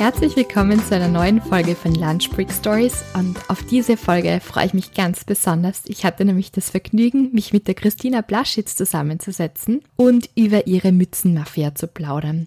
Herzlich 0.00 0.34
willkommen 0.34 0.82
zu 0.82 0.94
einer 0.96 1.08
neuen 1.08 1.42
Folge 1.42 1.74
von 1.74 1.94
Lunch 1.94 2.30
Break 2.30 2.50
Stories 2.50 3.04
und 3.12 3.36
auf 3.50 3.62
diese 3.64 3.98
Folge 3.98 4.40
freue 4.42 4.64
ich 4.64 4.72
mich 4.72 4.94
ganz 4.94 5.26
besonders. 5.26 5.82
Ich 5.84 6.06
hatte 6.06 6.24
nämlich 6.24 6.50
das 6.50 6.70
Vergnügen, 6.70 7.30
mich 7.34 7.52
mit 7.52 7.68
der 7.68 7.74
Christina 7.74 8.22
Blaschitz 8.22 8.76
zusammenzusetzen 8.76 9.82
und 9.96 10.30
über 10.36 10.66
ihre 10.66 10.92
Mützenmafia 10.92 11.74
zu 11.74 11.86
plaudern. 11.86 12.46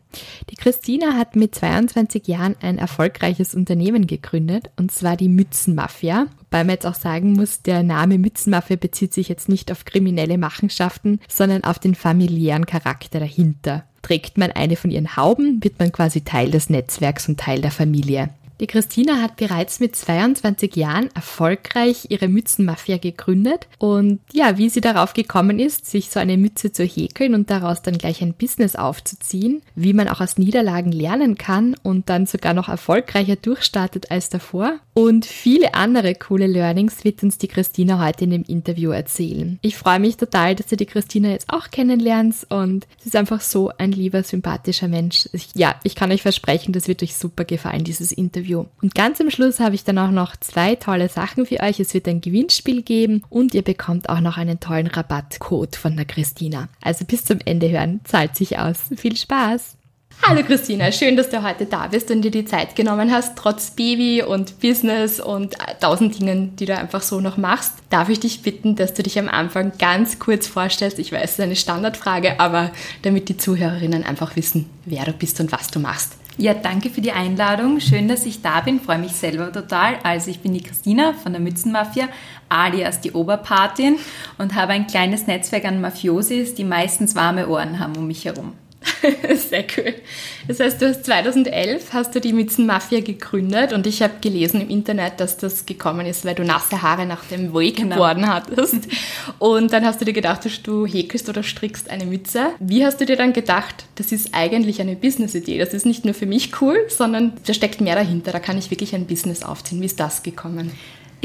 Die 0.50 0.55
Christina 0.55 1.14
hat 1.14 1.36
mit 1.36 1.53
22 1.53 2.27
Jahren 2.27 2.55
ein 2.59 2.80
erfolgreiches 2.80 3.53
Unternehmen 3.53 4.08
gegründet 4.08 4.72
und 4.75 4.92
zwar 4.92 5.16
die 5.16 5.30
Mützenmafia. 5.30 6.25
Wobei 6.53 6.65
man 6.65 6.75
jetzt 6.75 6.85
auch 6.85 6.93
sagen 6.93 7.33
muss, 7.33 7.63
der 7.63 7.81
Name 7.81 8.19
Mützenmafia 8.19 8.75
bezieht 8.75 9.11
sich 9.11 9.27
jetzt 9.27 9.49
nicht 9.49 9.71
auf 9.71 9.85
kriminelle 9.85 10.37
Machenschaften, 10.37 11.19
sondern 11.27 11.63
auf 11.63 11.79
den 11.79 11.95
familiären 11.95 12.67
Charakter 12.67 13.19
dahinter. 13.19 13.85
Trägt 14.03 14.37
man 14.37 14.51
eine 14.51 14.75
von 14.75 14.91
ihren 14.91 15.17
Hauben, 15.17 15.63
wird 15.63 15.79
man 15.79 15.91
quasi 15.91 16.21
Teil 16.21 16.51
des 16.51 16.69
Netzwerks 16.69 17.27
und 17.27 17.39
Teil 17.39 17.61
der 17.61 17.71
Familie. 17.71 18.29
Die 18.64 18.67
Christina 18.67 19.22
hat 19.22 19.36
bereits 19.36 19.81
mit 19.81 19.94
22 19.94 20.78
Jahren 20.78 21.09
erfolgreich 21.14 22.06
ihre 22.08 22.30
Mützenmafia 22.30 22.95
gegründet 22.95 23.67
und 23.78 24.22
ja, 24.31 24.58
wie 24.58 24.70
sie 24.70 24.80
darauf 24.80 25.14
gekommen 25.14 25.59
ist, 25.59 25.86
sich 25.86 26.09
so 26.09 26.22
eine 26.22 26.38
Mütze 26.38 26.72
zu 26.72 26.86
häkeln 26.86 27.36
und 27.36 27.50
daraus 27.50 27.81
dann 27.81 27.97
gleich 27.97 28.22
ein 28.22 28.33
Business 28.33 28.78
aufzuziehen, 28.78 29.61
wie 29.75 29.92
man 29.92 30.08
auch 30.08 30.22
aus 30.22 30.38
Niederlagen 30.38 30.94
lernen 30.94 31.38
kann 31.38 31.75
und 31.83 32.08
dann 32.08 32.25
sogar 32.25 32.53
noch 32.53 32.70
erfolgreicher 32.70 33.36
durchstartet 33.36 34.11
als 34.11 34.30
davor 34.30 34.80
und 34.94 35.25
viele 35.25 35.73
andere 35.73 36.14
coole 36.14 36.45
Learnings 36.45 37.03
wird 37.03 37.23
uns 37.23 37.39
die 37.39 37.48
Christina 37.48 38.03
heute 38.03 38.25
in 38.25 38.30
dem 38.30 38.44
Interview 38.44 38.92
erzählen. 38.92 39.58
Ich 39.61 39.75
freue 39.75 40.00
mich 40.00 40.17
total, 40.17 40.55
dass 40.55 40.67
du 40.67 40.77
die 40.77 40.86
Christina 40.86 41.30
jetzt 41.30 41.50
auch 41.50 41.72
kennenlernst 41.72 42.50
und 42.52 42.88
sie 43.02 43.09
ist 43.09 43.16
einfach 43.16 43.42
so 43.42 43.72
ein 43.77 43.92
lieber, 43.92 44.23
sympathischer 44.23 44.88
Mensch. 44.88 45.27
Ich, 45.33 45.50
ja, 45.55 45.75
ich 45.83 45.95
kann 45.95 46.11
euch 46.11 46.22
versprechen, 46.22 46.73
das 46.73 46.88
wird 46.88 47.02
euch 47.02 47.16
super 47.16 47.44
gefallen, 47.44 47.83
dieses 47.83 48.11
Interview. 48.11 48.52
Interview. 48.53 48.65
Und 48.81 48.95
ganz 48.95 49.19
am 49.19 49.29
Schluss 49.29 49.59
habe 49.59 49.75
ich 49.75 49.83
dann 49.83 49.97
auch 49.97 50.11
noch 50.11 50.35
zwei 50.37 50.75
tolle 50.75 51.09
Sachen 51.09 51.45
für 51.45 51.59
euch. 51.61 51.79
Es 51.79 51.93
wird 51.93 52.07
ein 52.07 52.21
Gewinnspiel 52.21 52.81
geben 52.81 53.23
und 53.29 53.53
ihr 53.53 53.63
bekommt 53.63 54.09
auch 54.09 54.21
noch 54.21 54.37
einen 54.37 54.59
tollen 54.59 54.87
Rabattcode 54.87 55.75
von 55.75 55.95
der 55.95 56.05
Christina. 56.05 56.69
Also 56.81 57.05
bis 57.05 57.25
zum 57.25 57.39
Ende 57.45 57.69
hören, 57.69 58.01
zahlt 58.03 58.35
sich 58.35 58.57
aus. 58.59 58.77
Viel 58.95 59.17
Spaß! 59.17 59.77
Hallo 60.21 60.43
Christina, 60.43 60.91
schön, 60.91 61.17
dass 61.17 61.31
du 61.31 61.43
heute 61.43 61.65
da 61.65 61.87
bist 61.87 62.11
und 62.11 62.21
dir 62.21 62.29
die 62.29 62.45
Zeit 62.45 62.75
genommen 62.75 63.11
hast, 63.11 63.35
trotz 63.35 63.71
Baby 63.71 64.21
und 64.21 64.59
Business 64.61 65.19
und 65.19 65.55
tausend 65.81 66.17
Dingen, 66.17 66.55
die 66.55 66.65
du 66.65 66.77
einfach 66.77 67.02
so 67.02 67.19
noch 67.19 67.36
machst. 67.36 67.73
Darf 67.89 68.09
ich 68.09 68.19
dich 68.19 68.42
bitten, 68.42 68.75
dass 68.75 68.93
du 68.93 69.02
dich 69.02 69.17
am 69.17 69.27
Anfang 69.27 69.73
ganz 69.80 70.19
kurz 70.19 70.47
vorstellst? 70.47 70.99
Ich 70.99 71.11
weiß, 71.11 71.23
es 71.23 71.31
ist 71.31 71.39
eine 71.42 71.55
Standardfrage, 71.55 72.39
aber 72.39 72.71
damit 73.02 73.27
die 73.27 73.37
Zuhörerinnen 73.37 74.03
einfach 74.03 74.36
wissen, 74.36 74.69
wer 74.86 75.03
du 75.03 75.13
bist 75.13 75.42
und 75.42 75.52
was 75.52 75.71
du 75.71 75.80
machst. 75.80 76.13
Ja, 76.38 76.55
danke 76.55 76.89
für 76.89 77.02
die 77.02 77.11
Einladung. 77.11 77.80
Schön, 77.80 78.08
dass 78.08 78.26
ich 78.26 78.42
da 78.42 78.61
bin. 78.61 78.80
Freue 78.80 78.98
mich 78.98 79.11
selber 79.11 79.52
total. 79.52 79.98
Also 80.04 80.32
ich 80.32 80.39
bin 80.39 80.54
die 80.54 80.64
Christina 80.64 81.14
von 81.14 81.32
der 81.32 81.42
Mützenmafia, 81.42 82.10
alias 82.49 83.02
die 83.02 83.11
Oberpatin 83.11 83.98
und 84.39 84.55
habe 84.55 84.73
ein 84.73 84.88
kleines 84.88 85.27
Netzwerk 85.27 85.66
an 85.66 85.80
Mafiosis, 85.80 86.55
die 86.55 86.64
meistens 86.64 87.16
warme 87.16 87.48
Ohren 87.48 87.80
haben 87.80 87.95
um 87.95 88.08
mich 88.08 88.26
herum. 88.26 88.54
Sehr 89.49 89.65
cool. 89.77 89.95
Das 90.47 90.59
heißt, 90.59 90.81
du 90.81 90.87
hast 90.87 91.05
2011 91.05 91.93
hast 91.93 92.15
du 92.15 92.21
die 92.21 92.33
Mützenmafia 92.33 93.02
gegründet 93.02 93.73
und 93.73 93.86
ich 93.86 94.02
habe 94.02 94.14
gelesen 94.21 94.61
im 94.61 94.69
Internet, 94.69 95.19
dass 95.19 95.37
das 95.37 95.65
gekommen 95.65 96.05
ist, 96.05 96.25
weil 96.25 96.36
du 96.36 96.43
nasse 96.43 96.81
Haare 96.81 97.05
nach 97.05 97.25
dem 97.25 97.53
Wakeboarden 97.53 98.23
genau. 98.23 98.36
hattest. 98.36 98.87
Und 99.39 99.73
dann 99.73 99.86
hast 99.86 99.99
du 100.02 100.05
dir 100.05 100.13
gedacht, 100.13 100.42
du 100.63 100.86
häkelst 100.86 101.27
oder 101.30 101.43
strickst 101.43 101.89
eine 101.89 102.05
Mütze. 102.05 102.52
Wie 102.59 102.86
hast 102.86 103.02
du 103.02 103.05
dir 103.05 103.17
dann 103.17 103.33
gedacht, 103.33 103.86
das 103.95 104.11
ist 104.11 104.33
eigentlich 104.33 104.80
eine 104.80 104.95
Business-Idee? 104.95 105.58
Das 105.58 105.73
ist 105.73 105.86
nicht 105.86 106.05
nur 106.05 106.13
für 106.13 106.25
mich 106.25 106.61
cool, 106.61 106.77
sondern 106.87 107.33
da 107.45 107.53
steckt 107.53 107.81
mehr 107.81 107.95
dahinter. 107.95 108.31
Da 108.31 108.39
kann 108.39 108.58
ich 108.58 108.71
wirklich 108.71 108.95
ein 108.95 109.05
Business 109.05 109.43
aufziehen. 109.43 109.81
Wie 109.81 109.86
ist 109.86 109.99
das 109.99 110.23
gekommen? 110.23 110.71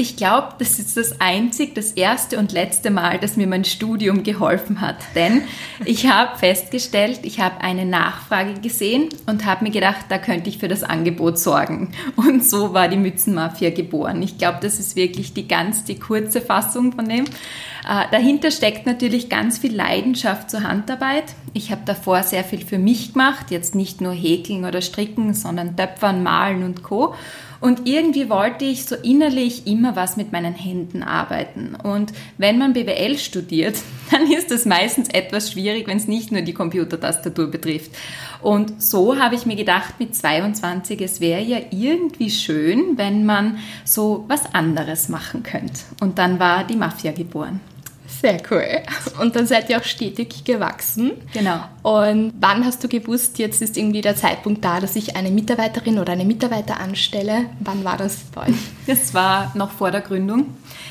Ich 0.01 0.15
glaube, 0.15 0.53
das 0.59 0.79
ist 0.79 0.95
das 0.95 1.19
einzig, 1.19 1.75
das 1.75 1.91
erste 1.91 2.39
und 2.39 2.53
letzte 2.53 2.89
Mal, 2.89 3.19
dass 3.19 3.35
mir 3.35 3.47
mein 3.47 3.65
Studium 3.65 4.23
geholfen 4.23 4.79
hat. 4.79 4.95
Denn 5.13 5.41
ich 5.83 6.07
habe 6.07 6.37
festgestellt, 6.37 7.19
ich 7.23 7.41
habe 7.41 7.59
eine 7.59 7.85
Nachfrage 7.85 8.61
gesehen 8.61 9.09
und 9.25 9.43
habe 9.43 9.65
mir 9.65 9.71
gedacht, 9.71 10.05
da 10.07 10.17
könnte 10.17 10.47
ich 10.47 10.57
für 10.57 10.69
das 10.69 10.83
Angebot 10.83 11.37
sorgen. 11.37 11.91
Und 12.15 12.45
so 12.45 12.73
war 12.73 12.87
die 12.87 12.95
Mützenmafia 12.95 13.71
geboren. 13.71 14.23
Ich 14.23 14.37
glaube, 14.37 14.59
das 14.61 14.79
ist 14.79 14.95
wirklich 14.95 15.33
die 15.33 15.49
ganz, 15.49 15.83
die 15.83 15.99
kurze 15.99 16.39
Fassung 16.39 16.93
von 16.93 17.09
dem. 17.09 17.25
Äh, 17.25 18.05
dahinter 18.09 18.51
steckt 18.51 18.85
natürlich 18.85 19.27
ganz 19.27 19.57
viel 19.57 19.75
Leidenschaft 19.75 20.49
zur 20.49 20.63
Handarbeit. 20.63 21.25
Ich 21.53 21.71
habe 21.71 21.81
davor 21.83 22.23
sehr 22.23 22.45
viel 22.45 22.63
für 22.63 22.77
mich 22.77 23.11
gemacht, 23.11 23.51
jetzt 23.51 23.75
nicht 23.75 23.99
nur 23.99 24.13
häkeln 24.13 24.63
oder 24.63 24.81
stricken, 24.81 25.33
sondern 25.33 25.75
töpfern, 25.75 26.23
malen 26.23 26.63
und 26.63 26.83
co. 26.83 27.15
Und 27.61 27.87
irgendwie 27.87 28.29
wollte 28.29 28.65
ich 28.65 28.85
so 28.85 28.95
innerlich 28.95 29.67
immer 29.67 29.95
was 29.95 30.17
mit 30.17 30.31
meinen 30.31 30.53
Händen 30.53 31.03
arbeiten. 31.03 31.75
Und 31.75 32.13
wenn 32.37 32.57
man 32.57 32.73
BWL 32.73 33.17
studiert, 33.17 33.77
dann 34.11 34.31
ist 34.31 34.51
das 34.51 34.65
meistens 34.65 35.09
etwas 35.09 35.51
schwierig, 35.51 35.87
wenn 35.87 35.97
es 35.97 36.07
nicht 36.07 36.31
nur 36.31 36.41
die 36.41 36.53
Computertastatur 36.53 37.47
betrifft. 37.47 37.91
Und 38.41 38.81
so 38.81 39.17
habe 39.17 39.35
ich 39.35 39.45
mir 39.45 39.57
gedacht, 39.57 39.99
mit 39.99 40.15
22, 40.15 41.01
es 41.01 41.19
wäre 41.19 41.41
ja 41.41 41.59
irgendwie 41.71 42.29
schön, 42.29 42.97
wenn 42.97 43.25
man 43.25 43.59
so 43.83 44.23
was 44.27 44.53
anderes 44.53 45.09
machen 45.09 45.43
könnte. 45.43 45.81
Und 45.99 46.17
dann 46.17 46.39
war 46.39 46.63
die 46.63 46.77
Mafia 46.77 47.11
geboren. 47.11 47.59
Sehr 48.21 48.41
cool. 48.51 48.65
Und 49.21 49.35
dann 49.35 49.47
seid 49.47 49.69
ihr 49.69 49.77
auch 49.77 49.83
stetig 49.83 50.43
gewachsen. 50.43 51.11
Genau. 51.33 51.63
Und 51.83 52.33
wann 52.39 52.65
hast 52.65 52.83
du 52.83 52.89
gewusst, 52.89 53.39
jetzt 53.39 53.61
ist 53.61 53.77
irgendwie 53.77 54.01
der 54.01 54.15
Zeitpunkt 54.15 54.63
da, 54.65 54.79
dass 54.79 54.95
ich 54.95 55.15
eine 55.15 55.31
Mitarbeiterin 55.31 55.99
oder 55.99 56.13
eine 56.13 56.25
Mitarbeiter 56.25 56.79
anstelle? 56.79 57.45
Wann 57.61 57.85
war 57.85 57.95
das 57.97 58.17
bei 58.35 58.47
euch? 58.47 58.55
Das 58.87 59.13
war 59.13 59.51
noch 59.55 59.71
vor 59.71 59.91
der 59.91 60.01
Gründung. 60.01 60.47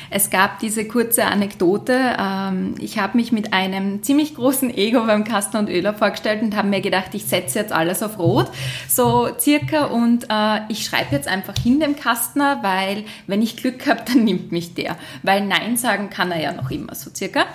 Es 0.09 0.29
gab 0.29 0.59
diese 0.59 0.87
kurze 0.87 1.25
Anekdote. 1.25 2.15
Ähm, 2.19 2.75
ich 2.79 2.97
habe 2.99 3.17
mich 3.17 3.31
mit 3.31 3.53
einem 3.53 4.03
ziemlich 4.03 4.35
großen 4.35 4.75
Ego 4.75 5.05
beim 5.05 5.23
Kastner 5.23 5.59
und 5.59 5.69
Öler 5.69 5.93
vorgestellt 5.93 6.41
und 6.41 6.55
habe 6.55 6.67
mir 6.67 6.81
gedacht, 6.81 7.13
ich 7.13 7.25
setze 7.25 7.59
jetzt 7.59 7.71
alles 7.71 8.01
auf 8.01 8.17
Rot, 8.17 8.47
so 8.87 9.29
circa. 9.39 9.85
Und 9.85 10.25
äh, 10.29 10.61
ich 10.69 10.83
schreibe 10.83 11.15
jetzt 11.15 11.27
einfach 11.27 11.55
hin 11.61 11.79
dem 11.79 11.95
Kastner, 11.95 12.59
weil 12.61 13.03
wenn 13.27 13.41
ich 13.41 13.57
Glück 13.57 13.87
habe, 13.87 14.01
dann 14.07 14.23
nimmt 14.23 14.51
mich 14.51 14.73
der. 14.73 14.97
Weil 15.23 15.45
Nein 15.45 15.77
sagen 15.77 16.09
kann 16.09 16.31
er 16.31 16.41
ja 16.41 16.53
noch 16.53 16.71
immer, 16.71 16.95
so 16.95 17.11
circa. 17.13 17.45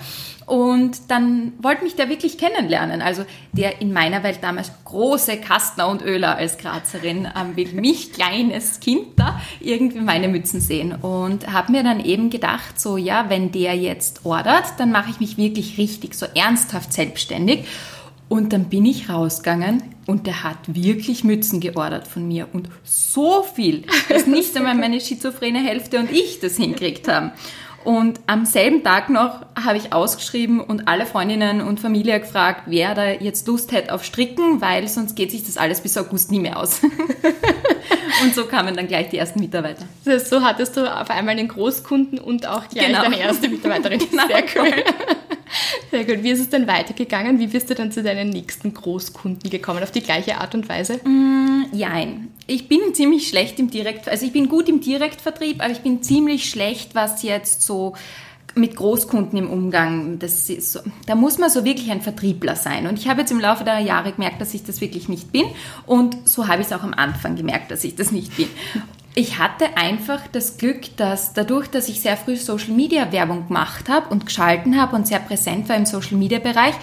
Und 0.45 1.09
dann 1.09 1.53
wollte 1.59 1.83
mich 1.83 1.95
der 1.95 2.07
wirklich 2.07 2.37
kennenlernen. 2.37 3.01
Also 3.01 3.25
der 3.51 3.81
in 3.81 3.91
meiner 3.91 4.21
Welt 4.21 4.39
damals 4.41 4.71
große 4.85 5.37
Kastner 5.37 5.87
und 5.87 6.03
Öler 6.03 6.35
als 6.35 6.57
Grazerin 6.57 7.27
ähm, 7.35 7.55
will 7.55 7.73
mich, 7.73 8.13
kleines 8.13 8.79
Kind, 8.79 9.07
da 9.17 9.41
irgendwie 9.59 10.01
meine 10.01 10.27
Mützen 10.27 10.61
sehen. 10.61 10.93
Und 10.93 11.51
habe 11.51 11.71
mir 11.71 11.83
dann 11.83 12.03
eben 12.03 12.29
gedacht, 12.29 12.79
so 12.79 12.97
ja, 12.97 13.25
wenn 13.29 13.51
der 13.51 13.75
jetzt 13.75 14.25
ordert, 14.25 14.65
dann 14.77 14.91
mache 14.91 15.09
ich 15.09 15.19
mich 15.19 15.37
wirklich 15.37 15.77
richtig, 15.77 16.13
so 16.13 16.27
ernsthaft 16.35 16.93
selbstständig. 16.93 17.65
Und 18.27 18.53
dann 18.53 18.65
bin 18.65 18.85
ich 18.85 19.09
rausgegangen 19.09 19.83
und 20.07 20.25
der 20.25 20.43
hat 20.43 20.57
wirklich 20.67 21.23
Mützen 21.23 21.59
geordert 21.59 22.07
von 22.07 22.27
mir. 22.27 22.47
Und 22.53 22.69
so 22.83 23.43
viel, 23.43 23.83
dass 24.09 24.25
nicht 24.27 24.55
einmal 24.57 24.75
meine 24.75 24.99
schizophrene 24.99 25.59
Hälfte 25.59 25.99
und 25.99 26.11
ich 26.11 26.39
das 26.39 26.57
hinkriegt 26.57 27.07
haben. 27.07 27.31
Und 27.85 28.19
am 28.25 28.45
selben 28.45 28.83
Tag 28.83 29.11
noch 29.11 29.45
habe 29.63 29.77
ich 29.77 29.93
ausgeschrieben 29.93 30.59
und 30.59 30.87
alle 30.87 31.05
Freundinnen 31.05 31.61
und 31.61 31.79
Familie 31.79 32.19
gefragt, 32.19 32.63
wer 32.65 32.95
da 32.95 33.11
jetzt 33.11 33.47
Lust 33.47 33.71
hätte 33.71 33.93
auf 33.93 34.03
Stricken, 34.03 34.59
weil 34.59 34.87
sonst 34.87 35.15
geht 35.15 35.29
sich 35.29 35.45
das 35.45 35.55
alles 35.55 35.81
bis 35.81 35.95
August 35.95 36.31
nie 36.31 36.39
mehr 36.39 36.59
aus. 36.59 36.81
und 38.23 38.33
so 38.33 38.45
kamen 38.45 38.75
dann 38.75 38.87
gleich 38.87 39.09
die 39.09 39.19
ersten 39.19 39.39
Mitarbeiter. 39.39 39.85
Das 40.03 40.15
heißt, 40.15 40.29
so 40.31 40.41
hattest 40.41 40.77
du 40.77 40.91
auf 40.91 41.11
einmal 41.11 41.35
den 41.35 41.47
Großkunden 41.47 42.17
und 42.17 42.47
auch 42.47 42.67
gleich 42.67 42.87
genau. 42.87 43.03
deine 43.03 43.19
erste 43.19 43.47
Mitarbeiterin. 43.49 43.99
genau. 44.09 44.27
Sehr 44.27 44.43
cool. 44.55 44.73
Sehr 45.91 46.05
gut. 46.05 46.23
Wie 46.23 46.31
ist 46.31 46.39
es 46.39 46.49
denn 46.49 46.67
weitergegangen? 46.67 47.39
Wie 47.39 47.47
bist 47.47 47.69
du 47.69 47.75
dann 47.75 47.91
zu 47.91 48.01
deinen 48.01 48.29
nächsten 48.29 48.73
Großkunden 48.73 49.49
gekommen? 49.49 49.83
Auf 49.83 49.91
die 49.91 50.01
gleiche 50.01 50.37
Art 50.37 50.55
und 50.55 50.67
Weise? 50.67 50.99
Mm, 51.03 51.54
jein. 51.71 52.29
Ich 52.47 52.67
bin 52.67 52.93
ziemlich 52.93 53.27
schlecht 53.27 53.59
im 53.59 53.69
Direkt, 53.69 54.07
also 54.07 54.25
ich 54.25 54.31
bin 54.31 54.49
gut 54.49 54.69
im 54.69 54.81
Direktvertrieb, 54.81 55.61
aber 55.61 55.71
ich 55.71 55.81
bin 55.81 56.03
ziemlich 56.03 56.49
schlecht, 56.49 56.95
was 56.95 57.23
jetzt 57.23 57.61
so 57.61 57.93
mit 58.55 58.75
Großkunden 58.77 59.37
im 59.37 59.49
Umgang, 59.49 60.17
das 60.17 60.47
so, 60.47 60.79
da 61.05 61.15
muss 61.15 61.37
man 61.37 61.49
so 61.49 61.65
wirklich 61.65 61.91
ein 61.91 62.01
Vertriebler 62.01 62.55
sein. 62.55 62.87
Und 62.87 62.97
ich 62.97 63.09
habe 63.09 63.21
jetzt 63.21 63.31
im 63.31 63.39
Laufe 63.39 63.65
der 63.65 63.79
Jahre 63.79 64.13
gemerkt, 64.13 64.39
dass 64.39 64.53
ich 64.53 64.63
das 64.63 64.79
wirklich 64.79 65.09
nicht 65.09 65.31
bin. 65.31 65.45
Und 65.85 66.27
so 66.27 66.47
habe 66.47 66.61
ich 66.61 66.67
es 66.67 66.73
auch 66.73 66.83
am 66.83 66.93
Anfang 66.93 67.35
gemerkt, 67.35 67.71
dass 67.71 67.83
ich 67.83 67.95
das 67.95 68.11
nicht 68.11 68.37
bin. 68.37 68.47
Ich 69.13 69.39
hatte 69.39 69.77
einfach 69.77 70.21
das 70.31 70.57
Glück, 70.57 70.95
dass 70.97 71.33
dadurch, 71.33 71.67
dass 71.67 71.89
ich 71.89 72.01
sehr 72.01 72.17
früh 72.17 72.35
Social 72.35 72.73
Media 72.73 73.11
Werbung 73.11 73.47
gemacht 73.47 73.89
habe 73.89 74.09
und 74.09 74.25
geschalten 74.25 74.79
habe 74.79 74.95
und 74.95 75.07
sehr 75.07 75.19
präsent 75.19 75.69
war 75.69 75.75
im 75.75 75.85
Social 75.85 76.17
Media 76.17 76.39
Bereich, 76.39 76.75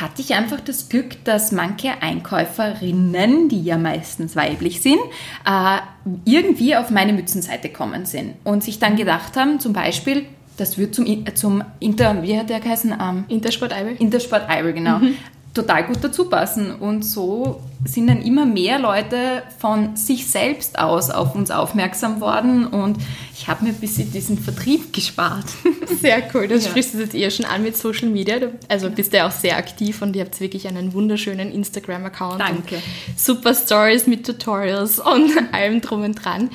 hatte 0.00 0.20
ich 0.20 0.34
einfach 0.34 0.60
das 0.60 0.88
Glück, 0.88 1.24
dass 1.24 1.52
manche 1.52 2.02
Einkäuferinnen, 2.02 3.48
die 3.48 3.62
ja 3.62 3.78
meistens 3.78 4.36
weiblich 4.36 4.82
sind, 4.82 4.98
äh, 5.46 5.78
irgendwie 6.24 6.76
auf 6.76 6.90
meine 6.90 7.12
Mützenseite 7.12 7.70
kommen 7.70 8.04
sind 8.04 8.34
und 8.44 8.62
sich 8.62 8.78
dann 8.78 8.96
gedacht 8.96 9.36
haben, 9.36 9.58
zum 9.58 9.72
Beispiel, 9.72 10.26
das 10.56 10.78
wird 10.78 10.94
zum, 10.94 11.06
zum 11.34 11.64
Inter, 11.80 12.22
wie 12.22 12.38
hat 12.38 12.50
der 12.50 12.60
geheißen? 12.60 12.94
Ähm, 13.00 13.24
Intersport 13.28 13.72
Eibel. 13.72 13.96
Intersport 13.98 14.48
Eibel, 14.48 14.72
genau. 14.72 14.98
Mhm. 14.98 15.16
Total 15.54 15.84
gut 15.84 15.98
dazu 16.02 16.28
passen. 16.28 16.74
Und 16.74 17.02
so 17.02 17.62
sind 17.86 18.08
dann 18.08 18.20
immer 18.20 18.44
mehr 18.44 18.78
Leute 18.78 19.42
von 19.58 19.96
sich 19.96 20.26
selbst 20.26 20.78
aus 20.78 21.10
auf 21.10 21.34
uns 21.34 21.50
aufmerksam 21.50 22.20
worden 22.20 22.66
und 22.66 22.98
ich 23.38 23.48
habe 23.48 23.64
mir 23.64 23.70
ein 23.70 23.76
bisschen 23.76 24.10
diesen 24.10 24.38
Vertrieb 24.38 24.92
gespart. 24.92 25.44
Sehr 26.00 26.22
cool, 26.34 26.48
das 26.48 26.64
ja. 26.64 26.70
sprichst 26.70 26.94
du 26.94 26.98
jetzt 26.98 27.14
eher 27.14 27.30
schon 27.30 27.44
an 27.44 27.62
mit 27.62 27.76
Social 27.76 28.08
Media. 28.08 28.36
Also 28.68 28.88
bist 28.88 29.12
du 29.12 29.18
ja 29.18 29.28
auch 29.28 29.32
sehr 29.32 29.56
aktiv 29.56 30.00
und 30.00 30.16
ihr 30.16 30.24
habt 30.24 30.40
wirklich 30.40 30.66
einen 30.66 30.94
wunderschönen 30.94 31.52
Instagram-Account. 31.52 32.40
Danke. 32.40 32.82
super 33.16 33.54
Stories 33.54 34.06
mit 34.06 34.24
Tutorials 34.24 34.98
und 34.98 35.30
allem 35.52 35.80
drum 35.80 36.02
und 36.02 36.14
dran. 36.14 36.50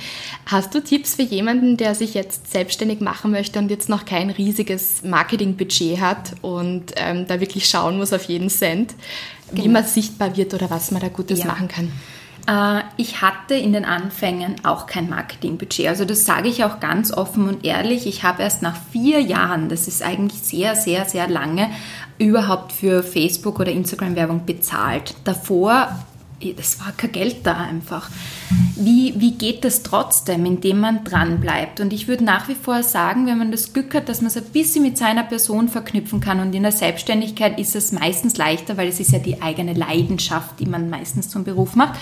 Hast 0.46 0.74
du 0.74 0.82
Tipps 0.82 1.16
für 1.16 1.22
jemanden, 1.22 1.78
der 1.78 1.96
sich 1.96 2.14
jetzt 2.14 2.52
selbstständig 2.52 3.00
machen 3.00 3.32
möchte 3.32 3.60
und 3.60 3.70
jetzt 3.70 3.88
noch 3.88 4.06
kein 4.06 4.30
riesiges 4.30 5.04
Marketingbudget 5.04 6.00
hat 6.00 6.34
und 6.42 6.94
ähm, 6.96 7.28
da 7.28 7.40
wirklich 7.40 7.70
schauen 7.70 7.98
muss 7.98 8.12
auf 8.12 8.24
jeden 8.24 8.50
Cent? 8.50 8.96
wie 9.52 9.64
genau. 9.64 9.74
man 9.74 9.86
sichtbar 9.86 10.36
wird 10.38 10.54
oder 10.54 10.70
was 10.70 10.92
man 10.92 11.02
da 11.02 11.10
Gutes 11.10 11.40
ja. 11.40 11.46
machen 11.46 11.68
kann. 11.68 11.92
Äh, 12.48 12.82
ich 12.98 13.22
hatte 13.22 13.56
in 13.56 13.74
den 13.74 13.86
Anfängen 13.86 14.56
auch 14.64 14.88
kein 14.88 15.10
Marketingbudget. 15.10 15.88
Also 15.88 16.06
das 16.06 16.26
sage 16.26 16.50
ich 16.50 16.64
auch 16.64 16.80
ganz 16.80 17.12
offen 17.12 17.48
und 17.48 17.66
ehrlich. 17.66 18.08
Ich 18.08 18.24
habe 18.24 18.44
erst 18.44 18.62
nach 18.62 18.78
vier 18.92 19.20
Jahren, 19.22 19.70
das 19.70 19.88
ist 19.88 20.04
eigentlich 20.04 20.42
sehr, 20.42 20.76
sehr, 20.76 21.06
sehr 21.06 21.28
lange, 21.28 21.70
überhaupt 22.18 22.72
für 22.72 23.04
Facebook 23.04 23.60
oder 23.60 23.72
Instagram 23.72 24.16
Werbung 24.16 24.46
bezahlt. 24.46 25.16
Davor 25.24 25.90
es 26.58 26.80
war 26.80 26.92
kein 26.94 27.12
Geld 27.12 27.38
da 27.44 27.54
einfach. 27.54 28.10
Wie, 28.76 29.14
wie 29.18 29.34
geht 29.34 29.64
das 29.64 29.84
trotzdem, 29.84 30.46
indem 30.46 30.80
man 30.80 31.04
dran 31.04 31.40
bleibt? 31.40 31.80
Und 31.80 31.94
ich 31.94 32.08
würde 32.08 32.24
nach 32.24 32.48
wie 32.48 32.56
vor 32.56 32.84
sagen, 32.84 33.28
wenn 33.28 33.38
man 33.38 33.52
das 33.52 33.74
Glück 33.74 33.94
hat, 33.94 34.10
dass 34.10 34.22
man 34.22 34.28
es 34.28 34.38
ein 34.38 34.46
bisschen 34.46 34.84
mit 34.84 34.98
seiner 34.98 35.24
Person 35.24 35.70
verknüpfen 35.70 36.20
kann 36.20 36.40
und 36.40 36.54
in 36.54 36.64
der 36.64 36.72
Selbstständigkeit 36.72 37.60
ist 37.60 37.76
es 37.76 37.92
meistens 37.92 38.38
leichter, 38.38 38.78
weil 38.78 38.88
es 38.88 39.00
ist 39.00 39.12
ja 39.12 39.20
die 39.20 39.42
eigene 39.42 39.74
Leidenschaft, 39.74 40.60
die 40.60 40.66
man 40.66 40.90
meistens 40.90 41.30
zum 41.30 41.44
Beruf 41.44 41.76
macht. 41.76 42.00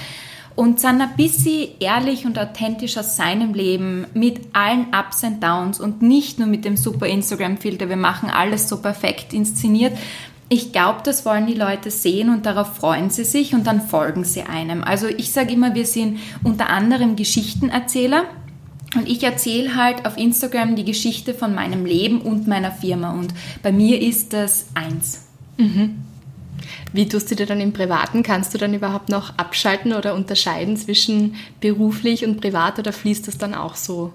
Und 0.60 0.84
dann 0.84 1.00
ein 1.00 1.16
bisschen 1.16 1.70
ehrlich 1.80 2.26
und 2.26 2.38
authentisch 2.38 2.98
aus 2.98 3.16
seinem 3.16 3.54
Leben 3.54 4.06
mit 4.14 4.42
allen 4.52 4.88
Ups 4.88 5.24
und 5.24 5.42
Downs 5.42 5.80
und 5.80 6.02
nicht 6.02 6.38
nur 6.38 6.50
mit 6.50 6.66
dem 6.66 6.76
super 6.76 7.08
Instagram-Filter, 7.08 7.88
wir 7.88 7.96
machen 7.96 8.30
alles 8.30 8.68
so 8.68 8.82
perfekt 8.82 9.32
inszeniert, 9.32 9.98
ich 10.50 10.74
glaube, 10.74 11.00
das 11.06 11.26
wollen 11.26 11.48
die 11.48 11.54
Leute 11.54 11.92
sehen 11.92 12.30
und 12.30 12.46
darauf 12.46 12.76
freuen 12.76 13.10
sie 13.10 13.24
sich 13.24 13.54
und 13.54 13.68
dann 13.68 13.80
folgen 13.80 14.26
sie 14.26 14.42
einem. 14.42 14.84
Also 14.84 15.08
ich 15.08 15.32
sage 15.32 15.54
immer, 15.54 15.76
wir 15.76 15.86
sind 15.86 16.20
unter 16.44 16.68
anderem 16.70 17.16
Geschichtenerzähler. 17.16 18.26
Und 18.98 19.08
ich 19.08 19.24
erzähle 19.24 19.78
halt 19.78 20.06
auf 20.06 20.18
Instagram 20.18 20.76
die 20.76 20.84
Geschichte 20.84 21.34
von 21.36 21.56
meinem 21.56 21.86
Leben 21.86 22.20
und 22.20 22.48
meiner 22.48 22.74
Firma. 22.74 23.12
Und 23.12 23.34
bei 23.64 23.72
mir 23.72 24.02
ist 24.02 24.34
das 24.34 24.66
eins. 24.74 25.26
Mhm. 25.58 26.09
Wie 26.94 27.08
tust 27.08 27.30
du 27.32 27.36
dir 27.36 27.46
dann 27.46 27.62
im 27.62 27.74
Privaten? 27.74 28.24
Kannst 28.24 28.54
du 28.54 28.58
dann 28.58 28.74
überhaupt 28.74 29.10
noch 29.10 29.38
abschalten 29.38 29.94
oder 29.94 30.16
unterscheiden 30.16 30.78
zwischen 30.78 31.36
beruflich 31.60 32.26
und 32.26 32.40
privat 32.42 32.80
oder 32.80 32.94
fließt 32.94 33.28
das 33.28 33.38
dann 33.38 33.54
auch 33.54 33.76
so 33.76 34.14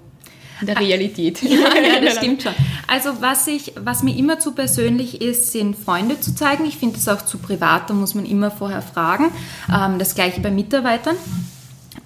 in 0.61 0.67
der 0.67 0.81
Realität. 0.81 1.43
Ja, 1.43 1.75
ja, 1.76 2.00
das 2.05 2.17
stimmt 2.17 2.43
schon. 2.43 2.55
Also 2.87 3.20
was 3.20 3.46
ich, 3.46 3.73
was 3.76 4.02
mir 4.02 4.17
immer 4.17 4.38
zu 4.38 4.52
persönlich 4.52 5.20
ist, 5.20 5.52
sind 5.52 5.76
Freunde 5.76 6.20
zu 6.20 6.35
zeigen. 6.35 6.64
Ich 6.64 6.76
finde 6.76 6.96
es 6.96 7.08
auch 7.08 7.23
zu 7.23 7.38
privat, 7.38 7.91
da 7.91 7.94
muss 7.94 8.14
man 8.14 8.25
immer 8.25 8.50
vorher 8.50 8.82
fragen. 8.82 9.31
Ähm, 9.73 9.99
das 9.99 10.14
gleiche 10.14 10.41
bei 10.41 10.50
Mitarbeitern. 10.50 11.17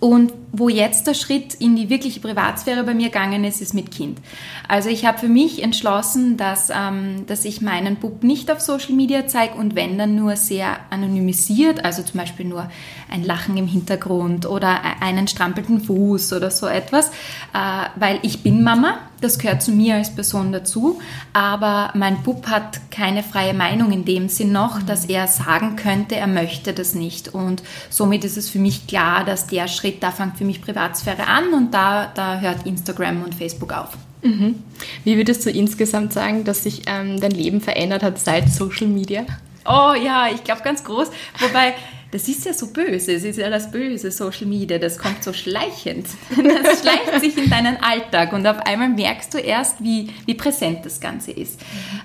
Und 0.01 0.33
wo 0.53 0.69
jetzt 0.69 1.07
der 1.07 1.15
Schritt 1.15 1.55
in 1.55 1.77
die 1.77 1.91
wirkliche 1.91 2.21
Privatsphäre 2.21 2.83
bei 2.85 2.95
mir 2.95 3.09
gegangen 3.09 3.45
ist, 3.45 3.61
ist 3.61 3.75
mit 3.75 3.91
Kind. 3.91 4.19
Also 4.67 4.89
ich 4.89 5.05
habe 5.05 5.19
für 5.19 5.29
mich 5.29 5.63
entschlossen, 5.63 6.37
dass, 6.37 6.71
ähm, 6.71 7.27
dass 7.27 7.45
ich 7.45 7.61
meinen 7.61 7.97
Bub 7.97 8.23
nicht 8.23 8.51
auf 8.51 8.61
Social 8.61 8.95
Media 8.95 9.27
zeige 9.27 9.55
und 9.55 9.75
wenn 9.75 9.99
dann 9.99 10.15
nur 10.15 10.37
sehr 10.37 10.79
anonymisiert, 10.91 11.85
also 11.85 12.03
zum 12.03 12.21
Beispiel 12.21 12.47
nur 12.47 12.71
ein 13.11 13.25
Lachen 13.25 13.57
im 13.57 13.67
Hintergrund 13.67 14.47
oder 14.47 14.81
e-, 14.85 15.05
einen 15.05 15.29
strampelten 15.29 15.81
Fuß 15.81 16.33
oder 16.33 16.51
so 16.51 16.67
etwas, 16.67 17.09
äh, 17.09 17.89
weil 17.97 18.19
ich 18.23 18.43
bin 18.43 18.63
Mama, 18.63 18.99
das 19.21 19.39
gehört 19.39 19.63
zu 19.63 19.73
mir 19.73 19.97
als 19.97 20.15
Person 20.15 20.53
dazu, 20.53 21.01
aber 21.33 21.91
mein 21.95 22.23
Bub 22.23 22.47
hat 22.47 22.91
keine 22.91 23.23
freie 23.23 23.55
Meinung 23.55 23.91
in 23.93 24.05
dem 24.05 24.29
Sinn 24.29 24.53
noch, 24.53 24.81
dass 24.83 25.07
er 25.07 25.27
sagen 25.27 25.77
könnte, 25.77 26.17
er 26.17 26.29
möchte 26.29 26.73
das 26.73 26.95
nicht. 26.95 27.29
Und 27.35 27.63
somit 27.91 28.25
ist 28.25 28.37
es 28.37 28.49
für 28.49 28.61
mich 28.61 28.87
klar, 28.87 29.25
dass 29.25 29.47
der 29.47 29.67
Schritt 29.67 30.03
da 30.03 30.13
fängt 30.13 30.38
für 30.39 30.45
mich 30.45 30.63
Privatsphäre 30.63 31.27
an 31.27 31.53
und 31.53 31.75
da, 31.75 32.11
da 32.15 32.39
hört 32.41 32.65
Instagram 32.65 33.23
und 33.23 33.35
Facebook 33.35 33.73
auf. 33.73 33.91
Mhm. 34.23 34.63
Wie 35.05 35.17
würdest 35.17 35.45
du 35.45 35.51
insgesamt 35.51 36.13
sagen, 36.13 36.45
dass 36.45 36.63
sich 36.63 36.83
ähm, 36.87 37.21
dein 37.21 37.31
Leben 37.33 37.61
verändert 37.61 38.03
hat 38.03 38.19
seit 38.19 38.49
Social 38.49 38.87
Media? 38.87 39.27
Oh 39.67 39.93
ja, 39.95 40.29
ich 40.33 40.45
glaube 40.45 40.63
ganz 40.63 40.83
groß. 40.83 41.11
Wobei, 41.41 41.75
das 42.11 42.27
ist 42.27 42.47
ja 42.47 42.55
so 42.55 42.69
böse, 42.73 43.13
es 43.13 43.23
ist 43.23 43.37
ja 43.37 43.51
das 43.51 43.71
böse 43.71 44.11
Social 44.11 44.47
Media, 44.47 44.79
das 44.79 44.99
kommt 44.99 45.23
so 45.23 45.33
schleichend. 45.33 46.07
Das 46.37 46.81
schleicht 46.81 47.21
sich 47.21 47.37
in 47.37 47.51
deinen 47.51 47.77
Alltag 47.77 48.33
und 48.33 48.47
auf 48.47 48.61
einmal 48.61 48.89
merkst 48.89 49.35
du 49.35 49.39
erst, 49.39 49.83
wie, 49.83 50.11
wie 50.25 50.35
präsent 50.35 50.87
das 50.87 51.01
Ganze 51.01 51.33
ist. 51.33 51.61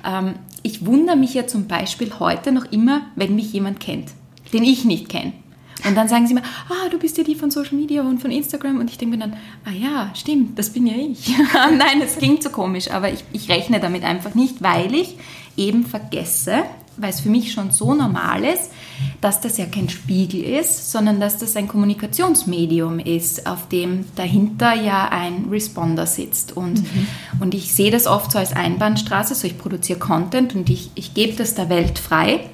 Mhm. 0.05 0.35
ich 0.61 0.85
wundere 0.85 1.15
mich 1.15 1.33
ja 1.33 1.47
zum 1.47 1.67
Beispiel 1.67 2.11
heute 2.19 2.51
noch 2.51 2.65
immer, 2.71 3.03
wenn 3.15 3.35
mich 3.35 3.53
jemand 3.53 3.79
kennt, 3.79 4.09
den 4.51 4.63
ich 4.63 4.83
nicht 4.83 5.07
kenne. 5.07 5.33
Und 5.85 5.95
dann 5.95 6.07
sagen 6.07 6.27
sie 6.27 6.33
mir, 6.33 6.43
ah, 6.69 6.89
du 6.89 6.97
bist 6.97 7.17
ja 7.17 7.23
die 7.23 7.35
von 7.35 7.51
Social 7.51 7.75
Media 7.75 8.01
und 8.01 8.21
von 8.21 8.31
Instagram. 8.31 8.79
Und 8.79 8.89
ich 8.89 8.97
denke 8.97 9.17
mir 9.17 9.23
dann, 9.23 9.35
ah 9.65 9.71
ja, 9.71 10.11
stimmt, 10.15 10.57
das 10.57 10.71
bin 10.71 10.87
ja 10.87 10.95
ich. 10.95 11.35
Nein, 11.53 12.01
es 12.01 12.17
klingt 12.17 12.43
so 12.43 12.49
komisch, 12.49 12.89
aber 12.89 13.11
ich, 13.11 13.23
ich 13.33 13.49
rechne 13.49 13.79
damit 13.79 14.03
einfach 14.03 14.33
nicht, 14.33 14.61
weil 14.61 14.93
ich 14.93 15.17
eben 15.57 15.85
vergesse, 15.85 16.63
weil 16.97 17.09
es 17.09 17.21
für 17.21 17.29
mich 17.29 17.51
schon 17.51 17.71
so 17.71 17.93
normal 17.93 18.43
ist, 18.43 18.71
dass 19.19 19.41
das 19.41 19.57
ja 19.57 19.65
kein 19.65 19.89
Spiegel 19.89 20.43
ist, 20.43 20.91
sondern 20.91 21.19
dass 21.19 21.37
das 21.37 21.55
ein 21.55 21.67
Kommunikationsmedium 21.67 22.99
ist, 22.99 23.47
auf 23.47 23.67
dem 23.67 24.05
dahinter 24.15 24.73
ja 24.73 25.09
ein 25.09 25.47
Responder 25.49 26.05
sitzt. 26.05 26.55
Und, 26.55 26.81
mhm. 26.81 27.07
und 27.39 27.53
ich 27.53 27.73
sehe 27.73 27.91
das 27.91 28.07
oft 28.07 28.31
so 28.31 28.37
als 28.37 28.53
Einbahnstraße, 28.53 29.35
so 29.35 29.47
ich 29.47 29.57
produziere 29.57 29.99
Content 29.99 30.55
und 30.55 30.69
ich, 30.69 30.91
ich 30.95 31.13
gebe 31.13 31.33
das 31.33 31.55
der 31.55 31.69
Welt 31.69 31.99
frei. 31.99 32.49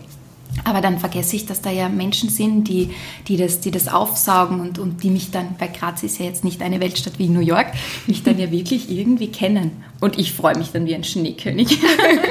Aber 0.64 0.82
dann 0.82 1.00
vergesse 1.00 1.36
ich, 1.36 1.46
dass 1.46 1.62
da 1.62 1.70
ja 1.70 1.90
Menschen 1.90 2.30
sind, 2.30 2.68
die, 2.68 2.94
die, 3.28 3.38
das, 3.38 3.60
die 3.60 3.72
das 3.72 3.88
aufsaugen 3.88 4.60
und, 4.60 4.80
und 4.80 5.04
die 5.04 5.10
mich 5.10 5.32
dann, 5.32 5.56
weil 5.58 5.70
Graz 5.70 6.04
ist 6.04 6.20
ja 6.20 6.26
jetzt 6.26 6.44
nicht 6.44 6.62
eine 6.62 6.80
Weltstadt 6.80 7.18
wie 7.18 7.28
New 7.28 7.40
York, 7.40 7.68
mich 8.08 8.24
dann 8.24 8.40
ja 8.40 8.52
wirklich 8.52 8.90
irgendwie 8.90 9.28
kennen. 9.28 9.84
Und 10.00 10.18
ich 10.18 10.34
freue 10.34 10.58
mich 10.58 10.72
dann 10.72 10.86
wie 10.86 10.96
ein 10.96 11.04
Schneekönig. 11.04 11.80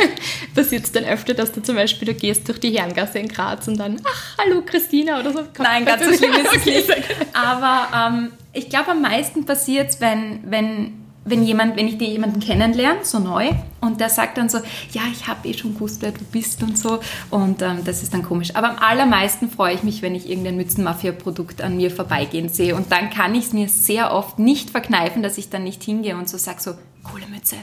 Passiert 0.55 0.85
es 0.85 0.93
dann 0.93 1.05
öfter, 1.05 1.35
dass 1.35 1.53
du 1.53 1.63
zum 1.63 1.77
Beispiel, 1.77 2.07
du 2.07 2.15
gehst 2.15 2.49
durch 2.49 2.61
die 2.61 2.71
Herrengasse 2.71 3.19
in 3.19 3.29
Graz 3.29 3.69
und 3.69 3.79
dann, 3.79 4.01
ach, 4.05 4.39
hallo 4.39 4.63
Christina 4.65 5.21
oder 5.21 5.33
so? 5.33 5.41
Nein, 5.59 5.85
ganz 5.85 6.05
so 6.05 6.13
schlimm 6.13 6.33
ist 6.33 6.57
es 6.57 6.65
nicht. 6.65 6.91
Aber 7.35 7.89
ähm, 7.95 8.31
ich 8.53 8.69
glaube, 8.69 8.93
am 8.93 9.03
meisten 9.03 9.45
passiert 9.45 9.91
es, 9.91 10.01
wenn, 10.01 10.41
wenn 10.51 11.08
wenn 11.31 11.43
jemand, 11.45 11.77
wenn 11.77 11.89
ich 11.89 11.99
dir 11.99 12.09
jemanden 12.09 12.41
kennenlerne, 12.41 13.05
so 13.05 13.19
neu, 13.19 13.51
und 13.81 14.01
der 14.01 14.09
sagt 14.09 14.39
dann 14.39 14.49
so, 14.49 14.59
ja, 14.93 15.03
ich 15.13 15.29
habe 15.29 15.49
eh 15.49 15.55
schon 15.55 15.75
gewusst, 15.75 16.03
wer 16.03 16.13
du 16.13 16.25
bist 16.25 16.63
und 16.63 16.79
so, 16.79 17.01
und 17.31 17.63
ähm, 17.63 17.85
das 17.85 18.03
ist 18.03 18.13
dann 18.15 18.23
komisch. 18.23 18.55
Aber 18.55 18.71
am 18.71 18.79
allermeisten 18.79 19.51
freue 19.51 19.75
ich 19.75 19.83
mich, 19.83 20.03
wenn 20.03 20.15
ich 20.15 20.29
irgendein 20.29 20.57
Mützenmafia-Produkt 20.57 21.63
an 21.63 21.77
mir 21.77 21.91
vorbeigehen 21.91 22.49
sehe, 22.49 22.75
und 22.75 22.91
dann 22.93 23.11
kann 23.11 23.35
ich 23.35 23.47
es 23.47 23.53
mir 23.53 23.69
sehr 23.69 24.13
oft 24.13 24.39
nicht 24.39 24.71
verkneifen, 24.71 25.23
dass 25.23 25.39
ich 25.39 25.51
dann 25.51 25.65
nicht 25.65 25.83
hingehe 25.83 26.17
und 26.17 26.29
so 26.29 26.39
sage 26.39 26.61
so, 26.61 26.75
coole 27.03 27.27
Mütze. 27.27 27.57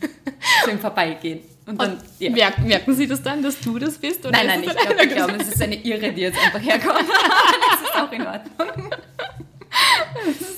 im 0.70 0.78
Vorbeigehen. 0.78 1.40
Und 1.66 1.82
dann, 1.82 1.94
und 1.94 2.00
ja. 2.20 2.30
merken, 2.30 2.64
merken, 2.68 2.94
Sie 2.94 3.08
das 3.08 3.22
dann, 3.22 3.42
dass 3.42 3.58
du 3.58 3.76
das 3.78 3.98
bist? 3.98 4.22
Nein, 4.22 4.46
nein, 4.46 4.62
ich 4.62 4.70
glaube, 4.70 5.08
glaub, 5.08 5.40
es 5.40 5.48
ist 5.48 5.60
eine 5.60 5.74
Irre, 5.74 6.12
die 6.12 6.20
jetzt 6.20 6.38
einfach 6.38 6.62
herkommt. 6.62 7.00
das 7.70 7.88
ist 7.88 7.96
auch 7.96 8.12
in 8.12 8.24
Ordnung. 8.24 8.90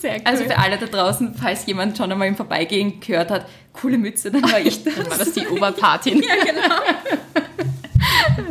Sehr 0.00 0.16
cool. 0.16 0.22
Also 0.24 0.44
für 0.44 0.58
alle 0.58 0.78
da 0.78 0.86
draußen, 0.86 1.34
falls 1.34 1.66
jemand 1.66 1.96
schon 1.96 2.10
einmal 2.10 2.28
im 2.28 2.36
Vorbeigehen 2.36 3.00
gehört 3.00 3.30
hat, 3.30 3.46
coole 3.72 3.98
Mütze, 3.98 4.30
dann 4.30 4.42
war 4.42 4.60
ich 4.60 4.82
das. 4.84 4.94
dann 4.94 5.10
war 5.10 5.18
das 5.18 5.32
die 5.32 5.46
Oberparty. 5.46 6.10
ja, 6.26 6.44
genau. 6.44 6.74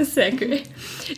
Sehr 0.03 0.33
cool. 0.33 0.59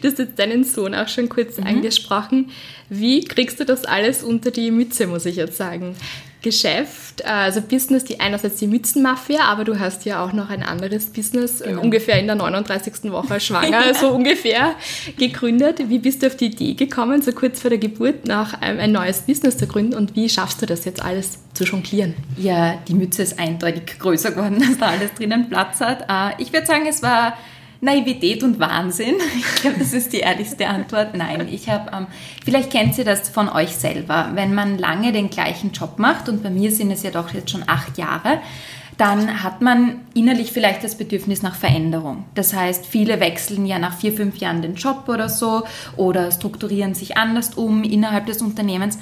Du 0.02 0.08
hast 0.08 0.20
jetzt 0.20 0.38
deinen 0.38 0.64
Sohn 0.64 0.94
auch 0.94 1.08
schon 1.08 1.30
kurz 1.30 1.58
mhm. 1.58 1.68
angesprochen. 1.68 2.52
Wie 2.90 3.24
kriegst 3.24 3.60
du 3.60 3.66
das 3.66 3.86
alles 3.86 4.24
unter 4.24 4.52
die 4.52 4.72
Mütze, 4.72 5.08
muss 5.08 5.26
ich 5.26 5.36
jetzt 5.36 5.58
sagen? 5.58 5.96
Geschäft, 6.42 7.22
äh, 7.22 7.26
also 7.26 7.62
Business, 7.62 8.06
die 8.06 8.20
einerseits 8.20 8.58
die 8.58 8.68
Mützenmafia, 8.68 9.42
aber 9.42 9.66
du 9.66 9.78
hast 9.78 10.06
ja 10.06 10.24
auch 10.24 10.32
noch 10.32 10.50
ein 10.50 10.64
anderes 10.64 11.08
Business, 11.08 11.60
äh, 11.60 11.70
genau. 11.70 11.82
ungefähr 11.82 12.20
in 12.20 12.28
der 12.28 12.36
39. 12.36 13.12
Woche 13.12 13.40
schwanger, 13.40 13.94
so 14.00 14.10
ungefähr 14.10 14.76
gegründet. 15.18 15.90
Wie 15.90 16.00
bist 16.00 16.24
du 16.24 16.28
auf 16.28 16.38
die 16.38 16.46
Idee 16.46 16.76
gekommen, 16.76 17.22
so 17.22 17.34
kurz 17.34 17.60
vor 17.60 17.70
der 17.70 17.80
Geburt 17.80 18.26
nach 18.26 18.62
einem, 18.62 18.80
ein 18.80 18.92
neues 18.94 19.22
Business 19.22 19.58
zu 19.58 19.68
gründen 19.68 19.96
und 19.96 20.16
wie 20.16 20.30
schaffst 20.30 20.62
du 20.62 20.66
das 20.66 20.86
jetzt 20.86 21.04
alles 21.04 21.40
zu 21.54 21.66
jonglieren? 21.66 22.14
Ja, 22.38 22.76
die 22.88 22.94
Mütze 22.94 23.24
ist 23.24 23.38
eindeutig 23.38 24.00
größer 24.00 24.32
geworden, 24.32 24.60
dass 24.68 24.78
da 24.78 24.88
alles 24.88 25.14
drinnen 25.16 25.50
Platz 25.50 25.82
hat. 25.82 26.06
Äh, 26.10 26.42
ich 26.42 26.54
würde 26.54 26.66
sagen, 26.66 26.86
es 26.88 27.04
war 27.04 27.38
Naivität 27.82 28.44
und 28.44 28.60
Wahnsinn. 28.60 29.16
Ich 29.38 29.62
glaube, 29.62 29.80
das 29.80 29.94
ist 29.94 30.14
die 30.14 30.20
ehrlichste 30.20 30.68
Antwort. 30.68 31.16
Nein, 31.16 31.48
ich 31.52 31.70
habe, 31.70 31.92
ähm, 31.96 32.08
vielleicht 32.44 32.72
kennt 32.72 32.98
ihr 32.98 33.06
das 33.06 33.30
von 33.30 33.50
euch 33.50 33.76
selber, 33.76 34.32
wenn 34.34 34.54
man 34.54 34.78
lange 34.78 35.12
den 35.12 35.30
gleichen 35.30 35.72
Job 35.72 36.00
macht 36.00 36.30
und 36.30 36.44
bei 36.44 36.50
mir 36.50 36.72
sind 36.72 36.92
es 36.92 37.04
ja 37.04 37.12
doch 37.12 37.34
jetzt 37.34 37.52
schon 37.52 37.64
acht 37.68 37.98
Jahre, 37.98 38.40
dann 38.98 39.44
hat 39.44 39.62
man 39.62 40.02
innerlich 40.14 40.52
vielleicht 40.52 40.84
das 40.84 40.98
Bedürfnis 40.98 41.42
nach 41.42 41.56
Veränderung. 41.56 42.26
Das 42.36 42.54
heißt, 42.54 42.86
viele 42.86 43.22
wechseln 43.22 43.66
ja 43.66 43.80
nach 43.80 43.98
vier, 43.98 44.12
fünf 44.12 44.38
Jahren 44.38 44.62
den 44.62 44.76
Job 44.76 45.06
oder 45.08 45.30
so 45.30 45.64
oder 45.96 46.32
strukturieren 46.32 46.94
sich 46.94 47.16
anders 47.16 47.54
um 47.54 47.84
innerhalb 47.84 48.26
des 48.26 48.42
Unternehmens 48.42 48.98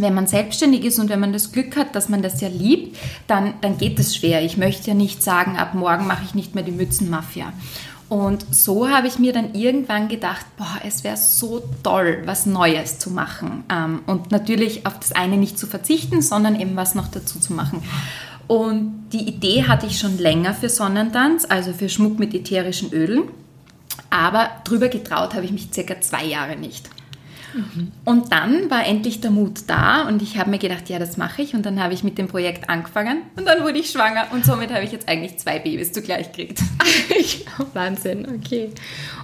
wenn 0.00 0.14
man 0.14 0.26
selbstständig 0.26 0.84
ist 0.84 0.98
und 0.98 1.08
wenn 1.08 1.20
man 1.20 1.32
das 1.32 1.52
Glück 1.52 1.76
hat, 1.76 1.94
dass 1.94 2.08
man 2.08 2.22
das 2.22 2.40
ja 2.40 2.48
liebt, 2.48 2.96
dann, 3.26 3.54
dann 3.60 3.78
geht 3.78 3.98
es 3.98 4.16
schwer. 4.16 4.42
Ich 4.42 4.56
möchte 4.56 4.88
ja 4.88 4.94
nicht 4.94 5.22
sagen, 5.22 5.56
ab 5.56 5.74
morgen 5.74 6.06
mache 6.06 6.24
ich 6.24 6.34
nicht 6.34 6.54
mehr 6.54 6.64
die 6.64 6.72
Mützenmafia. 6.72 7.52
Und 8.08 8.46
so 8.54 8.88
habe 8.88 9.06
ich 9.06 9.18
mir 9.18 9.34
dann 9.34 9.54
irgendwann 9.54 10.08
gedacht, 10.08 10.46
boah, 10.56 10.78
es 10.86 11.04
wäre 11.04 11.18
so 11.18 11.62
toll, 11.82 12.22
was 12.24 12.46
Neues 12.46 12.98
zu 12.98 13.10
machen. 13.10 13.64
Ähm, 13.70 14.00
und 14.06 14.30
natürlich 14.30 14.86
auf 14.86 14.98
das 14.98 15.12
eine 15.12 15.36
nicht 15.36 15.58
zu 15.58 15.66
verzichten, 15.66 16.22
sondern 16.22 16.58
eben 16.58 16.74
was 16.74 16.94
noch 16.94 17.08
dazu 17.08 17.38
zu 17.38 17.52
machen. 17.52 17.82
Und 18.46 19.10
die 19.12 19.28
Idee 19.28 19.64
hatte 19.64 19.86
ich 19.86 19.98
schon 19.98 20.16
länger 20.16 20.54
für 20.54 20.70
Sonnentanz, 20.70 21.46
also 21.46 21.74
für 21.74 21.90
Schmuck 21.90 22.18
mit 22.18 22.32
ätherischen 22.32 22.92
Ölen. 22.92 23.24
Aber 24.08 24.50
drüber 24.64 24.88
getraut 24.88 25.34
habe 25.34 25.44
ich 25.44 25.52
mich 25.52 25.68
circa 25.72 26.00
zwei 26.00 26.24
Jahre 26.24 26.56
nicht. 26.56 26.88
Und 28.04 28.32
dann 28.32 28.70
war 28.70 28.86
endlich 28.86 29.20
der 29.20 29.30
Mut 29.30 29.60
da 29.66 30.06
und 30.06 30.22
ich 30.22 30.38
habe 30.38 30.50
mir 30.50 30.58
gedacht, 30.58 30.88
ja, 30.88 30.98
das 30.98 31.16
mache 31.16 31.42
ich. 31.42 31.54
Und 31.54 31.64
dann 31.64 31.82
habe 31.82 31.94
ich 31.94 32.04
mit 32.04 32.18
dem 32.18 32.28
Projekt 32.28 32.68
angefangen 32.68 33.22
und 33.36 33.46
dann 33.46 33.62
wurde 33.62 33.78
ich 33.78 33.90
schwanger 33.90 34.26
und 34.32 34.44
somit 34.44 34.72
habe 34.72 34.84
ich 34.84 34.92
jetzt 34.92 35.08
eigentlich 35.08 35.38
zwei 35.38 35.58
Babys 35.58 35.92
zugleich 35.92 36.32
gekriegt. 36.32 36.60
Wahnsinn, 37.74 38.26
okay. 38.36 38.70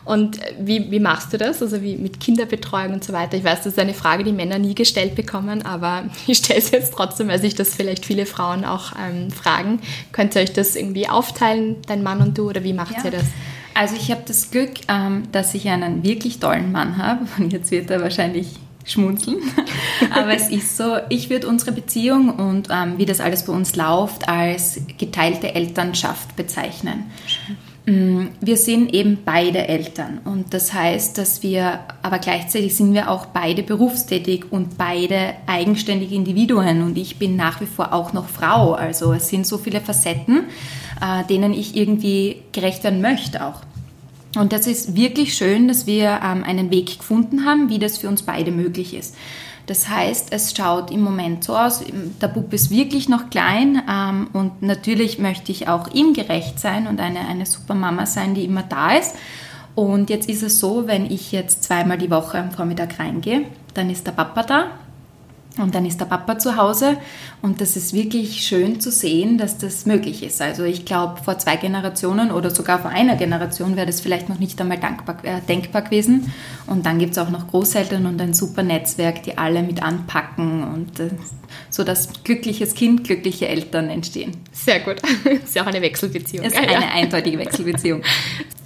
Und 0.05 0.39
wie, 0.59 0.91
wie 0.91 1.01
machst 1.01 1.33
du 1.33 1.39
das? 1.39 1.63
Also 1.63 1.83
wie 1.83 1.97
mit 1.97 2.21
Kinderbetreuung 2.21 2.95
und 2.95 3.05
so 3.05 3.13
weiter? 3.13 3.37
Ich 3.37 3.45
weiß, 3.45 3.59
das 3.59 3.69
ist 3.69 3.79
eine 3.79 3.95
Frage, 3.95 4.25
die 4.25 4.33
Männer 4.33 4.59
nie 4.59 4.75
gestellt 4.75 5.15
bekommen, 5.15 5.63
aber 5.63 6.05
ich 6.27 6.39
stelle 6.39 6.59
es 6.59 6.71
jetzt 6.71 6.95
trotzdem, 6.95 7.29
weil 7.29 7.41
sich 7.41 7.55
das 7.55 7.75
vielleicht 7.75 8.05
viele 8.05 8.27
Frauen 8.27 8.65
auch 8.65 8.93
ähm, 8.99 9.31
fragen. 9.31 9.81
Könnt 10.13 10.35
ihr 10.35 10.43
euch 10.43 10.53
das 10.53 10.77
irgendwie 10.77 11.09
aufteilen, 11.09 11.77
dein 11.87 12.03
Mann 12.03 12.21
und 12.21 12.37
du, 12.37 12.49
oder 12.49 12.65
wie 12.65 12.73
macht 12.73 12.97
ja. 12.97 13.05
ihr 13.05 13.11
das? 13.13 13.25
Also 13.75 13.97
ich 13.97 14.11
habe 14.11 14.23
das 14.27 14.51
Glück, 14.51 14.71
ähm, 14.89 15.25
dass 15.33 15.53
ich 15.55 15.69
einen 15.69 16.05
wirklich 16.05 16.39
tollen 16.39 16.73
Mann 16.73 16.97
habe. 16.97 17.27
Und 17.39 17.53
jetzt 17.53 17.71
wird 17.71 17.91
er 17.91 18.01
wahrscheinlich 18.01 18.49
schmunzeln. 18.85 19.39
Aber 20.11 20.35
es 20.35 20.49
ist 20.49 20.77
so, 20.77 20.97
ich 21.09 21.31
würde 21.31 21.49
unsere 21.49 21.73
Beziehung 21.73 22.29
und 22.29 22.69
ähm, 22.71 22.99
wie 22.99 23.07
das 23.07 23.21
alles 23.21 23.47
bei 23.47 23.53
uns 23.55 23.77
läuft, 23.77 24.29
als 24.29 24.79
geteilte 24.99 25.55
Elternschaft 25.55 26.37
bezeichnen. 26.37 27.05
Mm, 27.87 28.27
wir 28.41 28.57
sind 28.57 28.95
eben 28.95 29.19
beide 29.25 29.69
Eltern 29.69 30.21
und 30.25 30.55
das 30.55 30.73
heißt, 30.73 31.19
dass 31.19 31.43
wir, 31.43 31.81
aber 32.03 32.19
gleichzeitig 32.19 32.77
sind 32.77 32.95
wir 32.95 33.11
auch 33.11 33.27
beide 33.27 33.63
berufstätig 33.63 34.47
und 34.51 34.79
beide 34.79 35.35
eigenständige 35.47 36.15
Individuen 36.15 36.83
und 36.83 36.97
ich 36.97 37.19
bin 37.19 37.37
nach 37.37 37.61
wie 37.61 37.67
vor 37.67 37.93
auch 37.93 38.13
noch 38.13 38.29
Frau. 38.29 38.73
Also 38.73 39.13
es 39.13 39.29
sind 39.29 39.47
so 39.47 39.59
viele 39.59 39.81
Facetten 39.81 40.47
äh, 41.01 41.25
denen 41.25 41.53
ich 41.53 41.77
irgendwie 41.77 42.43
gerecht 42.53 42.85
werden 42.85 43.01
möchte 43.01 43.45
auch. 43.45 43.61
Und 44.37 44.53
das 44.53 44.67
ist 44.67 44.97
wirklich 44.97 45.35
schön, 45.35 45.69
dass 45.69 45.87
wir 45.87 46.21
ähm, 46.25 46.43
einen 46.45 46.71
Weg 46.71 46.99
gefunden 46.99 47.45
haben, 47.45 47.69
wie 47.69 47.79
das 47.79 47.99
für 47.99 48.09
uns 48.09 48.23
beide 48.23 48.51
möglich 48.51 48.95
ist. 48.95 49.15
Das 49.67 49.89
heißt, 49.89 50.29
es 50.33 50.55
schaut 50.55 50.91
im 50.91 51.01
Moment 51.01 51.45
so 51.45 51.57
aus, 51.57 51.83
der 52.21 52.29
Bub 52.29 52.53
ist 52.53 52.71
wirklich 52.71 53.09
noch 53.09 53.31
klein 53.31 53.83
ähm, 53.91 54.29
und 54.33 54.63
natürlich 54.63 55.19
möchte 55.19 55.53
ich 55.53 55.69
auch 55.69 55.89
ihm 55.89 56.13
gerecht 56.13 56.61
sein 56.61 56.87
und 56.87 57.01
eine, 57.01 57.21
eine 57.21 57.47
super 57.47 57.75
Mama 57.75 58.05
sein, 58.05 58.35
die 58.35 58.45
immer 58.45 58.63
da 58.63 58.93
ist. 58.93 59.17
Und 59.75 60.11
jetzt 60.11 60.29
ist 60.29 60.43
es 60.43 60.61
so, 60.61 60.87
wenn 60.87 61.07
ich 61.11 61.33
jetzt 61.33 61.65
zweimal 61.65 61.99
die 61.99 62.11
Woche 62.11 62.39
am 62.39 62.51
Vormittag 62.51 62.99
reingehe, 62.99 63.47
dann 63.73 63.91
ist 63.91 64.07
der 64.07 64.13
Papa 64.13 64.43
da 64.43 64.67
und 65.59 65.75
dann 65.75 65.87
ist 65.87 66.01
der 66.01 66.07
Papa 66.07 66.39
zu 66.39 66.57
Hause 66.57 66.97
und 67.41 67.61
das 67.61 67.77
ist 67.77 67.93
wirklich 67.93 68.45
schön 68.45 68.81
zu 68.81 68.91
sehen, 68.91 69.39
dass 69.39 69.57
das 69.57 69.87
möglich 69.87 70.23
ist. 70.23 70.43
Also 70.43 70.65
ich 70.65 70.85
glaube, 70.85 71.23
vor 71.23 71.39
zwei 71.39 71.57
Generationen 71.57 72.33
oder 72.33 72.51
sogar 72.51 72.81
vor 72.81 72.91
einer 72.91 73.15
Generation 73.17 73.77
wäre 73.77 73.87
das 73.87 74.01
vielleicht 74.01 74.29
noch 74.29 74.41
nicht 74.41 74.61
einmal 74.61 74.79
dankbar, 74.79 75.17
äh, 75.23 75.41
denkbar 75.49 75.83
gewesen. 75.83 76.33
Und 76.67 76.87
dann 76.87 76.99
gibt 76.99 77.13
es 77.13 77.19
auch 77.19 77.31
noch 77.31 77.49
Großeltern 77.49 78.07
und 78.07 78.21
ein 78.21 78.35
super 78.35 78.63
Netzwerk, 78.63 79.23
die 79.23 79.39
alle 79.39 79.63
mit 79.63 79.83
anpacken 79.83 80.65
und 80.65 80.99
äh, 80.99 81.11
so 81.71 81.85
dass 81.85 82.25
glückliches 82.25 82.75
Kind, 82.75 83.05
glückliche 83.05 83.47
Eltern 83.47 83.91
entstehen. 83.91 84.33
Sehr 84.51 84.81
gut. 84.81 84.97
Ist 85.45 85.55
ja 85.55 85.63
auch 85.63 85.69
eine 85.69 85.83
Wechselbeziehung. 85.83 86.47
Ist 86.47 86.57
eine 86.57 86.73
ja. 86.73 86.81
eindeutige 86.93 87.39
Wechselbeziehung. 87.39 88.03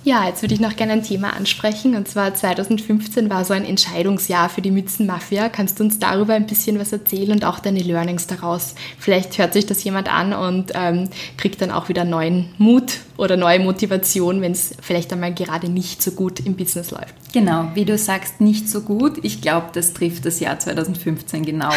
Ja, 0.09 0.27
jetzt 0.27 0.41
würde 0.41 0.55
ich 0.55 0.61
noch 0.61 0.75
gerne 0.75 0.95
ein 0.95 1.03
Thema 1.03 1.35
ansprechen. 1.37 1.95
Und 1.95 2.09
zwar 2.09 2.35
2015 2.35 3.29
war 3.29 3.45
so 3.45 3.53
ein 3.53 3.67
Entscheidungsjahr 3.67 4.49
für 4.49 4.63
die 4.63 4.71
Mützenmafia. 4.71 5.51
Kannst 5.51 5.79
du 5.79 5.85
uns 5.85 5.99
darüber 5.99 6.33
ein 6.33 6.47
bisschen 6.47 6.79
was 6.79 6.95
erzählen 6.95 7.33
und 7.33 7.45
auch 7.45 7.59
deine 7.59 7.81
Learnings 7.81 8.27
daraus? 8.27 8.75
Vielleicht 8.99 9.37
hört 9.37 9.53
sich 9.53 9.67
das 9.67 9.85
jemand 9.85 10.11
an 10.11 10.33
und 10.33 10.73
ähm, 10.75 11.11
kriegt 11.37 11.61
dann 11.61 11.71
auch 11.71 11.91
wieder 11.91 12.07
neuen 12.07 12.49
Mut 12.57 13.01
oder 13.19 13.37
neue 13.37 13.61
Motivation, 13.61 14.41
wenn 14.41 14.53
es 14.53 14.75
vielleicht 14.81 15.13
einmal 15.13 15.35
gerade 15.35 15.69
nicht 15.69 16.03
so 16.03 16.13
gut 16.13 16.41
im 16.41 16.57
Business 16.57 16.91
läuft. 16.91 17.15
Genau, 17.35 17.69
wie 17.75 17.85
du 17.85 17.99
sagst, 17.99 18.41
nicht 18.41 18.67
so 18.67 18.81
gut. 18.81 19.23
Ich 19.23 19.43
glaube, 19.43 19.67
das 19.75 19.93
trifft 19.93 20.25
das 20.25 20.41
Jahr 20.41 20.59
2015 20.59 21.45
genau. 21.45 21.73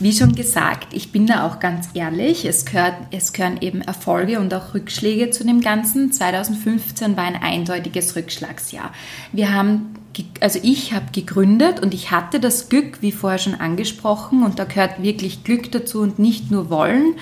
Wie 0.00 0.14
schon 0.14 0.34
gesagt, 0.34 0.94
ich 0.94 1.12
bin 1.12 1.26
da 1.26 1.46
auch 1.46 1.60
ganz 1.60 1.90
ehrlich, 1.92 2.46
es, 2.46 2.64
gehört, 2.64 2.94
es 3.10 3.34
gehören 3.34 3.58
eben 3.60 3.82
Erfolge 3.82 4.40
und 4.40 4.54
auch 4.54 4.72
Rückschläge 4.72 5.28
zu 5.28 5.44
dem 5.44 5.60
Ganzen. 5.60 6.10
2015 6.10 7.18
war 7.18 7.24
ein 7.24 7.36
eindeutiges 7.36 8.16
Rückschlagsjahr. 8.16 8.92
Wir 9.32 9.52
haben, 9.52 9.90
also 10.40 10.58
ich 10.62 10.94
habe 10.94 11.04
gegründet 11.12 11.80
und 11.80 11.92
ich 11.92 12.10
hatte 12.10 12.40
das 12.40 12.70
Glück, 12.70 13.02
wie 13.02 13.12
vorher 13.12 13.38
schon 13.38 13.56
angesprochen, 13.56 14.42
und 14.42 14.58
da 14.58 14.64
gehört 14.64 15.02
wirklich 15.02 15.44
Glück 15.44 15.70
dazu 15.70 16.00
und 16.00 16.18
nicht 16.18 16.50
nur 16.50 16.70
Wollen. 16.70 17.16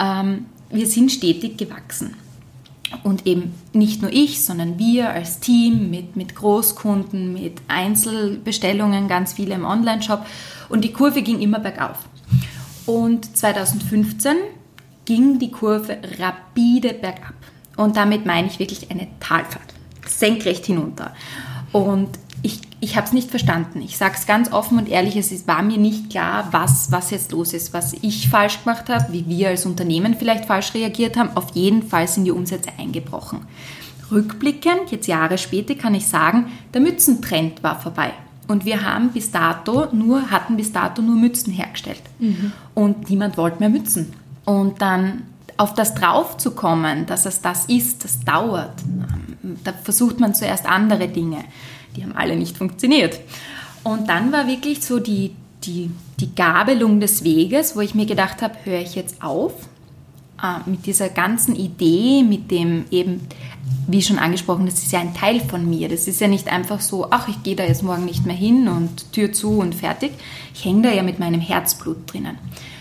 Ähm, 0.00 0.46
wir 0.70 0.88
sind 0.88 1.12
stetig 1.12 1.56
gewachsen. 1.56 2.16
Und 3.04 3.28
eben 3.28 3.54
nicht 3.72 4.02
nur 4.02 4.12
ich, 4.12 4.42
sondern 4.42 4.76
wir 4.76 5.10
als 5.10 5.38
Team 5.38 5.88
mit, 5.88 6.16
mit 6.16 6.34
Großkunden, 6.34 7.32
mit 7.32 7.62
Einzelbestellungen, 7.68 9.06
ganz 9.06 9.34
viele 9.34 9.54
im 9.54 9.64
Online-Shop. 9.64 10.26
Und 10.68 10.82
die 10.82 10.92
Kurve 10.92 11.22
ging 11.22 11.40
immer 11.40 11.60
bergauf. 11.60 11.98
Und 12.86 13.36
2015 13.36 14.36
ging 15.04 15.38
die 15.38 15.50
Kurve 15.50 15.98
rapide 16.18 16.94
bergab. 16.94 17.34
Und 17.76 17.96
damit 17.96 18.26
meine 18.26 18.46
ich 18.46 18.58
wirklich 18.58 18.90
eine 18.90 19.08
Talfahrt, 19.20 19.74
senkrecht 20.06 20.66
hinunter. 20.66 21.14
Und 21.72 22.10
ich, 22.42 22.60
ich 22.80 22.96
habe 22.96 23.06
es 23.06 23.12
nicht 23.12 23.30
verstanden. 23.30 23.80
Ich 23.80 23.96
sage 23.96 24.14
es 24.16 24.26
ganz 24.26 24.52
offen 24.52 24.78
und 24.78 24.88
ehrlich, 24.88 25.16
es 25.16 25.48
war 25.48 25.62
mir 25.62 25.78
nicht 25.78 26.10
klar, 26.10 26.48
was, 26.52 26.92
was 26.92 27.10
jetzt 27.10 27.32
los 27.32 27.52
ist, 27.52 27.72
was 27.72 27.94
ich 27.94 28.28
falsch 28.28 28.62
gemacht 28.62 28.88
habe, 28.88 29.12
wie 29.12 29.26
wir 29.26 29.48
als 29.48 29.66
Unternehmen 29.66 30.14
vielleicht 30.14 30.44
falsch 30.44 30.74
reagiert 30.74 31.16
haben. 31.16 31.30
Auf 31.36 31.54
jeden 31.54 31.82
Fall 31.82 32.06
sind 32.06 32.24
die 32.24 32.30
Umsätze 32.30 32.70
eingebrochen. 32.78 33.40
Rückblickend, 34.10 34.90
jetzt 34.90 35.06
Jahre 35.06 35.38
später, 35.38 35.74
kann 35.74 35.94
ich 35.94 36.06
sagen, 36.06 36.52
der 36.74 36.82
Mützentrend 36.82 37.62
war 37.62 37.80
vorbei. 37.80 38.12
Und 38.46 38.64
wir 38.64 38.82
haben 38.82 39.10
bis 39.10 39.30
dato 39.30 39.86
nur, 39.92 40.30
hatten 40.30 40.56
bis 40.56 40.72
dato 40.72 41.00
nur 41.00 41.16
Mützen 41.16 41.52
hergestellt. 41.52 42.02
Mhm. 42.18 42.52
Und 42.74 43.10
niemand 43.10 43.36
wollte 43.36 43.60
mehr 43.60 43.70
Mützen. 43.70 44.12
Und 44.44 44.82
dann 44.82 45.22
auf 45.56 45.74
das 45.74 45.94
draufzukommen, 45.94 47.06
dass 47.06 47.26
es 47.26 47.40
das 47.40 47.66
ist, 47.66 48.04
das 48.04 48.20
dauert. 48.20 48.74
Da 49.62 49.72
versucht 49.72 50.20
man 50.20 50.34
zuerst 50.34 50.66
andere 50.66 51.08
Dinge. 51.08 51.44
Die 51.96 52.02
haben 52.02 52.16
alle 52.16 52.36
nicht 52.36 52.56
funktioniert. 52.56 53.20
Und 53.82 54.08
dann 54.08 54.32
war 54.32 54.46
wirklich 54.46 54.84
so 54.84 54.98
die, 54.98 55.34
die, 55.62 55.90
die 56.18 56.34
Gabelung 56.34 57.00
des 57.00 57.24
Weges, 57.24 57.76
wo 57.76 57.80
ich 57.80 57.94
mir 57.94 58.06
gedacht 58.06 58.42
habe, 58.42 58.54
höre 58.64 58.80
ich 58.80 58.94
jetzt 58.94 59.22
auf 59.22 59.52
äh, 60.42 60.68
mit 60.68 60.86
dieser 60.86 61.08
ganzen 61.08 61.54
Idee, 61.54 62.22
mit 62.22 62.50
dem 62.50 62.84
eben 62.90 63.26
wie 63.86 64.02
schon 64.02 64.18
angesprochen, 64.18 64.66
das 64.66 64.82
ist 64.82 64.92
ja 64.92 65.00
ein 65.00 65.14
Teil 65.14 65.40
von 65.40 65.68
mir. 65.68 65.88
Das 65.88 66.08
ist 66.08 66.20
ja 66.20 66.28
nicht 66.28 66.48
einfach 66.48 66.80
so, 66.80 67.08
ach, 67.10 67.28
ich 67.28 67.42
gehe 67.42 67.56
da 67.56 67.64
jetzt 67.64 67.82
morgen 67.82 68.04
nicht 68.04 68.26
mehr 68.26 68.36
hin 68.36 68.68
und 68.68 69.12
Tür 69.12 69.32
zu 69.32 69.58
und 69.58 69.74
fertig. 69.74 70.12
Ich 70.54 70.64
hänge 70.64 70.82
da 70.82 70.90
ja 70.90 71.02
mit 71.02 71.18
meinem 71.18 71.40
Herzblut 71.40 72.12
drinnen. 72.12 72.38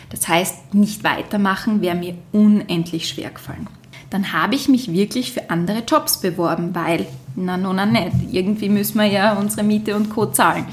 Das 0.10 0.28
heißt, 0.28 0.74
nicht 0.74 1.04
weitermachen 1.04 1.82
wäre 1.82 1.96
mir 1.96 2.16
unendlich 2.32 3.10
schwer 3.10 3.32
gefallen. 3.32 3.68
Dann 4.10 4.32
habe 4.32 4.56
ich 4.56 4.70
mich 4.70 4.94
wirklich 4.94 5.34
für 5.34 5.50
andere 5.50 5.80
Jobs 5.88 6.22
beworben, 6.22 6.76
weil, 6.76 7.08
na, 7.36 7.58
no, 7.58 7.74
na, 7.74 7.86
nicht. 7.86 8.32
Irgendwie 8.32 8.70
müssen 8.70 9.00
wir 9.00 9.08
ja 9.08 9.34
unsere 9.34 9.64
Miete 9.64 9.96
und 9.96 10.12
Co. 10.12 10.28
zahlen. 10.28 10.66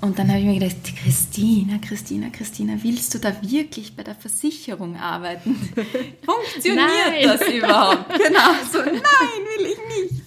Und 0.00 0.18
dann 0.18 0.28
habe 0.28 0.38
ich 0.38 0.46
mir 0.46 0.58
gedacht, 0.58 0.76
Christina, 1.02 1.78
Christina, 1.78 2.30
Christina, 2.30 2.74
willst 2.80 3.12
du 3.12 3.18
da 3.18 3.34
wirklich 3.42 3.94
bei 3.94 4.02
der 4.02 4.14
Versicherung 4.14 4.96
arbeiten? 4.96 5.56
Funktioniert 6.24 6.88
nein. 7.06 7.22
das 7.22 7.42
überhaupt? 7.46 8.08
Genau, 8.08 8.50
so, 8.72 8.78
nein, 8.84 8.94
will 8.94 9.66
ich 9.66 10.10
nicht. 10.10 10.22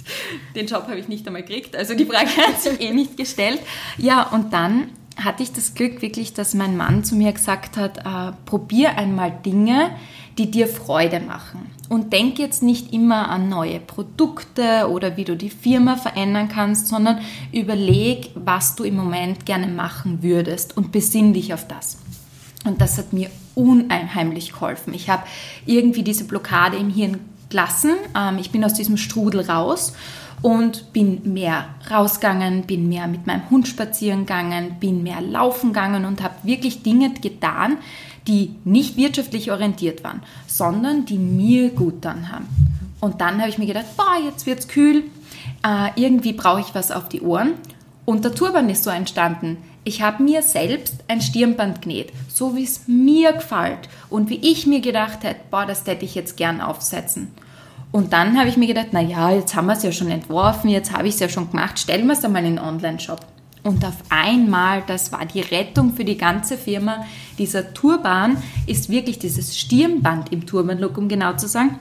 Den 0.55 0.67
Job 0.67 0.83
habe 0.83 0.99
ich 0.99 1.07
nicht 1.07 1.25
einmal 1.25 1.41
gekriegt, 1.41 1.75
also 1.75 1.95
die 1.95 2.05
Frage 2.05 2.29
hat 2.37 2.61
sich 2.61 2.79
eh 2.81 2.91
nicht 2.91 3.17
gestellt. 3.17 3.61
Ja, 3.97 4.23
und 4.29 4.53
dann 4.53 4.91
hatte 5.17 5.43
ich 5.43 5.51
das 5.51 5.75
Glück 5.75 6.01
wirklich, 6.01 6.33
dass 6.33 6.53
mein 6.53 6.75
Mann 6.75 7.03
zu 7.03 7.15
mir 7.15 7.31
gesagt 7.31 7.77
hat, 7.77 7.99
äh, 7.99 8.33
probier 8.45 8.97
einmal 8.97 9.31
Dinge, 9.45 9.91
die 10.37 10.49
dir 10.49 10.67
Freude 10.67 11.19
machen. 11.19 11.69
Und 11.89 12.11
denk 12.13 12.39
jetzt 12.39 12.63
nicht 12.63 12.91
immer 12.93 13.29
an 13.29 13.49
neue 13.49 13.79
Produkte 13.79 14.89
oder 14.89 15.15
wie 15.15 15.25
du 15.25 15.37
die 15.37 15.51
Firma 15.51 15.95
verändern 15.95 16.49
kannst, 16.49 16.87
sondern 16.87 17.19
überleg, 17.51 18.31
was 18.33 18.75
du 18.75 18.83
im 18.83 18.95
Moment 18.95 19.45
gerne 19.45 19.67
machen 19.67 20.23
würdest 20.23 20.75
und 20.75 20.91
besinn 20.91 21.33
dich 21.33 21.53
auf 21.53 21.67
das. 21.67 21.97
Und 22.65 22.81
das 22.81 22.97
hat 22.97 23.13
mir 23.13 23.29
unheimlich 23.55 24.53
geholfen. 24.53 24.93
Ich 24.93 25.09
habe 25.09 25.23
irgendwie 25.65 26.03
diese 26.03 26.23
Blockade 26.23 26.77
im 26.77 26.89
Hirn 26.89 27.19
gelassen. 27.53 27.91
Ähm, 28.17 28.37
ich 28.39 28.51
bin 28.51 28.65
aus 28.65 28.73
diesem 28.73 28.97
Strudel 28.97 29.41
raus 29.41 29.93
und 30.41 30.91
bin 30.91 31.33
mehr 31.33 31.69
rausgegangen, 31.89 32.63
bin 32.63 32.89
mehr 32.89 33.07
mit 33.07 33.25
meinem 33.25 33.49
Hund 33.49 33.67
spazieren 33.67 34.25
gegangen, 34.25 34.75
bin 34.79 35.01
mehr 35.01 35.21
laufen 35.21 35.71
gegangen 35.71 36.03
und 36.03 36.21
habe 36.21 36.35
wirklich 36.43 36.83
Dinge 36.83 37.11
getan, 37.13 37.77
die 38.27 38.55
nicht 38.65 38.97
wirtschaftlich 38.97 39.51
orientiert 39.51 40.03
waren, 40.03 40.21
sondern 40.47 41.05
die 41.05 41.17
mir 41.17 41.69
gut 41.69 42.03
dann 42.05 42.31
haben. 42.31 42.47
Und 42.99 43.21
dann 43.21 43.39
habe 43.39 43.49
ich 43.49 43.57
mir 43.57 43.67
gedacht, 43.67 43.97
boah, 43.97 44.17
jetzt 44.23 44.45
wird's 44.45 44.67
kühl, 44.67 45.03
äh, 45.65 45.89
irgendwie 45.95 46.33
brauche 46.33 46.61
ich 46.61 46.75
was 46.75 46.91
auf 46.91 47.09
die 47.09 47.21
Ohren. 47.21 47.53
Und 48.05 48.25
der 48.25 48.35
Turban 48.35 48.69
ist 48.69 48.83
so 48.83 48.89
entstanden. 48.89 49.57
Ich 49.85 50.01
habe 50.01 50.23
mir 50.23 50.41
selbst 50.41 51.03
ein 51.07 51.21
Stirnband 51.21 51.81
genäht, 51.81 52.11
so 52.27 52.55
wie 52.55 52.63
es 52.63 52.87
mir 52.87 53.33
gefällt 53.33 53.89
und 54.09 54.29
wie 54.29 54.39
ich 54.41 54.65
mir 54.67 54.79
gedacht 54.79 55.23
hätte, 55.23 55.41
boah, 55.51 55.65
das 55.65 55.85
hätte 55.85 56.05
ich 56.05 56.15
jetzt 56.15 56.37
gern 56.37 56.61
aufsetzen. 56.61 57.31
Und 57.93 58.11
dann 58.11 58.39
habe 58.39 58.49
ich 58.49 58.57
mir 58.57 58.65
gedacht, 58.65 58.87
na 58.91 59.01
ja, 59.01 59.29
jetzt 59.29 59.55
haben 59.55 59.67
wir 59.67 59.73
es 59.73 59.83
ja 59.83 59.91
schon 59.91 60.09
entworfen, 60.09 60.67
jetzt 60.67 60.91
habe 60.91 61.07
ich 61.07 61.13
es 61.13 61.19
ja 61.19 61.29
schon 61.29 61.51
gemacht, 61.51 61.77
stellen 61.77 62.07
wir 62.07 62.13
es 62.13 62.25
einmal 62.25 62.43
in 62.43 62.55
den 62.55 62.65
Online-Shop. 62.65 63.19
Und 63.61 63.85
auf 63.85 63.93
einmal, 64.09 64.81
das 64.87 65.11
war 65.11 65.25
die 65.27 65.41
Rettung 65.41 65.93
für 65.93 66.03
die 66.03 66.17
ganze 66.17 66.57
Firma. 66.57 67.05
Dieser 67.37 67.73
Turban 67.75 68.37
ist 68.65 68.89
wirklich 68.89 69.19
dieses 69.19 69.57
Stirnband 69.57 70.33
im 70.33 70.47
Turban-Look, 70.47 70.97
um 70.97 71.07
genau 71.07 71.33
zu 71.33 71.47
sagen 71.47 71.79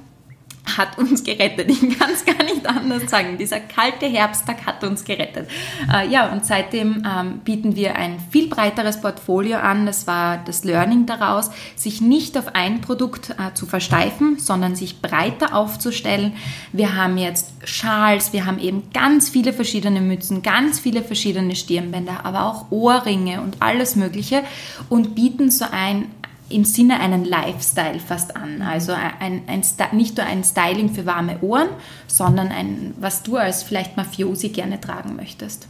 hat 0.64 0.96
uns 0.98 1.24
gerettet. 1.24 1.70
Ich 1.70 1.98
kann 1.98 2.10
es 2.12 2.24
gar 2.24 2.42
nicht 2.44 2.66
anders 2.66 3.10
sagen. 3.10 3.36
Dieser 3.38 3.60
kalte 3.60 4.06
Herbsttag 4.06 4.64
hat 4.64 4.84
uns 4.84 5.04
gerettet. 5.04 5.48
Äh, 5.92 6.08
ja, 6.08 6.32
und 6.32 6.44
seitdem 6.46 7.04
ähm, 7.06 7.38
bieten 7.44 7.76
wir 7.76 7.96
ein 7.96 8.18
viel 8.30 8.48
breiteres 8.48 9.00
Portfolio 9.00 9.58
an. 9.58 9.86
Das 9.86 10.06
war 10.06 10.38
das 10.38 10.64
Learning 10.64 11.06
daraus, 11.06 11.50
sich 11.74 12.00
nicht 12.00 12.38
auf 12.38 12.54
ein 12.54 12.80
Produkt 12.80 13.30
äh, 13.30 13.54
zu 13.54 13.66
versteifen, 13.66 14.38
sondern 14.38 14.76
sich 14.76 15.02
breiter 15.02 15.54
aufzustellen. 15.54 16.34
Wir 16.72 16.96
haben 16.96 17.18
jetzt 17.18 17.52
Schals, 17.64 18.32
wir 18.32 18.46
haben 18.46 18.58
eben 18.58 18.84
ganz 18.92 19.28
viele 19.28 19.52
verschiedene 19.52 20.00
Mützen, 20.00 20.42
ganz 20.42 20.78
viele 20.78 21.02
verschiedene 21.02 21.56
Stirnbänder, 21.56 22.24
aber 22.24 22.46
auch 22.46 22.70
Ohrringe 22.70 23.40
und 23.40 23.56
alles 23.60 23.96
Mögliche 23.96 24.42
und 24.88 25.14
bieten 25.14 25.50
so 25.50 25.64
ein 25.70 26.06
im 26.52 26.64
Sinne 26.64 27.00
einen 27.00 27.24
Lifestyle 27.24 27.98
fast 27.98 28.36
an. 28.36 28.62
Also 28.62 28.92
ein, 28.92 29.42
ein, 29.46 29.62
nicht 29.92 30.16
nur 30.16 30.26
ein 30.26 30.44
Styling 30.44 30.94
für 30.94 31.06
warme 31.06 31.40
Ohren, 31.40 31.68
sondern 32.06 32.48
ein, 32.48 32.94
was 32.98 33.22
du 33.22 33.36
als 33.36 33.62
vielleicht 33.62 33.96
Mafiosi 33.96 34.50
gerne 34.50 34.80
tragen 34.80 35.16
möchtest. 35.16 35.68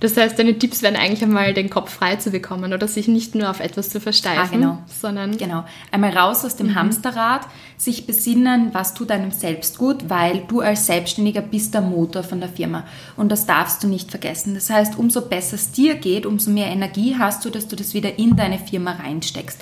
Das 0.00 0.16
heißt, 0.16 0.38
deine 0.38 0.58
Tipps 0.58 0.82
wären 0.82 0.96
eigentlich 0.96 1.22
einmal, 1.22 1.54
den 1.54 1.70
Kopf 1.70 1.92
frei 1.92 2.16
zu 2.16 2.30
bekommen 2.30 2.72
oder 2.72 2.88
sich 2.88 3.08
nicht 3.08 3.34
nur 3.34 3.50
auf 3.50 3.60
etwas 3.60 3.90
zu 3.90 4.00
versteifen, 4.00 4.40
ah, 4.40 4.46
genau. 4.50 4.78
sondern... 4.86 5.36
Genau. 5.36 5.64
Einmal 5.90 6.16
raus 6.16 6.44
aus 6.44 6.56
dem 6.56 6.68
mhm. 6.68 6.74
Hamsterrad, 6.74 7.42
sich 7.76 8.06
besinnen, 8.06 8.70
was 8.72 8.94
tut 8.94 9.10
einem 9.10 9.30
selbst 9.30 9.78
gut, 9.78 10.08
weil 10.08 10.42
du 10.48 10.60
als 10.60 10.86
Selbstständiger 10.86 11.40
bist 11.40 11.74
der 11.74 11.80
Motor 11.80 12.22
von 12.22 12.40
der 12.40 12.48
Firma. 12.48 12.84
Und 13.16 13.30
das 13.30 13.46
darfst 13.46 13.82
du 13.82 13.88
nicht 13.88 14.10
vergessen. 14.10 14.54
Das 14.54 14.70
heißt, 14.70 14.98
umso 14.98 15.22
besser 15.22 15.54
es 15.54 15.72
dir 15.72 15.94
geht, 15.94 16.26
umso 16.26 16.50
mehr 16.50 16.66
Energie 16.66 17.16
hast 17.18 17.44
du, 17.44 17.50
dass 17.50 17.68
du 17.68 17.76
das 17.76 17.94
wieder 17.94 18.18
in 18.18 18.36
deine 18.36 18.58
Firma 18.58 18.92
reinsteckst. 18.92 19.60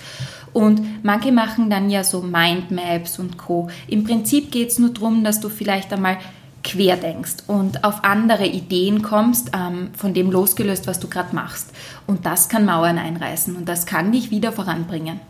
Und 0.52 1.04
manche 1.04 1.32
machen 1.32 1.70
dann 1.70 1.90
ja 1.90 2.04
so 2.04 2.22
Mindmaps 2.22 3.18
und 3.18 3.38
Co. 3.38 3.68
Im 3.86 4.04
Prinzip 4.04 4.50
geht 4.50 4.70
es 4.70 4.78
nur 4.78 4.90
darum, 4.90 5.22
dass 5.22 5.40
du 5.40 5.48
vielleicht 5.48 5.92
einmal 5.92 6.18
quer 6.64 6.96
denkst 6.96 7.36
und 7.46 7.84
auf 7.84 8.04
andere 8.04 8.46
Ideen 8.46 9.02
kommst, 9.02 9.50
ähm, 9.54 9.90
von 9.96 10.14
dem 10.14 10.30
losgelöst, 10.30 10.86
was 10.86 11.00
du 11.00 11.08
gerade 11.08 11.34
machst. 11.34 11.70
Und 12.06 12.26
das 12.26 12.48
kann 12.48 12.64
Mauern 12.64 12.98
einreißen 12.98 13.56
und 13.56 13.68
das 13.68 13.86
kann 13.86 14.12
dich 14.12 14.30
wieder 14.30 14.52
voranbringen. 14.52 15.20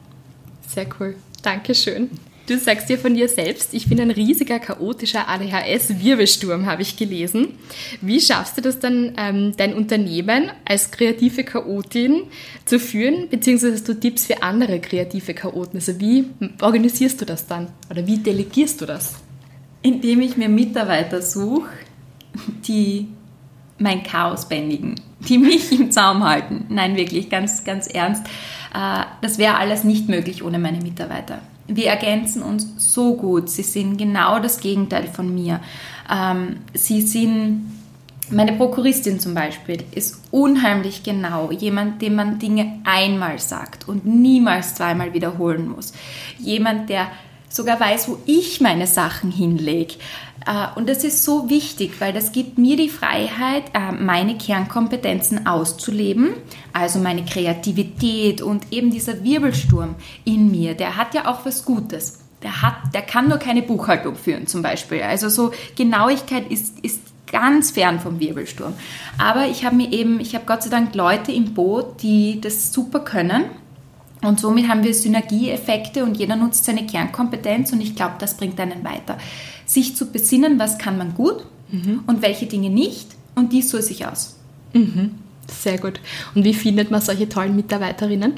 Sehr 0.66 0.86
cool. 0.98 1.16
Dankeschön. 1.42 2.10
Du 2.48 2.56
sagst 2.56 2.88
dir 2.88 2.98
von 2.98 3.12
dir 3.12 3.28
selbst, 3.28 3.74
ich 3.74 3.90
bin 3.90 4.00
ein 4.00 4.10
riesiger, 4.10 4.58
chaotischer 4.58 5.28
ADHS-Wirbelsturm, 5.28 6.64
habe 6.64 6.80
ich 6.80 6.96
gelesen. 6.96 7.48
Wie 8.00 8.22
schaffst 8.22 8.56
du 8.56 8.62
das 8.62 8.78
dann, 8.78 9.12
ähm, 9.18 9.52
dein 9.54 9.74
Unternehmen 9.74 10.50
als 10.64 10.90
kreative 10.90 11.44
Chaotin 11.44 12.22
zu 12.64 12.80
führen, 12.80 13.28
beziehungsweise 13.28 13.74
hast 13.74 13.86
du 13.86 13.92
Tipps 13.92 14.24
für 14.24 14.42
andere 14.42 14.80
kreative 14.80 15.34
Chaoten? 15.34 15.76
Also 15.76 16.00
wie 16.00 16.24
organisierst 16.62 17.20
du 17.20 17.26
das 17.26 17.46
dann 17.46 17.66
oder 17.90 18.06
wie 18.06 18.16
delegierst 18.16 18.80
du 18.80 18.86
das? 18.86 19.16
Indem 19.82 20.20
ich 20.20 20.36
mir 20.36 20.48
Mitarbeiter 20.48 21.22
suche, 21.22 21.68
die 22.66 23.08
mein 23.78 24.02
Chaos 24.02 24.48
bändigen, 24.48 25.00
die 25.20 25.38
mich 25.38 25.72
im 25.72 25.90
Zaum 25.90 26.24
halten. 26.24 26.66
Nein, 26.68 26.96
wirklich, 26.96 27.30
ganz, 27.30 27.64
ganz 27.64 27.86
ernst. 27.86 28.26
Äh, 28.74 29.04
das 29.20 29.38
wäre 29.38 29.56
alles 29.56 29.84
nicht 29.84 30.08
möglich 30.08 30.42
ohne 30.42 30.58
meine 30.58 30.80
Mitarbeiter. 30.80 31.40
Wir 31.66 31.88
ergänzen 31.88 32.42
uns 32.42 32.66
so 32.78 33.14
gut. 33.14 33.50
Sie 33.50 33.62
sind 33.62 33.98
genau 33.98 34.38
das 34.38 34.60
Gegenteil 34.60 35.06
von 35.06 35.34
mir. 35.34 35.60
Ähm, 36.10 36.56
sie 36.74 37.02
sind 37.02 37.72
meine 38.30 38.52
Prokuristin 38.52 39.20
zum 39.20 39.34
Beispiel 39.34 39.84
ist 39.92 40.22
unheimlich 40.30 41.02
genau, 41.02 41.50
jemand, 41.50 42.02
dem 42.02 42.14
man 42.14 42.38
Dinge 42.38 42.80
einmal 42.84 43.38
sagt 43.38 43.88
und 43.88 44.04
niemals 44.04 44.74
zweimal 44.74 45.14
wiederholen 45.14 45.68
muss. 45.68 45.92
Jemand, 46.38 46.90
der 46.90 47.08
sogar 47.58 47.78
weiß, 47.78 48.08
wo 48.08 48.18
ich 48.24 48.60
meine 48.60 48.86
Sachen 48.86 49.30
hinlege. 49.30 49.94
Äh, 50.46 50.68
und 50.76 50.88
das 50.88 51.04
ist 51.04 51.24
so 51.24 51.50
wichtig, 51.50 52.00
weil 52.00 52.12
das 52.12 52.32
gibt 52.32 52.56
mir 52.56 52.76
die 52.76 52.88
Freiheit, 52.88 53.64
äh, 53.74 53.92
meine 53.92 54.38
Kernkompetenzen 54.38 55.46
auszuleben, 55.46 56.30
also 56.72 57.00
meine 57.00 57.24
Kreativität 57.24 58.40
und 58.40 58.72
eben 58.72 58.90
dieser 58.90 59.22
Wirbelsturm 59.24 59.96
in 60.24 60.50
mir, 60.50 60.74
der 60.74 60.96
hat 60.96 61.14
ja 61.14 61.26
auch 61.26 61.44
was 61.44 61.64
Gutes. 61.64 62.20
Der, 62.42 62.62
hat, 62.62 62.94
der 62.94 63.02
kann 63.02 63.28
nur 63.28 63.38
keine 63.38 63.62
Buchhaltung 63.62 64.14
führen 64.14 64.46
zum 64.46 64.62
Beispiel. 64.62 65.02
Also 65.02 65.28
so 65.28 65.50
Genauigkeit 65.76 66.48
ist, 66.52 66.78
ist 66.84 67.00
ganz 67.30 67.72
fern 67.72 67.98
vom 67.98 68.20
Wirbelsturm. 68.20 68.74
Aber 69.18 69.46
ich 69.46 69.64
habe 69.64 69.74
mir 69.74 69.92
eben, 69.92 70.20
ich 70.20 70.36
habe 70.36 70.46
Gott 70.46 70.62
sei 70.62 70.70
Dank 70.70 70.94
Leute 70.94 71.32
im 71.32 71.52
Boot, 71.52 72.00
die 72.02 72.40
das 72.40 72.72
super 72.72 73.00
können 73.00 73.46
und 74.22 74.40
somit 74.40 74.68
haben 74.68 74.82
wir 74.82 74.94
Synergieeffekte 74.94 76.04
und 76.04 76.16
jeder 76.16 76.36
nutzt 76.36 76.64
seine 76.64 76.86
Kernkompetenz 76.86 77.72
und 77.72 77.80
ich 77.80 77.94
glaube, 77.94 78.14
das 78.18 78.36
bringt 78.36 78.58
einen 78.58 78.84
weiter. 78.84 79.18
Sich 79.64 79.96
zu 79.96 80.10
besinnen, 80.10 80.58
was 80.58 80.78
kann 80.78 80.98
man 80.98 81.14
gut 81.14 81.44
mhm. 81.70 82.00
und 82.06 82.22
welche 82.22 82.46
Dinge 82.46 82.70
nicht 82.70 83.08
und 83.34 83.52
dies 83.52 83.70
soll 83.70 83.82
sich 83.82 84.06
aus. 84.06 84.36
Mhm. 84.72 85.14
Sehr 85.46 85.78
gut. 85.78 86.00
Und 86.34 86.44
wie 86.44 86.54
findet 86.54 86.90
man 86.90 87.00
solche 87.00 87.28
tollen 87.28 87.56
Mitarbeiterinnen? 87.56 88.34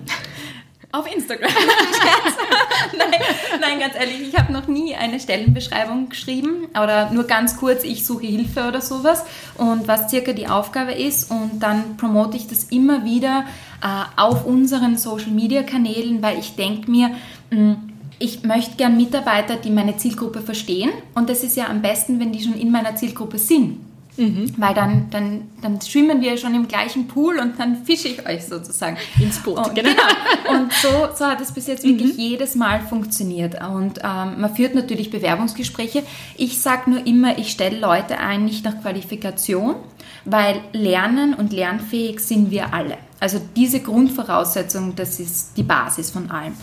Auf 0.93 1.13
Instagram. 1.13 1.51
nein, 2.99 3.21
nein, 3.61 3.79
ganz 3.79 3.95
ehrlich, 3.95 4.23
ich 4.29 4.37
habe 4.37 4.53
noch 4.53 4.67
nie 4.67 4.97
eine 4.97 5.21
Stellenbeschreibung 5.21 6.09
geschrieben 6.09 6.67
oder 6.71 7.13
nur 7.13 7.25
ganz 7.25 7.57
kurz, 7.57 7.85
ich 7.85 8.05
suche 8.05 8.27
Hilfe 8.27 8.67
oder 8.67 8.81
sowas 8.81 9.25
und 9.57 9.87
was 9.87 10.11
circa 10.11 10.33
die 10.33 10.49
Aufgabe 10.49 10.93
ist 10.93 11.31
und 11.31 11.61
dann 11.61 11.97
promote 11.97 12.37
ich 12.37 12.49
das 12.49 12.65
immer 12.65 13.05
wieder 13.05 13.45
äh, 13.83 14.21
auf 14.21 14.45
unseren 14.45 14.97
Social-Media-Kanälen, 14.97 16.23
weil 16.23 16.41
ich 16.41 16.57
denke 16.57 16.91
mir, 16.91 17.11
mh, 17.51 17.57
hm, 17.57 17.77
ich 18.19 18.43
möchte 18.43 18.77
gern 18.77 18.97
Mitarbeiter, 18.97 19.57
die 19.57 19.71
meine 19.71 19.97
Zielgruppe 19.97 20.43
verstehen 20.43 20.91
und 21.15 21.31
das 21.31 21.45
ist 21.45 21.57
ja 21.57 21.69
am 21.69 21.83
besten, 21.83 22.19
wenn 22.19 22.33
die 22.33 22.43
schon 22.43 22.55
in 22.55 22.71
meiner 22.71 22.97
Zielgruppe 22.97 23.39
sind. 23.39 23.79
Mhm. 24.17 24.53
Weil 24.57 24.75
dann, 24.75 25.09
dann, 25.11 25.43
dann 25.63 25.81
schwimmen 25.81 26.21
wir 26.21 26.37
schon 26.37 26.55
im 26.55 26.69
gleichen 26.69 27.09
Pool 27.09 27.39
und 27.39 27.59
dann 27.59 27.85
fische 27.85 28.09
ich 28.09 28.27
euch 28.27 28.45
sozusagen. 28.45 28.97
Ins 29.21 29.39
Boot, 29.39 29.59
und, 29.59 29.75
genau. 29.75 29.91
genau. 29.91 30.59
Und 30.59 30.73
so, 30.73 30.89
so 31.15 31.27
hat 31.27 31.41
es 31.41 31.53
bis 31.53 31.67
jetzt 31.67 31.85
wirklich 31.85 32.15
mhm. 32.15 32.21
jedes 32.21 32.55
Mal 32.55 32.81
funktioniert. 32.81 33.55
Und 33.63 33.99
ähm, 33.99 34.41
man 34.41 34.55
führt 34.55 34.75
natürlich 34.75 35.11
Bewerbungsgespräche. 35.11 36.03
Ich 36.37 36.59
sage 36.59 36.91
nur 36.91 37.07
immer, 37.07 37.39
ich 37.39 37.51
stelle 37.51 37.79
Leute 37.79 38.19
ein, 38.19 38.45
nicht 38.45 38.65
nach 38.65 38.81
Qualifikation, 38.81 39.77
weil 40.25 40.61
lernen 40.73 41.35
und 41.35 41.53
lernfähig 41.53 42.21
sind 42.21 42.51
wir 42.51 42.75
alle. 42.75 42.99
Also 43.21 43.41
diese 43.57 43.81
Grundvoraussetzung, 43.81 44.97
das 44.97 45.21
ist 45.21 45.57
die 45.57 45.63
Basis 45.63 46.11
von 46.11 46.31
allem. 46.31 46.55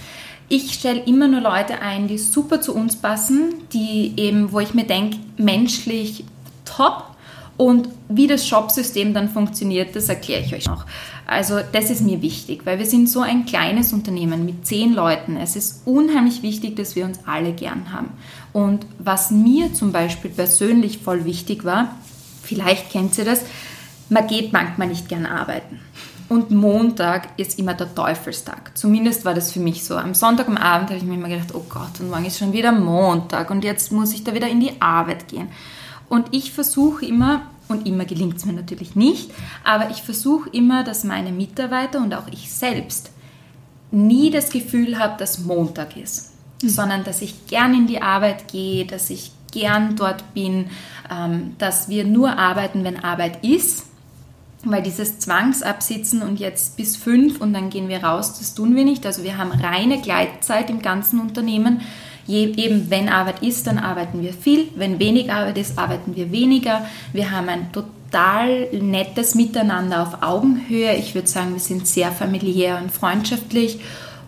Ich 0.50 0.74
stelle 0.74 1.02
immer 1.02 1.28
nur 1.28 1.42
Leute 1.42 1.82
ein, 1.82 2.08
die 2.08 2.18
super 2.18 2.62
zu 2.62 2.74
uns 2.74 2.96
passen, 2.96 3.54
die 3.74 4.14
eben, 4.16 4.52
wo 4.52 4.62
ich 4.62 4.74
mir 4.74 4.86
denke, 4.86 5.18
menschlich 5.38 6.24
top 6.64 7.17
und 7.58 7.90
wie 8.08 8.28
das 8.28 8.48
Shopsystem 8.48 9.16
dann 9.16 9.30
funktioniert, 9.30 9.96
das 9.96 10.10
erkläre 10.10 10.44
ich 10.44 10.54
euch 10.54 10.66
noch. 10.68 10.86
Also 11.26 11.60
das 11.72 11.90
ist 11.90 12.02
mir 12.02 12.22
wichtig, 12.22 12.66
weil 12.66 12.78
wir 12.78 12.86
sind 12.86 13.10
so 13.10 13.22
ein 13.22 13.46
kleines 13.46 13.94
Unternehmen 13.94 14.46
mit 14.46 14.68
zehn 14.68 14.94
Leuten. 14.94 15.36
Es 15.38 15.56
ist 15.56 15.82
unheimlich 15.86 16.44
wichtig, 16.44 16.76
dass 16.76 16.96
wir 16.96 17.06
uns 17.06 17.20
alle 17.26 17.54
gern 17.54 17.92
haben. 17.92 18.12
Und 18.54 18.86
was 19.00 19.32
mir 19.32 19.74
zum 19.74 19.92
Beispiel 19.92 20.30
persönlich 20.30 21.00
voll 21.00 21.26
wichtig 21.26 21.66
war, 21.66 21.96
vielleicht 22.44 22.92
kennt 22.92 23.18
ihr 23.18 23.26
das, 23.26 23.42
man 24.10 24.28
geht 24.28 24.54
manchmal 24.54 24.88
nicht 24.88 25.10
gern 25.10 25.26
arbeiten. 25.26 25.80
Und 26.30 26.52
Montag 26.52 27.30
ist 27.38 27.58
immer 27.58 27.74
der 27.74 27.94
Teufelstag. 27.94 28.78
Zumindest 28.78 29.26
war 29.26 29.34
das 29.34 29.52
für 29.52 29.60
mich 29.60 29.84
so. 29.84 29.96
Am 29.96 30.14
Sonntag 30.14 30.48
am 30.48 30.58
Abend 30.58 30.90
habe 30.90 30.98
ich 30.98 31.06
mir 31.06 31.16
immer 31.16 31.30
gedacht, 31.30 31.54
oh 31.54 31.66
Gott, 31.68 32.00
und 32.00 32.10
morgen 32.10 32.26
ist 32.26 32.38
schon 32.38 32.54
wieder 32.54 32.72
Montag 32.72 33.50
und 33.50 33.64
jetzt 33.64 33.92
muss 33.92 34.14
ich 34.14 34.24
da 34.24 34.34
wieder 34.34 34.48
in 34.48 34.60
die 34.60 34.82
Arbeit 34.82 35.28
gehen. 35.30 35.48
Und 36.10 36.28
ich 36.32 36.52
versuche 36.52 37.06
immer, 37.06 37.42
und 37.68 37.86
immer 37.86 38.06
gelingt 38.06 38.38
es 38.38 38.46
mir 38.46 38.54
natürlich 38.54 38.96
nicht, 38.96 39.32
aber 39.64 39.90
ich 39.90 40.02
versuche 40.04 40.50
immer, 40.50 40.84
dass 40.84 41.04
meine 41.04 41.32
Mitarbeiter 41.32 42.00
und 42.00 42.14
auch 42.14 42.28
ich 42.32 42.52
selbst 42.52 43.12
nie 43.92 44.32
das 44.32 44.50
Gefühl 44.50 45.00
habe, 45.00 45.18
dass 45.18 45.40
Montag 45.40 45.98
ist, 45.98 46.34
mhm. 46.62 46.70
sondern 46.70 47.04
dass 47.04 47.22
ich 47.22 47.48
gern 47.48 47.74
in 47.74 47.88
die 47.88 48.02
Arbeit 48.02 48.48
gehe, 48.50 48.86
dass 48.86 49.10
ich 49.10 49.32
gern 49.52 49.96
dort 49.96 50.34
bin, 50.34 50.70
ähm, 51.10 51.56
dass 51.58 51.90
wir 51.90 52.06
nur 52.06 52.38
arbeiten, 52.38 52.84
wenn 52.84 53.04
Arbeit 53.04 53.44
ist. 53.44 53.86
Weil 54.64 54.82
dieses 54.82 55.20
Zwangsabsitzen 55.20 56.24
und 56.24 56.40
jetzt 56.40 56.78
bis 56.78 56.98
fünf 56.98 57.40
und 57.40 57.54
dann 57.54 57.70
gehen 57.70 57.90
wir 57.90 58.04
raus, 58.04 58.40
das 58.40 58.56
tun 58.56 58.76
wir 58.76 58.84
nicht. 58.84 59.06
Also 59.06 59.24
wir 59.24 59.38
haben 59.38 59.52
reine 59.52 60.02
Gleitzeit 60.02 60.70
im 60.70 60.82
ganzen 60.82 61.20
Unternehmen 61.22 61.82
Je, 62.28 62.54
eben 62.58 62.90
wenn 62.90 63.10
Arbeit 63.10 63.42
ist, 63.42 63.68
dann 63.68 63.78
arbeiten 63.78 64.22
wir 64.22 64.34
viel, 64.34 64.68
wenn 64.76 65.00
wenig 65.00 65.32
Arbeit 65.32 65.58
ist, 65.58 65.78
arbeiten 65.78 66.16
wir 66.16 66.32
weniger. 66.32 66.86
Wir 67.14 67.32
haben 67.32 67.48
ein 67.48 67.72
total 67.72 68.68
nettes 68.74 69.34
Miteinander 69.34 70.04
auf 70.04 70.22
Augenhöhe. 70.22 70.96
Ich 70.96 71.16
würde 71.16 71.28
sagen, 71.28 71.54
wir 71.54 71.62
sind 71.62 71.88
sehr 71.88 72.12
familiär 72.12 72.80
und 72.84 72.92
freundschaftlich. 72.92 73.80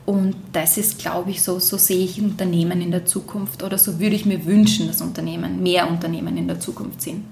Und 0.05 0.35
das 0.53 0.77
ist, 0.77 0.97
glaube 0.97 1.29
ich, 1.29 1.43
so, 1.43 1.59
so 1.59 1.77
sehe 1.77 2.03
ich 2.03 2.19
Unternehmen 2.19 2.81
in 2.81 2.89
der 2.89 3.05
Zukunft 3.05 3.61
oder 3.61 3.77
so 3.77 3.99
würde 3.99 4.15
ich 4.15 4.25
mir 4.25 4.43
wünschen, 4.45 4.87
dass 4.87 5.01
Unternehmen, 5.01 5.61
mehr 5.61 5.87
Unternehmen 5.87 6.35
in 6.35 6.47
der 6.47 6.59
Zukunft 6.59 7.01
sind. 7.01 7.25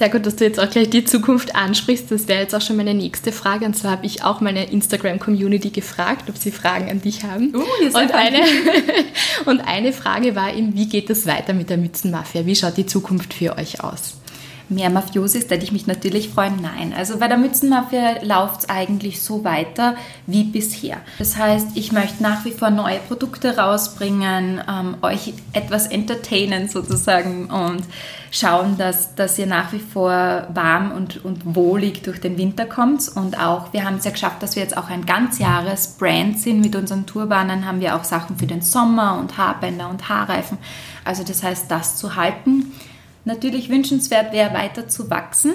Sehr 0.00 0.08
gut, 0.08 0.24
dass 0.24 0.36
du 0.36 0.46
jetzt 0.46 0.58
auch 0.58 0.70
gleich 0.70 0.88
die 0.88 1.04
Zukunft 1.04 1.54
ansprichst. 1.54 2.10
Das 2.10 2.26
wäre 2.26 2.40
jetzt 2.40 2.54
auch 2.54 2.62
schon 2.62 2.78
meine 2.78 2.94
nächste 2.94 3.32
Frage. 3.32 3.66
Und 3.66 3.76
zwar 3.76 3.90
habe 3.90 4.06
ich 4.06 4.24
auch 4.24 4.40
meine 4.40 4.64
Instagram-Community 4.72 5.68
gefragt, 5.68 6.30
ob 6.30 6.38
sie 6.38 6.52
Fragen 6.52 6.88
an 6.90 7.02
dich 7.02 7.22
haben. 7.24 7.54
Uh, 7.54 7.62
ihr 7.82 7.90
seid 7.90 8.08
und, 8.08 8.14
eine, 8.14 8.38
und 9.44 9.60
eine 9.60 9.92
Frage 9.92 10.34
war 10.34 10.54
eben, 10.54 10.74
wie 10.74 10.88
geht 10.88 11.10
es 11.10 11.26
weiter 11.26 11.52
mit 11.52 11.68
der 11.68 11.76
Mützenmafia? 11.76 12.46
Wie 12.46 12.56
schaut 12.56 12.78
die 12.78 12.86
Zukunft 12.86 13.34
für 13.34 13.58
euch 13.58 13.84
aus? 13.84 14.14
Mehr 14.70 14.90
Mafiosis, 14.90 15.50
hätte 15.50 15.64
ich 15.64 15.72
mich 15.72 15.86
natürlich 15.86 16.30
freuen. 16.30 16.60
Nein, 16.62 16.94
also 16.96 17.18
bei 17.18 17.28
der 17.28 17.36
Mützenmafia 17.36 18.22
läuft 18.22 18.60
es 18.60 18.68
eigentlich 18.68 19.22
so 19.22 19.44
weiter 19.44 19.96
wie 20.26 20.44
bisher. 20.44 20.98
Das 21.18 21.36
heißt, 21.36 21.68
ich 21.74 21.92
möchte 21.92 22.22
nach 22.22 22.44
wie 22.44 22.52
vor 22.52 22.70
neue 22.70 22.98
Produkte 22.98 23.56
rausbringen, 23.56 24.60
ähm, 24.68 24.96
euch 25.02 25.34
etwas 25.52 25.86
entertainen 25.86 26.68
sozusagen 26.68 27.50
und 27.50 27.82
schauen, 28.30 28.78
dass, 28.78 29.14
dass 29.14 29.38
ihr 29.38 29.46
nach 29.46 29.72
wie 29.72 29.80
vor 29.80 30.46
warm 30.54 30.92
und, 30.92 31.24
und 31.24 31.54
wohlig 31.56 32.02
durch 32.02 32.20
den 32.20 32.38
Winter 32.38 32.64
kommt. 32.64 33.08
Und 33.08 33.38
auch, 33.38 33.72
wir 33.72 33.84
haben 33.84 33.96
es 33.96 34.04
ja 34.04 34.12
geschafft, 34.12 34.42
dass 34.42 34.56
wir 34.56 34.62
jetzt 34.62 34.76
auch 34.76 34.88
ein 34.88 35.04
Ganzjahres-Brand 35.04 36.38
sind. 36.38 36.60
Mit 36.60 36.76
unseren 36.76 37.06
Tourbahnen 37.06 37.66
haben 37.66 37.80
wir 37.80 37.96
auch 37.96 38.04
Sachen 38.04 38.36
für 38.36 38.46
den 38.46 38.62
Sommer 38.62 39.18
und 39.18 39.36
Haarbänder 39.36 39.88
und 39.88 40.08
Haarreifen. 40.08 40.58
Also 41.04 41.24
das 41.24 41.42
heißt, 41.42 41.70
das 41.70 41.96
zu 41.96 42.14
halten 42.14 42.72
natürlich 43.24 43.68
wünschenswert 43.68 44.32
wäre, 44.32 44.54
weiter 44.54 44.88
zu 44.88 45.10
wachsen. 45.10 45.54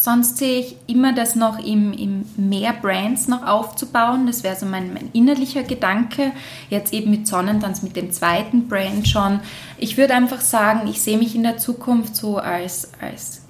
Sonst 0.00 0.38
sehe 0.38 0.60
ich 0.60 0.76
immer 0.86 1.12
das 1.12 1.36
noch 1.36 1.58
im, 1.58 1.92
im 1.92 2.24
mehr 2.36 2.72
Brands 2.72 3.28
noch 3.28 3.46
aufzubauen. 3.46 4.26
Das 4.26 4.42
wäre 4.42 4.56
so 4.56 4.64
mein, 4.64 4.94
mein 4.94 5.10
innerlicher 5.12 5.62
Gedanke. 5.62 6.32
Jetzt 6.70 6.94
eben 6.94 7.10
mit 7.10 7.26
Sonnentanz, 7.26 7.82
mit 7.82 7.96
dem 7.96 8.10
zweiten 8.10 8.66
Brand 8.66 9.06
schon. 9.08 9.40
Ich 9.76 9.98
würde 9.98 10.14
einfach 10.14 10.40
sagen, 10.40 10.88
ich 10.88 11.02
sehe 11.02 11.18
mich 11.18 11.34
in 11.34 11.42
der 11.42 11.58
Zukunft 11.58 12.16
so 12.16 12.38
als, 12.38 12.92
als 12.98 13.42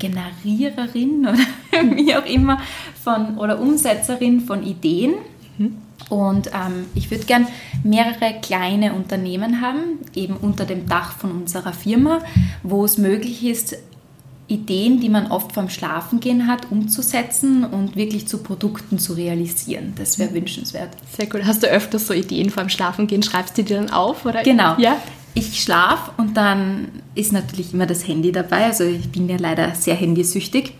Generiererin 0.00 1.20
oder 1.28 1.96
wie 1.96 2.16
auch 2.16 2.26
immer 2.26 2.60
von 3.04 3.38
oder 3.38 3.60
Umsetzerin 3.60 4.40
von 4.40 4.64
Ideen. 4.64 5.14
Mhm. 5.58 5.76
Und 6.08 6.48
ähm, 6.48 6.86
ich 6.94 7.10
würde 7.10 7.24
gern 7.24 7.46
mehrere 7.82 8.40
kleine 8.42 8.92
Unternehmen 8.92 9.60
haben, 9.60 9.98
eben 10.14 10.36
unter 10.36 10.64
dem 10.64 10.86
Dach 10.86 11.12
von 11.12 11.30
unserer 11.30 11.72
Firma, 11.72 12.20
wo 12.62 12.84
es 12.84 12.98
möglich 12.98 13.44
ist, 13.44 13.76
Ideen, 14.48 15.00
die 15.00 15.08
man 15.08 15.30
oft 15.30 15.52
vom 15.52 15.68
Schlafengehen 15.70 16.46
hat, 16.46 16.70
umzusetzen 16.70 17.64
und 17.64 17.96
wirklich 17.96 18.28
zu 18.28 18.38
Produkten 18.38 18.98
zu 18.98 19.14
realisieren. 19.14 19.94
Das 19.96 20.18
wäre 20.18 20.30
mhm. 20.30 20.34
wünschenswert. 20.34 20.90
Sehr 21.16 21.26
gut. 21.26 21.44
Hast 21.44 21.62
du 21.62 21.68
öfters 21.68 22.06
so 22.06 22.14
Ideen 22.14 22.50
vorm 22.50 22.68
Schlafengehen? 22.68 23.22
Schreibst 23.22 23.56
du 23.56 23.62
die 23.62 23.74
dann 23.74 23.90
auf? 23.90 24.26
Oder? 24.26 24.42
Genau. 24.42 24.76
Ja? 24.78 24.98
Ich 25.34 25.62
schlafe 25.62 26.10
und 26.18 26.36
dann 26.36 26.88
ist 27.14 27.32
natürlich 27.32 27.72
immer 27.72 27.86
das 27.86 28.06
Handy 28.06 28.32
dabei. 28.32 28.66
Also 28.66 28.84
ich 28.84 29.10
bin 29.10 29.28
ja 29.28 29.36
leider 29.38 29.74
sehr 29.74 29.94
handysüchtig. 29.94 30.74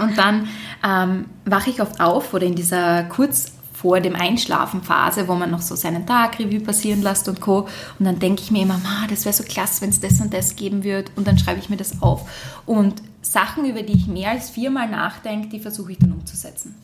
Und 0.00 0.18
dann 0.18 0.48
ähm, 0.84 1.26
wache 1.44 1.70
ich 1.70 1.80
oft 1.80 2.00
auf 2.00 2.34
oder 2.34 2.46
in 2.46 2.54
dieser 2.54 3.04
kurz 3.04 3.52
vor 3.80 4.00
dem 4.00 4.14
Einschlafenphase, 4.14 5.26
wo 5.26 5.34
man 5.34 5.50
noch 5.50 5.62
so 5.62 5.74
seinen 5.74 6.06
Tag 6.06 6.38
Revue 6.38 6.60
passieren 6.60 7.00
lässt 7.00 7.28
und 7.28 7.40
Co. 7.40 7.66
Und 7.98 8.04
dann 8.04 8.18
denke 8.18 8.42
ich 8.42 8.50
mir 8.50 8.62
immer, 8.62 8.78
das 9.08 9.24
wäre 9.24 9.32
so 9.32 9.42
klasse, 9.42 9.80
wenn 9.80 9.88
es 9.88 10.00
das 10.00 10.20
und 10.20 10.34
das 10.34 10.54
geben 10.54 10.84
wird. 10.84 11.10
Und 11.16 11.26
dann 11.26 11.38
schreibe 11.38 11.60
ich 11.60 11.70
mir 11.70 11.78
das 11.78 12.02
auf. 12.02 12.28
Und 12.66 13.02
Sachen, 13.22 13.64
über 13.64 13.82
die 13.82 13.94
ich 13.94 14.06
mehr 14.06 14.32
als 14.32 14.50
viermal 14.50 14.88
nachdenke, 14.88 15.48
die 15.48 15.60
versuche 15.60 15.92
ich 15.92 15.98
dann 15.98 16.12
umzusetzen. 16.12 16.74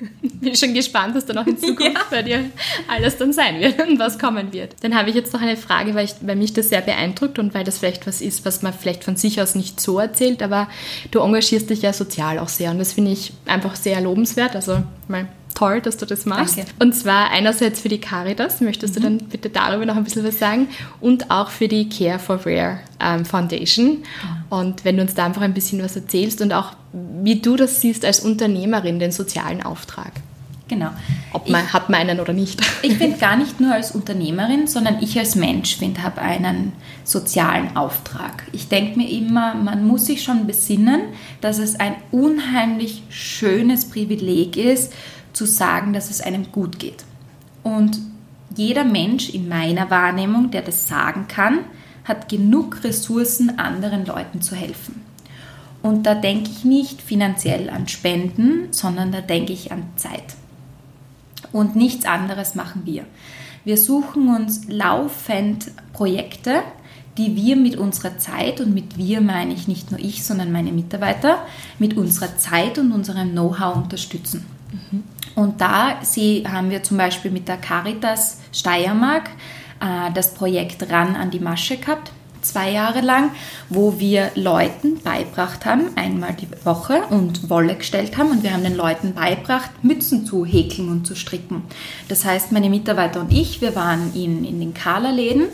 Bin 0.40 0.56
schon 0.56 0.74
gespannt, 0.74 1.14
was 1.14 1.26
da 1.26 1.32
noch 1.32 1.46
in 1.46 1.58
Zukunft 1.60 1.94
ja. 1.94 2.02
bei 2.10 2.22
dir 2.22 2.50
alles 2.88 3.16
dann 3.16 3.32
sein 3.32 3.60
wird 3.60 3.80
und 3.86 4.00
was 4.00 4.18
kommen 4.18 4.52
wird. 4.52 4.74
Dann 4.80 4.96
habe 4.96 5.10
ich 5.10 5.14
jetzt 5.14 5.32
noch 5.32 5.42
eine 5.42 5.56
Frage, 5.56 5.94
weil, 5.94 6.06
ich, 6.06 6.14
weil 6.22 6.36
mich 6.36 6.54
das 6.54 6.70
sehr 6.70 6.80
beeindruckt 6.80 7.38
und 7.38 7.54
weil 7.54 7.62
das 7.62 7.78
vielleicht 7.78 8.08
was 8.08 8.20
ist, 8.20 8.44
was 8.44 8.62
man 8.62 8.72
vielleicht 8.72 9.04
von 9.04 9.14
sich 9.14 9.40
aus 9.40 9.54
nicht 9.54 9.78
so 9.78 10.00
erzählt, 10.00 10.42
aber 10.42 10.68
du 11.12 11.20
engagierst 11.20 11.70
dich 11.70 11.82
ja 11.82 11.92
sozial 11.92 12.40
auch 12.40 12.48
sehr 12.48 12.72
und 12.72 12.78
das 12.78 12.94
finde 12.94 13.12
ich 13.12 13.32
einfach 13.46 13.76
sehr 13.76 14.00
lobenswert. 14.00 14.56
Also 14.56 14.82
mal 15.06 15.28
toll, 15.54 15.80
dass 15.80 15.96
du 15.96 16.06
das 16.06 16.26
machst. 16.26 16.58
Danke. 16.58 16.72
Und 16.78 16.94
zwar 16.94 17.30
einerseits 17.30 17.80
für 17.80 17.88
die 17.88 18.00
Caritas, 18.00 18.60
möchtest 18.60 18.94
mhm. 18.94 18.98
du 18.98 19.02
dann 19.04 19.18
bitte 19.28 19.50
darüber 19.50 19.86
noch 19.86 19.96
ein 19.96 20.04
bisschen 20.04 20.24
was 20.24 20.38
sagen? 20.38 20.68
Und 21.00 21.30
auch 21.30 21.50
für 21.50 21.68
die 21.68 21.88
Care 21.88 22.18
for 22.18 22.40
Rare 22.44 22.80
ähm, 23.00 23.24
Foundation. 23.24 23.86
Mhm. 23.88 23.98
Und 24.50 24.84
wenn 24.84 24.96
du 24.96 25.02
uns 25.02 25.14
da 25.14 25.26
einfach 25.26 25.42
ein 25.42 25.54
bisschen 25.54 25.82
was 25.82 25.96
erzählst 25.96 26.40
und 26.40 26.52
auch 26.52 26.72
wie 26.92 27.40
du 27.40 27.56
das 27.56 27.80
siehst 27.80 28.04
als 28.04 28.20
Unternehmerin, 28.20 28.98
den 28.98 29.12
sozialen 29.12 29.62
Auftrag. 29.62 30.12
Genau. 30.70 30.90
Ob 31.32 31.48
man 31.48 31.64
ich, 31.64 31.72
hat 31.72 31.90
man 31.90 32.00
einen 32.00 32.20
oder 32.20 32.32
nicht. 32.32 32.60
Ich 32.82 32.96
finde 32.96 33.18
gar 33.18 33.36
nicht 33.36 33.60
nur 33.60 33.74
als 33.74 33.90
Unternehmerin, 33.90 34.68
sondern 34.68 35.02
ich 35.02 35.18
als 35.18 35.34
Mensch 35.34 35.76
finde, 35.76 36.02
habe 36.02 36.22
einen 36.22 36.72
sozialen 37.02 37.76
Auftrag. 37.76 38.44
Ich 38.52 38.68
denke 38.68 38.96
mir 38.96 39.10
immer, 39.10 39.54
man 39.54 39.86
muss 39.86 40.06
sich 40.06 40.22
schon 40.22 40.46
besinnen, 40.46 41.00
dass 41.40 41.58
es 41.58 41.78
ein 41.78 41.96
unheimlich 42.12 43.02
schönes 43.10 43.90
Privileg 43.90 44.56
ist, 44.56 44.92
zu 45.40 45.46
sagen, 45.46 45.94
dass 45.94 46.10
es 46.10 46.20
einem 46.20 46.52
gut 46.52 46.78
geht. 46.78 47.02
Und 47.62 47.98
jeder 48.54 48.84
Mensch 48.84 49.30
in 49.30 49.48
meiner 49.48 49.88
Wahrnehmung, 49.88 50.50
der 50.50 50.60
das 50.60 50.86
sagen 50.86 51.28
kann, 51.28 51.60
hat 52.04 52.28
genug 52.28 52.84
Ressourcen, 52.84 53.58
anderen 53.58 54.04
Leuten 54.04 54.42
zu 54.42 54.54
helfen. 54.54 55.00
Und 55.80 56.04
da 56.04 56.14
denke 56.14 56.50
ich 56.50 56.66
nicht 56.66 57.00
finanziell 57.00 57.70
an 57.70 57.88
Spenden, 57.88 58.68
sondern 58.70 59.12
da 59.12 59.22
denke 59.22 59.54
ich 59.54 59.72
an 59.72 59.84
Zeit. 59.96 60.36
Und 61.52 61.74
nichts 61.74 62.04
anderes 62.04 62.54
machen 62.54 62.82
wir. 62.84 63.06
Wir 63.64 63.78
suchen 63.78 64.28
uns 64.28 64.68
laufend 64.68 65.70
Projekte, 65.94 66.64
die 67.16 67.34
wir 67.34 67.56
mit 67.56 67.76
unserer 67.76 68.18
Zeit, 68.18 68.60
und 68.60 68.74
mit 68.74 68.98
wir 68.98 69.22
meine 69.22 69.54
ich 69.54 69.68
nicht 69.68 69.90
nur 69.90 70.00
ich, 70.00 70.22
sondern 70.22 70.52
meine 70.52 70.72
Mitarbeiter, 70.72 71.46
mit 71.78 71.96
unserer 71.96 72.36
Zeit 72.36 72.78
und 72.78 72.92
unserem 72.92 73.30
Know-how 73.30 73.76
unterstützen. 73.76 74.44
Mhm. 74.70 75.02
Und 75.34 75.60
da 75.60 75.98
sie, 76.02 76.44
haben 76.46 76.70
wir 76.70 76.82
zum 76.82 76.96
Beispiel 76.96 77.30
mit 77.30 77.48
der 77.48 77.56
Caritas 77.56 78.38
Steiermark 78.52 79.30
äh, 79.80 80.12
das 80.12 80.34
Projekt 80.34 80.90
Ran 80.90 81.16
an 81.16 81.30
die 81.30 81.40
Masche 81.40 81.76
gehabt. 81.76 82.12
zwei 82.42 82.70
Jahre 82.70 83.02
lang, 83.02 83.32
wo 83.68 83.98
wir 83.98 84.30
Leuten 84.34 84.98
beibracht 85.02 85.66
haben, 85.66 85.90
einmal 85.96 86.34
die 86.34 86.48
Woche 86.64 87.02
und 87.10 87.50
Wolle 87.50 87.76
gestellt 87.76 88.16
haben 88.16 88.30
und 88.30 88.42
wir 88.42 88.52
haben 88.52 88.62
den 88.62 88.76
Leuten 88.76 89.12
beibracht, 89.12 89.70
Mützen 89.82 90.24
zu 90.24 90.46
häkeln 90.46 90.88
und 90.88 91.06
zu 91.06 91.14
stricken. 91.14 91.64
Das 92.08 92.24
heißt, 92.24 92.50
meine 92.50 92.70
Mitarbeiter 92.70 93.20
und 93.20 93.30
ich, 93.30 93.60
wir 93.60 93.76
waren 93.76 94.14
in, 94.14 94.44
in 94.44 94.58
den 94.58 94.72
Kala-Läden 94.72 95.48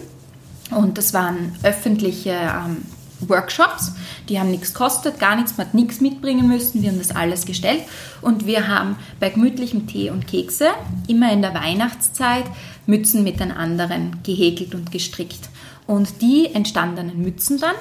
und 0.71 0.97
das 0.97 1.13
waren 1.13 1.57
öffentliche 1.65 2.31
ähm, 2.31 2.85
Workshops, 3.21 3.93
die 4.29 4.39
haben 4.39 4.51
nichts 4.51 4.73
gekostet, 4.73 5.19
gar 5.19 5.37
nichts, 5.37 5.57
man 5.57 5.67
hat 5.67 5.75
nichts 5.75 6.01
mitbringen 6.01 6.49
müssen, 6.49 6.83
wir 6.83 6.91
haben 6.91 6.99
das 6.99 7.15
alles 7.15 7.47
gestellt 7.47 7.83
und 8.21 8.47
wir 8.47 8.69
haben 8.69 8.97
bei 9.21 9.31
gemütlichem 9.31 9.87
Tee 9.87 10.11
und 10.11 10.27
Kekse 10.27 10.69
immer 11.09 11.33
in 11.33 11.43
der 11.43 11.55
Weihnachtszeit 11.55 12.45
Mützen 12.87 13.25
mit 13.25 13.41
den 13.41 13.53
anderen 13.53 14.21
gehäkelt 14.23 14.75
und 14.75 14.93
gestrickt. 14.93 15.49
Und 15.87 16.21
die 16.21 16.47
entstandenen 16.53 17.23
Mützen 17.23 17.59
dann 17.59 17.75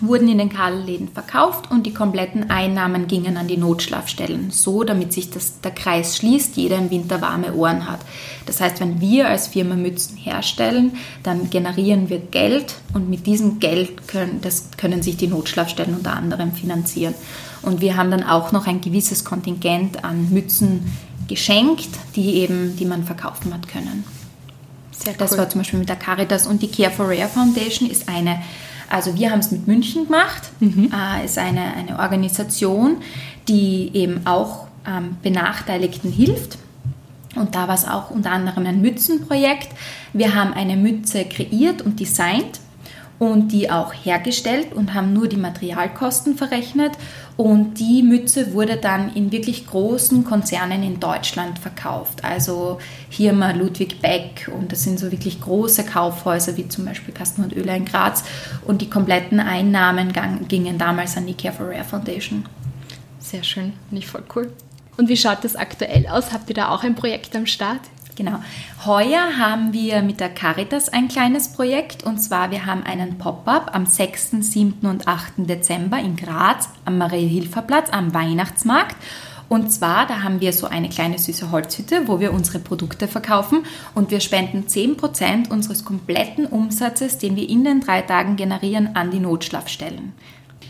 wurden 0.00 0.28
in 0.28 0.38
den 0.38 0.48
Karläden 0.48 1.08
verkauft 1.08 1.70
und 1.70 1.84
die 1.86 1.94
kompletten 1.94 2.50
Einnahmen 2.50 3.06
gingen 3.06 3.36
an 3.36 3.48
die 3.48 3.56
Notschlafstellen, 3.56 4.50
so 4.50 4.84
damit 4.84 5.12
sich 5.12 5.30
das, 5.30 5.60
der 5.60 5.70
Kreis 5.70 6.16
schließt, 6.16 6.56
jeder 6.56 6.78
im 6.78 6.90
Winter 6.90 7.20
warme 7.20 7.54
Ohren 7.54 7.90
hat. 7.90 8.00
Das 8.46 8.60
heißt, 8.60 8.80
wenn 8.80 9.00
wir 9.00 9.28
als 9.28 9.48
Firma 9.48 9.76
Mützen 9.76 10.16
herstellen, 10.16 10.92
dann 11.22 11.50
generieren 11.50 12.08
wir 12.08 12.18
Geld 12.18 12.74
und 12.94 13.10
mit 13.10 13.26
diesem 13.26 13.60
Geld 13.60 14.08
können, 14.08 14.40
das 14.40 14.70
können 14.76 15.02
sich 15.02 15.16
die 15.16 15.28
Notschlafstellen 15.28 15.94
unter 15.94 16.14
anderem 16.14 16.52
finanzieren. 16.52 17.14
Und 17.62 17.80
wir 17.80 17.96
haben 17.96 18.10
dann 18.10 18.22
auch 18.22 18.52
noch 18.52 18.66
ein 18.66 18.80
gewisses 18.80 19.24
Kontingent 19.24 20.04
an 20.04 20.30
Mützen 20.30 20.90
geschenkt, 21.28 21.88
die 22.16 22.36
eben, 22.36 22.76
die 22.76 22.86
man 22.86 23.04
verkaufen 23.04 23.52
hat 23.54 23.68
können. 23.68 24.04
Sehr 24.90 25.14
das 25.14 25.38
war 25.38 25.48
zum 25.48 25.60
Beispiel 25.60 25.78
mit 25.78 25.88
der 25.88 25.96
Caritas 25.96 26.46
und 26.46 26.60
die 26.60 26.68
Care 26.68 26.90
for 26.90 27.06
Rare 27.06 27.28
Foundation 27.28 27.88
ist 27.88 28.08
eine, 28.08 28.42
also 28.90 29.16
wir 29.16 29.30
haben 29.30 29.38
es 29.38 29.50
mit 29.50 29.66
München 29.66 30.04
gemacht, 30.06 30.50
mhm. 30.60 30.92
äh, 30.92 31.24
ist 31.24 31.38
eine, 31.38 31.62
eine 31.74 31.98
Organisation, 31.98 32.98
die 33.48 33.90
eben 33.94 34.26
auch 34.26 34.66
ähm, 34.86 35.16
Benachteiligten 35.22 36.12
hilft. 36.12 36.58
Und 37.36 37.54
da 37.54 37.68
war 37.68 37.76
es 37.76 37.86
auch 37.86 38.10
unter 38.10 38.32
anderem 38.32 38.66
ein 38.66 38.82
Mützenprojekt. 38.82 39.68
Wir 40.12 40.34
haben 40.34 40.52
eine 40.52 40.76
Mütze 40.76 41.24
kreiert 41.24 41.80
und 41.80 42.00
designt 42.00 42.60
und 43.20 43.52
die 43.52 43.70
auch 43.70 43.92
hergestellt 43.92 44.72
und 44.74 44.94
haben 44.94 45.12
nur 45.12 45.28
die 45.28 45.36
Materialkosten 45.36 46.36
verrechnet. 46.36 46.92
Und 47.40 47.80
die 47.80 48.02
Mütze 48.02 48.52
wurde 48.52 48.76
dann 48.76 49.14
in 49.14 49.32
wirklich 49.32 49.66
großen 49.66 50.24
Konzernen 50.24 50.82
in 50.82 51.00
Deutschland 51.00 51.58
verkauft. 51.58 52.22
Also 52.22 52.78
hier 53.08 53.32
mal 53.32 53.56
Ludwig 53.56 54.02
Beck 54.02 54.50
und 54.54 54.70
das 54.70 54.82
sind 54.82 54.98
so 54.98 55.10
wirklich 55.10 55.40
große 55.40 55.86
Kaufhäuser 55.86 56.58
wie 56.58 56.68
zum 56.68 56.84
Beispiel 56.84 57.14
Kasten 57.14 57.42
und 57.42 57.56
Öler 57.56 57.74
in 57.76 57.86
Graz. 57.86 58.24
Und 58.66 58.82
die 58.82 58.90
kompletten 58.90 59.40
Einnahmen 59.40 60.12
gingen 60.48 60.76
damals 60.76 61.16
an 61.16 61.26
die 61.26 61.32
Care 61.32 61.54
for 61.54 61.70
Rare 61.70 61.84
Foundation. 61.84 62.44
Sehr 63.20 63.42
schön, 63.42 63.72
nicht 63.90 64.08
voll 64.08 64.24
cool. 64.36 64.52
Und 64.98 65.08
wie 65.08 65.16
schaut 65.16 65.42
das 65.42 65.56
aktuell 65.56 66.08
aus? 66.08 66.34
Habt 66.34 66.50
ihr 66.50 66.56
da 66.56 66.68
auch 66.68 66.84
ein 66.84 66.94
Projekt 66.94 67.34
am 67.34 67.46
Start? 67.46 67.80
Genau. 68.20 68.38
Heuer 68.84 69.38
haben 69.38 69.72
wir 69.72 70.02
mit 70.02 70.20
der 70.20 70.28
Caritas 70.28 70.90
ein 70.90 71.08
kleines 71.08 71.54
Projekt 71.54 72.02
und 72.02 72.18
zwar 72.18 72.50
wir 72.50 72.66
haben 72.66 72.82
einen 72.82 73.16
Pop-up 73.16 73.70
am 73.74 73.86
6., 73.86 74.32
7. 74.42 74.86
und 74.86 75.08
8. 75.08 75.48
Dezember 75.48 75.98
in 75.98 76.16
Graz 76.16 76.68
am 76.84 76.98
Marie-Hilfer-Platz 76.98 77.88
am 77.88 78.12
Weihnachtsmarkt. 78.12 78.94
Und 79.48 79.72
zwar, 79.72 80.06
da 80.06 80.22
haben 80.22 80.42
wir 80.42 80.52
so 80.52 80.66
eine 80.66 80.90
kleine 80.90 81.18
süße 81.18 81.50
Holzhütte, 81.50 82.08
wo 82.08 82.20
wir 82.20 82.34
unsere 82.34 82.58
Produkte 82.58 83.08
verkaufen 83.08 83.64
und 83.94 84.10
wir 84.10 84.20
spenden 84.20 84.66
10% 84.66 85.48
unseres 85.48 85.86
kompletten 85.86 86.44
Umsatzes, 86.44 87.16
den 87.16 87.36
wir 87.36 87.48
in 87.48 87.64
den 87.64 87.80
drei 87.80 88.02
Tagen 88.02 88.36
generieren, 88.36 88.96
an 88.96 89.10
die 89.10 89.20
Notschlafstellen. 89.20 90.12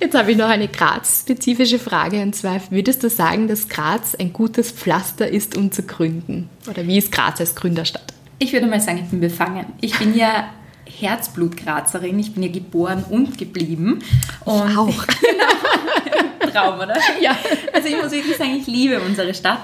Jetzt 0.01 0.17
habe 0.17 0.33
ich 0.33 0.39
noch 0.39 0.49
eine 0.49 0.67
Graz-spezifische 0.67 1.79
Frage 1.79 2.23
und 2.23 2.35
zwar, 2.35 2.59
würdest 2.71 3.03
du 3.03 3.11
sagen, 3.11 3.49
dass 3.49 3.69
Graz 3.69 4.15
ein 4.15 4.33
gutes 4.33 4.71
Pflaster 4.71 5.29
ist, 5.29 5.59
um 5.59 5.71
zu 5.73 5.83
gründen? 5.83 6.49
Oder 6.69 6.87
wie 6.87 6.97
ist 6.97 7.13
Graz 7.13 7.39
als 7.39 7.55
Gründerstadt? 7.55 8.15
Ich 8.39 8.55
würde 8.55 8.67
mal 8.67 8.81
sagen, 8.81 9.03
ich 9.05 9.11
bin 9.11 9.21
befangen. 9.21 9.67
Ich 9.83 9.99
bin 9.99 10.17
ja 10.17 10.47
Herzblutgrazerin, 10.87 12.19
ich 12.19 12.33
bin 12.33 12.43
ja 12.43 12.51
geboren 12.51 13.05
und 13.11 13.37
geblieben. 13.37 13.99
Und 14.47 14.71
ich 14.71 14.79
auch. 14.79 15.07
genau. 15.07 16.51
Traum, 16.51 16.81
oder? 16.81 16.97
Ja. 17.21 17.37
Also 17.75 17.89
ich 17.89 18.03
muss 18.03 18.11
wirklich 18.11 18.39
sagen, 18.39 18.57
ich 18.57 18.67
liebe 18.67 19.01
unsere 19.03 19.35
Stadt. 19.35 19.61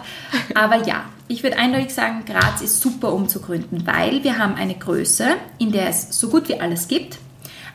Aber 0.54 0.86
ja, 0.86 1.06
ich 1.28 1.42
würde 1.42 1.58
eindeutig 1.58 1.94
sagen, 1.94 2.24
Graz 2.26 2.60
ist 2.60 2.82
super, 2.82 3.14
um 3.14 3.26
zu 3.26 3.40
gründen, 3.40 3.86
weil 3.86 4.22
wir 4.22 4.36
haben 4.38 4.54
eine 4.54 4.74
Größe, 4.74 5.36
in 5.58 5.72
der 5.72 5.88
es 5.88 6.20
so 6.20 6.28
gut 6.28 6.48
wie 6.50 6.60
alles 6.60 6.88
gibt, 6.88 7.18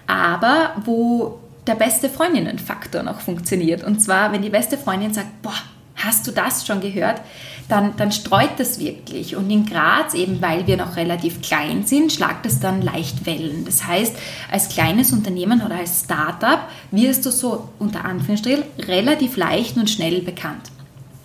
aber 0.06 0.76
wo 0.86 1.41
der 1.68 1.76
beste 1.76 2.10
Freundinnen-Faktor 2.10 3.04
noch 3.04 3.20
funktioniert. 3.20 3.84
Und 3.84 4.00
zwar, 4.00 4.32
wenn 4.32 4.42
die 4.42 4.50
beste 4.50 4.78
Freundin 4.78 5.14
sagt, 5.14 5.42
boah, 5.42 5.54
hast 5.96 6.26
du 6.28 6.32
das 6.32 6.66
schon 6.66 6.82
gehört? 6.82 7.22
Dann, 7.70 7.96
dann 7.96 8.12
streut 8.12 8.58
das 8.58 8.80
wirklich. 8.80 9.36
Und 9.36 9.50
in 9.50 9.66
Graz, 9.66 10.14
eben 10.14 10.42
weil 10.42 10.68
wir 10.68 10.76
noch 10.78 10.98
relativ 10.98 11.42
klein 11.42 11.86
sind, 11.86 12.12
schlagt 12.12 12.46
es 12.46 12.60
dann 12.60 12.82
leicht 12.82 13.26
Wellen. 13.26 13.64
Das 13.66 13.86
heißt, 13.86 14.16
als 14.52 14.70
kleines 14.70 15.14
Unternehmen 15.14 15.62
oder 15.62 15.76
als 15.76 16.02
Startup 16.02 16.60
wirst 16.90 17.26
du 17.26 17.32
so 17.32 17.70
unter 17.80 18.04
Anführungsstrichen 18.04 18.64
relativ 18.80 19.38
leicht 19.38 19.78
und 19.78 19.90
schnell 19.90 20.22
bekannt. 20.22 20.72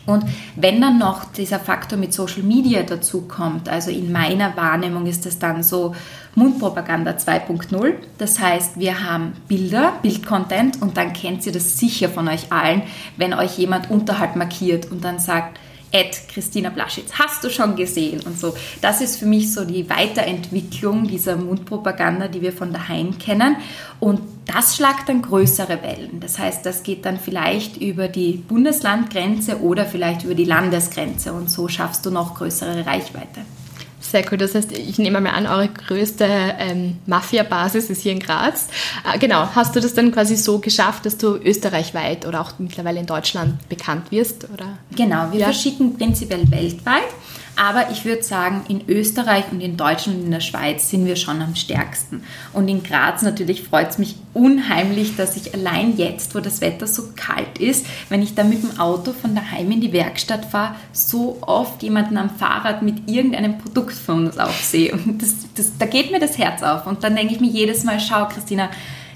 Und 0.07 0.25
wenn 0.55 0.81
dann 0.81 0.99
noch 0.99 1.25
dieser 1.25 1.59
Faktor 1.59 1.99
mit 1.99 2.15
Social 2.15 2.43
Media 2.43 2.83
dazu 2.83 3.23
kommt, 3.23 3.69
also 3.69 3.91
in 3.91 4.13
meiner 4.13 4.57
Wahrnehmung 4.57 5.07
ist 5.07 5.27
das 5.27 5.39
dann 5.39 5.63
so 5.63 5.95
Mundpropaganda 6.37 7.13
2.0. 7.13 7.95
Das 8.19 8.39
heißt, 8.39 8.79
wir 8.79 9.03
haben 9.03 9.33
Bilder, 9.49 9.95
Bildcontent 10.03 10.81
und 10.81 10.97
dann 10.97 11.13
kennt 11.13 11.45
ihr 11.47 11.53
das 11.53 11.79
sicher 11.79 12.09
von 12.09 12.29
euch 12.29 12.53
allen, 12.53 12.83
wenn 13.17 13.35
euch 13.35 13.59
jemand 13.59 13.91
unterhalb 13.91 14.37
markiert 14.37 14.91
und 14.91 15.05
dann 15.05 15.19
sagt, 15.19 15.59
Ed 15.97 16.29
Christina 16.29 16.69
Blaschitz, 16.69 17.13
hast 17.15 17.43
du 17.43 17.49
schon 17.49 17.75
gesehen 17.75 18.21
und 18.27 18.39
so. 18.39 18.55
Das 18.83 19.01
ist 19.01 19.17
für 19.17 19.25
mich 19.25 19.53
so 19.55 19.65
die 19.65 19.89
Weiterentwicklung 19.89 21.09
dieser 21.09 21.37
Mundpropaganda, 21.37 22.29
die 22.29 22.43
wir 22.43 22.53
von 22.53 22.71
daheim 22.71 23.17
kennen. 23.17 23.57
Und 23.99 24.21
das 24.45 24.77
schlagt 24.77 25.09
dann 25.09 25.23
größere 25.23 25.83
Wellen. 25.83 26.21
Das 26.21 26.39
heißt, 26.39 26.67
das 26.67 26.83
geht 26.83 27.07
dann 27.07 27.19
vielleicht 27.19 27.79
über 27.79 28.09
die 28.09 28.33
Bundeslandgrenze 28.33 29.63
oder 29.63 29.87
vielleicht 29.87 30.25
über 30.25 30.35
die 30.35 30.45
Landesgrenze 30.45 31.33
und 31.33 31.51
so 31.51 31.67
schaffst 31.67 32.05
du 32.05 32.11
noch 32.11 32.35
größere 32.35 32.85
Reichweite. 32.85 33.41
Sehr 34.11 34.25
cool. 34.31 34.39
Das 34.39 34.55
heißt, 34.55 34.73
ich 34.73 34.99
nehme 34.99 35.21
mal 35.21 35.31
an, 35.31 35.47
eure 35.47 35.69
größte 35.69 36.25
ähm, 36.59 36.99
Mafia-Basis 37.07 37.91
ist 37.91 38.03
hier 38.03 38.13
in 38.13 38.21
Graz. 38.21 38.69
Äh, 39.13 39.19
genau. 39.19 39.49
Hast 39.55 39.75
du 39.75 39.81
das 39.81 39.95
dann 39.95 40.13
quasi 40.13 40.37
so 40.37 40.61
geschafft, 40.61 41.07
dass 41.07 41.19
du 41.19 41.37
österreichweit 41.37 42.25
oder 42.25 42.41
auch 42.41 42.53
mittlerweile 42.59 43.01
in 43.01 43.07
Deutschland 43.07 43.69
bekannt 43.69 44.13
wirst? 44.13 44.49
Oder? 44.53 44.79
Genau. 44.95 45.33
Wir 45.33 45.41
ja. 45.41 45.47
verschicken 45.47 45.97
prinzipiell 45.97 46.49
weltweit. 46.51 47.03
Aber 47.57 47.91
ich 47.91 48.05
würde 48.05 48.23
sagen, 48.23 48.65
in 48.69 48.87
Österreich 48.87 49.45
und 49.51 49.63
in 49.63 49.79
Deutschland 49.79 50.19
und 50.19 50.25
in 50.27 50.31
der 50.31 50.41
Schweiz 50.41 50.91
sind 50.91 51.07
wir 51.07 51.17
schon 51.17 51.41
am 51.41 51.57
stärksten. 51.57 52.23
Und 52.53 52.69
in 52.69 52.83
Graz 52.83 53.23
natürlich 53.23 53.63
freut 53.63 53.91
es 53.91 53.99
mich 53.99 54.17
unheimlich, 54.35 55.17
dass 55.17 55.37
ich 55.39 55.55
allein 55.55 55.97
jetzt, 55.97 56.35
wo 56.35 56.41
das 56.41 56.61
Wetter 56.61 56.87
so 56.87 57.05
kalt 57.17 57.59
ist, 57.59 57.87
wenn 58.11 58.21
ich 58.21 58.35
da 58.35 58.45
mit 58.45 58.63
dem 58.63 58.79
Auto 58.79 59.15
von 59.15 59.35
daheim 59.35 59.71
in 59.71 59.81
die 59.81 59.93
Werkstatt 59.95 60.45
fahre, 60.45 60.75
so 60.93 61.39
oft 61.41 61.83
jemanden 61.83 62.19
am 62.19 62.29
Fahrrad 62.29 62.83
mit 62.83 63.09
irgendeinem 63.09 63.57
Produkt 63.57 63.95
von 63.95 64.27
uns 64.27 64.39
aufsehe. 64.39 64.93
Und 64.93 65.23
das, 65.23 65.35
das, 65.55 65.73
da 65.79 65.87
geht 65.87 66.13
mir 66.13 66.21
das 66.21 66.37
Herz 66.37 66.63
auf. 66.63 66.87
Und 66.87 67.05
dann 67.05 67.17
denke 67.17 67.33
ich 67.33 67.41
mir 67.41 67.51
jedes 67.51 67.85
Mal, 67.85 67.99
schau 68.01 68.29
Christina, 68.29 68.69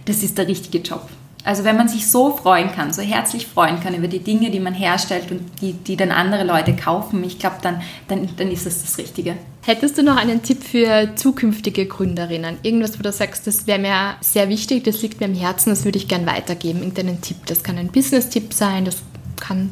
das 0.06 0.22
ist 0.22 0.38
der 0.38 0.48
richtige 0.48 0.78
Job. 0.78 1.06
Also 1.44 1.64
wenn 1.64 1.76
man 1.76 1.88
sich 1.88 2.10
so 2.10 2.36
freuen 2.36 2.70
kann, 2.72 2.92
so 2.92 3.02
herzlich 3.02 3.46
freuen 3.46 3.80
kann 3.80 3.94
über 3.94 4.08
die 4.08 4.18
Dinge, 4.18 4.50
die 4.50 4.60
man 4.60 4.74
herstellt 4.74 5.30
und 5.30 5.40
die, 5.60 5.72
die 5.72 5.96
dann 5.96 6.10
andere 6.10 6.44
Leute 6.44 6.76
kaufen, 6.76 7.24
ich 7.24 7.38
glaube, 7.38 7.56
dann, 7.62 7.80
dann, 8.08 8.28
dann 8.36 8.50
ist 8.50 8.66
das 8.66 8.82
das 8.82 8.98
Richtige. 8.98 9.36
Hättest 9.64 9.98
du 9.98 10.02
noch 10.02 10.16
einen 10.16 10.42
Tipp 10.42 10.62
für 10.62 11.14
zukünftige 11.16 11.86
Gründerinnen? 11.86 12.58
Irgendwas, 12.62 12.98
wo 12.98 13.02
du 13.02 13.12
sagst, 13.12 13.46
das 13.46 13.66
wäre 13.66 13.78
mir 13.78 14.16
sehr 14.20 14.48
wichtig, 14.48 14.84
das 14.84 15.00
liegt 15.02 15.20
mir 15.20 15.26
am 15.26 15.34
Herzen, 15.34 15.70
das 15.70 15.84
würde 15.84 15.98
ich 15.98 16.08
gern 16.08 16.26
weitergeben. 16.26 16.80
Irgendeinen 16.80 17.20
Tipp, 17.20 17.46
das 17.46 17.62
kann 17.62 17.78
ein 17.78 17.88
Business-Tipp 17.88 18.52
sein, 18.52 18.84
das 18.84 18.98
kann 19.36 19.70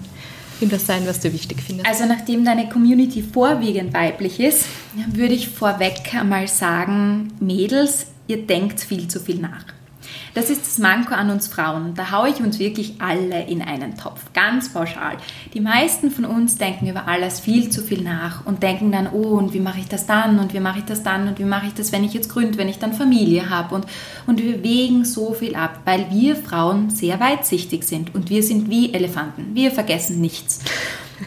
irgendwas 0.61 0.87
sein, 0.87 1.07
was 1.07 1.20
du 1.20 1.33
wichtig 1.33 1.62
findest. 1.62 1.88
Also 1.88 2.07
nachdem 2.07 2.44
deine 2.44 2.68
Community 2.68 3.22
vorwiegend 3.22 3.94
weiblich 3.94 4.40
ist, 4.40 4.66
würde 5.12 5.35
ich 5.35 5.48
vorweg 5.48 6.14
einmal 6.14 6.48
sagen, 6.48 7.33
Mädels, 7.40 8.07
ihr 8.26 8.46
denkt 8.46 8.81
viel 8.81 9.09
zu 9.09 9.20
viel 9.20 9.38
nach. 9.38 9.78
Das 10.38 10.51
ist 10.51 10.64
das 10.68 10.79
Manko 10.79 11.14
an 11.14 11.31
uns 11.31 11.48
Frauen. 11.48 11.94
Da 11.96 12.12
haue 12.12 12.29
ich 12.29 12.40
uns 12.40 12.61
wirklich 12.61 12.94
alle 13.01 13.42
in 13.46 13.61
einen 13.61 13.96
Topf, 13.96 14.33
ganz 14.35 14.72
pauschal. 14.72 15.16
Die 15.53 15.59
meisten 15.59 16.12
von 16.12 16.24
uns 16.24 16.57
denken 16.57 16.87
über 16.87 17.09
alles 17.09 17.40
viel 17.40 17.70
zu 17.70 17.83
viel 17.83 18.03
nach 18.03 18.46
und 18.46 18.62
denken 18.62 18.92
dann, 18.92 19.09
oh, 19.12 19.37
und 19.37 19.53
wie 19.53 19.59
mache 19.59 19.81
ich 19.81 19.88
das 19.88 20.07
dann 20.07 20.38
und 20.38 20.55
wie 20.55 20.61
mache 20.61 20.79
ich 20.79 20.85
das 20.85 21.03
dann 21.03 21.27
und 21.27 21.40
wie 21.40 21.44
mache 21.44 21.66
ich 21.66 21.74
das, 21.74 21.90
wenn 21.90 22.05
ich 22.05 22.14
jetzt 22.14 22.29
gründe, 22.29 22.57
wenn 22.57 22.68
ich 22.68 22.79
dann 22.79 22.92
Familie 22.92 23.51
habe 23.51 23.74
und, 23.74 23.87
und 24.29 24.40
wir 24.40 24.62
wägen 24.62 25.05
so 25.05 25.35
viel 25.35 25.57
ab, 25.57 25.81
weil 25.85 26.07
wir 26.12 26.37
Frauen 26.37 26.88
sehr 26.90 27.18
weitsichtig 27.18 27.83
sind 27.83 28.14
und 28.14 28.31
wir 28.31 28.44
sind 28.44 28.70
wie 28.70 28.94
Elefanten. 28.94 29.57
Wir 29.57 29.72
vergessen 29.72 30.20
nichts. 30.20 30.61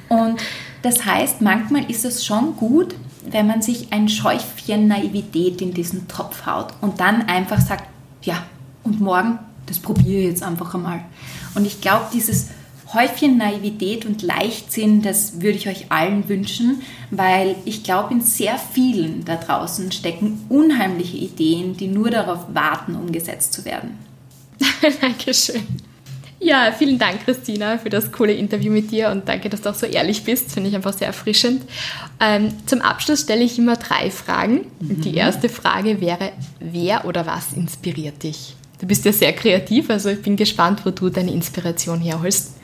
Und 0.07 0.39
das 0.83 1.05
heißt, 1.05 1.41
manchmal 1.41 1.91
ist 1.91 2.05
es 2.05 2.25
schon 2.25 2.55
gut, 2.55 2.95
wenn 3.29 3.45
man 3.45 3.61
sich 3.61 3.91
ein 3.91 4.07
Schäufchen 4.07 4.87
Naivität 4.87 5.61
in 5.61 5.73
diesen 5.73 6.07
Topf 6.07 6.45
haut 6.45 6.67
und 6.79 7.01
dann 7.01 7.23
einfach 7.23 7.59
sagt, 7.59 7.83
ja, 8.23 8.41
und 8.83 8.99
morgen, 8.99 9.39
das 9.65 9.79
probiere 9.79 10.21
ich 10.21 10.27
jetzt 10.27 10.43
einfach 10.43 10.73
einmal. 10.73 11.03
Und 11.55 11.65
ich 11.65 11.81
glaube, 11.81 12.05
dieses 12.13 12.49
Häufchen 12.93 13.37
Naivität 13.37 14.05
und 14.05 14.21
Leichtsinn, 14.21 15.01
das 15.01 15.41
würde 15.41 15.57
ich 15.57 15.67
euch 15.69 15.91
allen 15.91 16.27
wünschen, 16.27 16.81
weil 17.09 17.55
ich 17.63 17.83
glaube, 17.83 18.13
in 18.13 18.21
sehr 18.21 18.57
vielen 18.57 19.23
da 19.23 19.37
draußen 19.37 19.91
stecken 19.91 20.45
unheimliche 20.49 21.17
Ideen, 21.17 21.77
die 21.77 21.87
nur 21.87 22.09
darauf 22.09 22.53
warten, 22.53 22.95
umgesetzt 22.95 23.53
zu 23.53 23.63
werden. 23.63 23.97
Dankeschön. 25.01 25.61
Ja, 26.43 26.71
vielen 26.75 26.97
Dank, 26.97 27.23
Christina, 27.23 27.77
für 27.77 27.89
das 27.89 28.11
coole 28.11 28.33
Interview 28.33 28.71
mit 28.71 28.89
dir 28.89 29.09
und 29.09 29.29
danke, 29.29 29.47
dass 29.47 29.61
du 29.61 29.69
auch 29.69 29.75
so 29.75 29.85
ehrlich 29.85 30.23
bist. 30.23 30.51
Finde 30.51 30.69
ich 30.69 30.75
einfach 30.75 30.93
sehr 30.93 31.05
erfrischend. 31.05 31.61
Ähm, 32.19 32.51
zum 32.65 32.81
Abschluss 32.81 33.21
stelle 33.21 33.43
ich 33.43 33.59
immer 33.59 33.75
drei 33.75 34.09
Fragen. 34.09 34.65
Mhm. 34.79 35.01
Die 35.01 35.13
erste 35.13 35.49
Frage 35.49 36.01
wäre, 36.01 36.31
wer 36.59 37.05
oder 37.05 37.27
was 37.27 37.53
inspiriert 37.53 38.23
dich? 38.23 38.55
Du 38.81 38.87
bist 38.87 39.05
ja 39.05 39.13
sehr 39.13 39.33
kreativ, 39.33 39.91
also 39.91 40.09
ich 40.09 40.23
bin 40.23 40.35
gespannt, 40.35 40.83
wo 40.83 40.89
du 40.89 41.09
deine 41.09 41.31
Inspiration 41.31 42.01
herholst. 42.01 42.55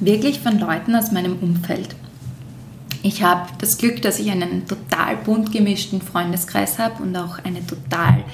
Wirklich 0.00 0.40
von 0.40 0.58
Leuten 0.58 0.96
aus 0.96 1.12
meinem 1.12 1.38
Umfeld. 1.38 1.94
Ich 3.04 3.22
habe 3.22 3.48
das 3.60 3.78
Glück, 3.78 4.02
dass 4.02 4.18
ich 4.18 4.30
einen 4.32 4.66
total 4.66 5.16
bunt 5.24 5.52
gemischten 5.52 6.02
Freundeskreis 6.02 6.80
habe 6.80 7.00
und 7.02 7.16
auch 7.16 7.38
eine 7.44 7.64
total 7.64 8.24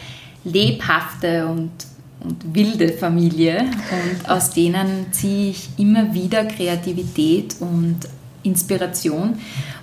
lebhafte 0.45 1.47
und 1.47 1.71
und 2.21 2.55
wilde 2.55 2.93
Familie 2.93 3.61
und 3.61 4.29
aus 4.29 4.51
denen 4.51 5.13
ziehe 5.13 5.51
ich 5.51 5.69
immer 5.77 6.15
wieder 6.15 6.45
Kreativität 6.47 7.55
und 7.61 8.01
Inspiration 8.43 9.39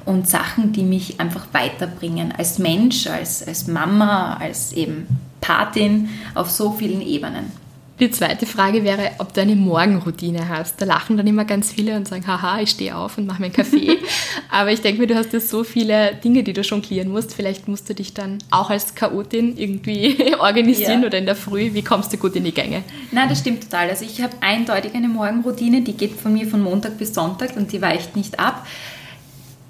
und 0.05 0.27
Sachen, 0.27 0.73
die 0.73 0.83
mich 0.83 1.19
einfach 1.19 1.47
weiterbringen 1.53 2.33
als 2.37 2.59
Mensch, 2.59 3.07
als, 3.07 3.45
als 3.47 3.67
Mama, 3.67 4.35
als 4.35 4.73
eben 4.73 5.07
Patin 5.45 6.09
auf 6.33 6.49
so 6.49 6.71
vielen 6.71 7.01
Ebenen. 7.01 7.51
Die 7.97 8.11
zweite 8.11 8.45
Frage 8.45 8.83
wäre, 8.83 9.11
ob 9.19 9.33
du 9.33 9.39
eine 9.39 9.55
Morgenroutine 9.55 10.49
hast. 10.49 10.81
Da 10.81 10.85
lachen 10.85 11.15
dann 11.15 11.27
immer 11.27 11.45
ganz 11.45 11.71
viele 11.71 11.95
und 11.95 12.05
sagen, 12.05 12.27
haha, 12.27 12.59
ich 12.59 12.71
stehe 12.71 12.93
auf 12.93 13.17
und 13.17 13.25
mache 13.25 13.39
mir 13.39 13.45
einen 13.45 13.55
Kaffee. 13.55 13.99
Aber 14.51 14.69
ich 14.73 14.81
denke 14.81 14.99
mir, 14.99 15.07
du 15.07 15.15
hast 15.15 15.31
ja 15.31 15.39
so 15.39 15.63
viele 15.63 16.13
Dinge, 16.15 16.43
die 16.43 16.51
du 16.51 16.59
jonglieren 16.59 17.09
musst. 17.09 17.33
Vielleicht 17.33 17.69
musst 17.69 17.89
du 17.89 17.95
dich 17.95 18.13
dann 18.13 18.39
auch 18.51 18.69
als 18.69 18.95
Chaotin 18.95 19.57
irgendwie 19.57 20.35
organisieren 20.39 21.03
ja. 21.03 21.07
oder 21.07 21.19
in 21.19 21.25
der 21.25 21.37
Früh. 21.37 21.73
Wie 21.73 21.83
kommst 21.83 22.11
du 22.11 22.17
gut 22.17 22.35
in 22.35 22.43
die 22.43 22.53
Gänge? 22.53 22.83
Nein, 23.11 23.29
das 23.29 23.39
stimmt 23.39 23.63
total. 23.63 23.89
Also 23.89 24.03
ich 24.03 24.21
habe 24.21 24.33
eindeutig 24.41 24.93
eine 24.93 25.07
Morgenroutine, 25.07 25.81
die 25.81 25.93
geht 25.93 26.19
von 26.19 26.33
mir 26.33 26.47
von 26.47 26.61
Montag 26.61 26.97
bis 26.97 27.13
Sonntag 27.13 27.55
und 27.55 27.71
die 27.71 27.81
weicht 27.81 28.17
nicht 28.17 28.39
ab. 28.39 28.67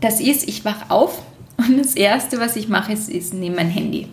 Das 0.02 0.20
ist, 0.20 0.48
ich 0.48 0.66
wache 0.66 0.90
auf 0.90 1.22
und 1.58 1.78
das 1.78 1.96
Erste, 1.96 2.40
was 2.40 2.56
ich 2.56 2.70
mache, 2.70 2.94
ist, 2.94 3.08
ist 3.08 3.36
nehme 3.36 3.58
mein 3.58 3.70
Handy. 3.70 4.08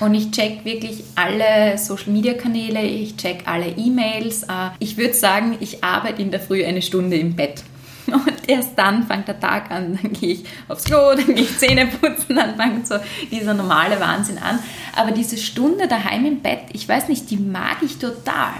Und 0.00 0.14
ich 0.14 0.30
check 0.30 0.64
wirklich 0.64 1.02
alle 1.14 1.78
Social 1.78 2.12
Media 2.12 2.34
Kanäle, 2.34 2.82
ich 2.82 3.16
check 3.16 3.44
alle 3.46 3.68
E-Mails. 3.68 4.42
Äh, 4.42 4.70
ich 4.78 4.96
würde 4.96 5.14
sagen, 5.14 5.56
ich 5.60 5.82
arbeite 5.82 6.20
in 6.20 6.30
der 6.30 6.40
Früh 6.40 6.64
eine 6.64 6.82
Stunde 6.82 7.16
im 7.16 7.34
Bett. 7.34 7.62
Und 8.06 8.48
erst 8.48 8.72
dann 8.76 9.06
fängt 9.06 9.26
der 9.26 9.40
Tag 9.40 9.70
an, 9.70 9.98
dann 10.00 10.12
gehe 10.12 10.34
ich 10.34 10.44
aufs 10.68 10.84
Klo, 10.84 11.14
dann 11.14 11.34
gehe 11.34 11.44
ich 11.44 11.58
Zähne 11.58 11.86
putzen, 11.86 12.36
dann 12.36 12.56
fängt 12.56 12.86
so 12.86 12.96
dieser 13.30 13.54
normale 13.54 13.98
Wahnsinn 13.98 14.38
an. 14.38 14.58
Aber 14.94 15.10
diese 15.10 15.38
Stunde 15.38 15.88
daheim 15.88 16.24
im 16.26 16.40
Bett, 16.40 16.60
ich 16.72 16.88
weiß 16.88 17.08
nicht, 17.08 17.30
die 17.30 17.38
mag 17.38 17.78
ich 17.82 17.98
total. 17.98 18.52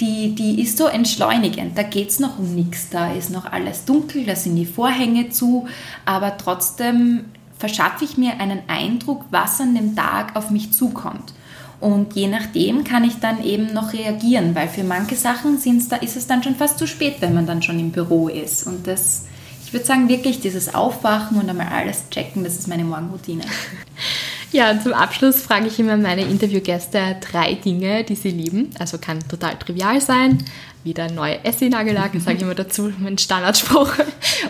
Die, 0.00 0.34
die 0.34 0.62
ist 0.62 0.78
so 0.78 0.86
entschleunigend. 0.86 1.76
Da 1.76 1.82
geht 1.82 2.08
es 2.08 2.18
noch 2.18 2.38
um 2.38 2.54
nichts. 2.54 2.88
Da 2.90 3.12
ist 3.12 3.30
noch 3.30 3.50
alles 3.50 3.84
dunkel, 3.84 4.24
da 4.24 4.36
sind 4.36 4.56
die 4.56 4.66
Vorhänge 4.66 5.28
zu, 5.30 5.68
aber 6.04 6.36
trotzdem 6.36 7.26
verschaffe 7.64 8.04
ich 8.04 8.18
mir 8.18 8.40
einen 8.40 8.60
Eindruck, 8.68 9.24
was 9.30 9.58
an 9.58 9.74
dem 9.74 9.96
Tag 9.96 10.36
auf 10.36 10.50
mich 10.50 10.74
zukommt. 10.74 11.32
Und 11.80 12.14
je 12.14 12.28
nachdem 12.28 12.84
kann 12.84 13.04
ich 13.04 13.20
dann 13.20 13.42
eben 13.42 13.72
noch 13.72 13.94
reagieren, 13.94 14.54
weil 14.54 14.68
für 14.68 14.84
manche 14.84 15.16
Sachen 15.16 15.58
da, 15.88 15.96
ist 15.96 16.16
es 16.16 16.26
dann 16.26 16.42
schon 16.42 16.56
fast 16.56 16.78
zu 16.78 16.86
spät, 16.86 17.16
wenn 17.20 17.32
man 17.32 17.46
dann 17.46 17.62
schon 17.62 17.80
im 17.80 17.90
Büro 17.90 18.28
ist. 18.28 18.66
Und 18.66 18.86
das, 18.86 19.24
ich 19.64 19.72
würde 19.72 19.86
sagen, 19.86 20.10
wirklich 20.10 20.40
dieses 20.40 20.74
Aufwachen 20.74 21.38
und 21.38 21.48
einmal 21.48 21.68
alles 21.68 22.10
checken, 22.10 22.44
das 22.44 22.58
ist 22.58 22.68
meine 22.68 22.84
Morgenroutine. 22.84 23.44
Ja, 24.52 24.78
zum 24.80 24.92
Abschluss 24.92 25.42
frage 25.42 25.66
ich 25.66 25.80
immer 25.80 25.96
meine 25.96 26.22
Interviewgäste 26.22 27.16
drei 27.20 27.54
Dinge, 27.54 28.04
die 28.04 28.14
sie 28.14 28.30
lieben. 28.30 28.70
Also 28.78 28.98
kann 28.98 29.18
total 29.28 29.56
trivial 29.58 30.00
sein, 30.00 30.44
wieder 30.84 31.10
neue 31.10 31.42
Essie-Nagellack, 31.44 32.12
sage 32.20 32.36
ich 32.36 32.42
immer 32.42 32.54
dazu, 32.54 32.92
mein 32.98 33.18
Standardspruch. 33.18 33.92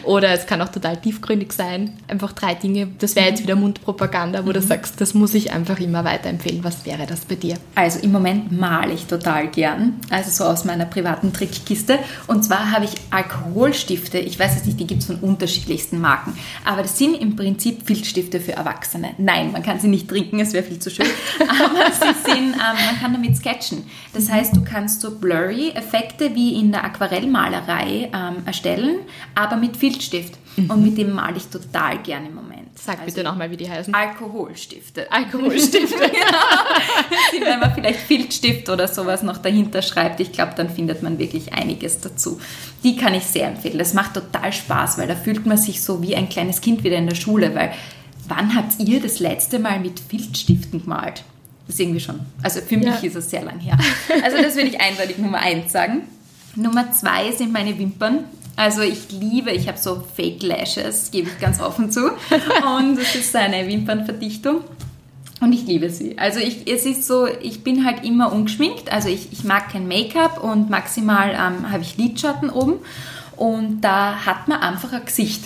Oder 0.03 0.33
es 0.33 0.47
kann 0.47 0.61
auch 0.61 0.69
total 0.69 0.97
tiefgründig 0.97 1.53
sein. 1.53 1.97
Einfach 2.09 2.33
drei 2.33 2.55
Dinge. 2.55 2.89
Das 2.99 3.17
wäre 3.17 3.29
jetzt 3.29 3.43
wieder 3.43 3.55
Mundpropaganda, 3.55 4.45
wo 4.45 4.53
du 4.53 4.61
mhm. 4.61 4.67
sagst, 4.67 5.01
das 5.01 5.15
muss 5.15 5.35
ich 5.35 5.53
einfach 5.53 5.79
immer 5.79 6.05
weiterempfehlen. 6.05 6.65
Was 6.65 6.85
wäre 6.85 7.07
das 7.07 7.21
bei 7.21 7.37
dir? 7.37 7.57
Also 7.75 8.01
im 8.01 8.13
Moment 8.13 8.53
male 8.53 8.93
ich 8.93 9.07
total 9.07 9.49
gern. 9.49 10.01
Also 10.11 10.31
so 10.31 10.45
aus 10.45 10.65
meiner 10.65 10.85
privaten 10.85 11.33
Trickkiste. 11.33 11.99
Und 12.27 12.45
zwar 12.45 12.73
habe 12.73 12.85
ich 12.85 12.93
Alkoholstifte. 13.11 14.19
Ich 14.19 14.39
weiß 14.39 14.57
es 14.57 14.65
nicht, 14.65 14.81
die 14.81 14.87
gibt 14.87 15.03
es 15.03 15.07
von 15.07 15.17
unterschiedlichsten 15.17 16.01
Marken. 16.01 16.37
Aber 16.65 16.83
das 16.83 16.99
sind 16.99 17.15
im 17.15 17.37
Prinzip 17.37 17.87
Filzstifte 17.87 18.41
für 18.41 18.53
Erwachsene. 18.53 19.15
Nein, 19.19 19.53
man 19.53 19.63
kann 19.63 19.79
sie 19.79 19.89
nicht 19.89 20.09
trinken, 20.09 20.41
es 20.41 20.53
wäre 20.53 20.65
viel 20.65 20.81
zu 20.81 20.91
schön. 20.91 21.07
Aber 21.41 21.93
sie 21.93 22.31
sind, 22.31 22.55
ähm, 22.55 22.55
man 22.55 23.01
kann 23.01 23.13
damit 23.13 23.37
sketchen. 23.37 23.85
Das 24.13 24.31
heißt, 24.31 24.57
du 24.57 24.65
kannst 24.65 25.01
so 25.01 25.13
Blurry-Effekte 25.19 26.24
Effekte 26.24 26.24
wie 26.35 26.59
in 26.59 26.73
der 26.73 26.85
Aquarellmalerei 26.85 28.11
ähm, 28.13 28.47
erstellen, 28.47 29.01
aber 29.35 29.57
mit 29.57 29.77
Filzstift. 29.77 30.35
Mhm. 30.57 30.71
Und 30.71 30.83
mit 30.83 30.99
dem 30.99 31.13
male 31.13 31.37
ich 31.37 31.47
total 31.49 31.99
gern 31.99 32.27
im 32.27 32.35
Moment. 32.35 32.79
Sag 32.79 33.01
also 33.01 33.07
bitte 33.07 33.25
nochmal, 33.25 33.51
wie 33.51 33.57
die 33.57 33.71
heißen. 33.71 33.93
Alkoholstifte. 33.95 35.11
Alkoholstifte. 35.11 35.97
genau. 37.33 37.47
Wenn 37.47 37.61
man 37.61 37.75
vielleicht 37.75 38.01
Filzstift 38.01 38.69
oder 38.69 38.89
sowas 38.89 39.23
noch 39.23 39.39
dahinter 39.39 39.83
schreibt, 39.83 40.21
ich 40.21 40.33
glaube, 40.33 40.53
dann 40.57 40.71
findet 40.71 41.03
man 41.03 41.19
wirklich 41.19 41.53
einiges 41.53 42.01
dazu. 42.01 42.41
Die 42.83 42.97
kann 42.97 43.15
ich 43.15 43.25
sehr 43.25 43.49
empfehlen. 43.49 43.79
Das 43.79 43.95
macht 43.95 44.15
total 44.15 44.53
Spaß, 44.53 44.99
weil 44.99 45.09
da 45.09 45.17
fühlt 45.17 45.47
man 45.47 45.57
sich 45.57 45.83
so 45.83 46.03
wie 46.03 46.17
ein 46.17 46.29
kleines 46.29 46.61
Kind 46.61 46.85
wieder 46.85 46.97
in 46.97 47.09
der 47.09 47.17
Schule, 47.17 47.55
weil 47.55 47.73
wann 48.29 48.55
habt 48.55 48.79
ihr 48.79 49.01
das 49.01 49.21
letzte 49.21 49.59
Mal 49.59 49.81
mit 49.81 50.01
Filzstiften 50.01 50.83
gemalt? 50.83 51.25
Das 51.67 51.77
ist 51.77 51.81
irgendwie 51.81 52.01
schon. 52.01 52.21
Also 52.43 52.61
für 52.61 52.77
mich 52.77 52.87
ja. 52.87 52.97
ist 52.97 53.17
es 53.17 53.31
sehr 53.31 53.43
lang 53.43 53.59
her. 53.59 53.79
Also 54.23 54.37
das 54.43 54.55
würde 54.55 54.69
ich 54.69 54.81
eindeutig 54.81 55.19
Nummer 55.19 55.39
eins 55.39 55.73
sagen. 55.73 56.03
Nummer 56.57 56.93
zwei 56.93 57.33
sind 57.33 57.53
meine 57.53 57.79
Wimpern. 57.79 58.25
Also 58.57 58.83
ich 58.83 59.11
liebe, 59.11 59.51
ich 59.51 59.67
habe 59.67 59.79
so 59.79 60.05
Fake 60.15 60.43
Lashes, 60.43 61.11
gebe 61.11 61.29
ich 61.29 61.41
ganz 61.41 61.61
offen 61.61 61.91
zu. 61.91 62.07
Und 62.79 62.97
das 62.97 63.15
ist 63.15 63.35
eine 63.35 63.67
Wimpernverdichtung. 63.67 64.61
Und 65.41 65.53
ich 65.53 65.67
liebe 65.67 65.91
sie. 65.91 66.17
Also 66.19 66.39
ich, 66.39 66.71
es 66.71 66.87
ist 66.87 67.07
so, 67.07 67.27
ich 67.27 67.65
bin 67.65 67.85
halt 67.85 68.05
immer 68.05 68.33
ungeschminkt. 68.33 68.93
Also 68.93 69.09
ich, 69.09 69.33
ich 69.33 69.45
mag 69.45 69.71
kein 69.73 69.89
Make-up 69.89 70.43
und 70.43 70.71
maximal 70.71 71.31
ähm, 71.31 71.71
habe 71.71 71.83
ich 71.83 71.97
Lidschatten 71.97 72.51
oben. 72.51 72.75
Und 73.37 73.81
da 73.81 74.25
hat 74.25 74.47
man 74.47 74.61
einfach 74.61 74.93
ein 74.93 75.05
Gesicht 75.05 75.43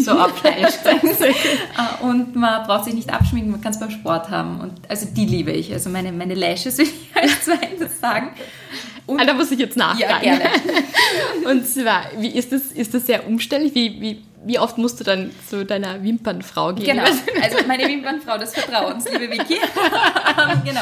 so 0.00 0.10
abfleischt. 0.18 0.78
Äh, 0.84 2.04
und 2.04 2.34
man 2.34 2.66
braucht 2.66 2.84
sich 2.84 2.94
nicht 2.94 3.12
abschminken, 3.12 3.50
man 3.50 3.60
kann 3.60 3.72
es 3.72 3.80
beim 3.80 3.90
Sport 3.90 4.30
haben. 4.30 4.60
Und 4.60 4.72
also 4.88 5.06
die 5.06 5.26
liebe 5.26 5.52
ich. 5.52 5.72
Also 5.72 5.90
meine, 5.90 6.12
meine 6.12 6.34
Lashes 6.34 6.78
würde 6.78 6.90
ich 6.90 7.16
als 7.22 7.44
zweites 7.44 8.00
sagen. 8.00 8.30
Und, 9.06 9.20
ah, 9.20 9.24
da 9.24 9.34
muss 9.34 9.50
ich 9.50 9.58
jetzt 9.58 9.76
nachfragen. 9.76 10.24
Ja, 10.24 10.36
gerne. 10.36 10.44
Und 11.50 11.66
zwar, 11.66 12.04
wie 12.18 12.28
ist 12.28 12.52
das, 12.52 12.62
ist 12.72 12.94
das 12.94 13.06
sehr 13.06 13.26
umständlich? 13.26 13.74
Wie, 13.74 14.00
wie, 14.00 14.22
wie 14.44 14.58
oft 14.58 14.78
musst 14.78 15.00
du 15.00 15.04
dann 15.04 15.30
zu 15.48 15.64
deiner 15.64 16.02
Wimpernfrau 16.02 16.74
gehen? 16.74 16.86
Genau, 16.86 17.04
also 17.42 17.58
meine 17.66 17.86
Wimpernfrau 17.86 18.38
des 18.38 18.54
Vertrauens, 18.54 19.04
liebe 19.10 19.32
Vicky. 19.32 19.54
genau. 20.64 20.80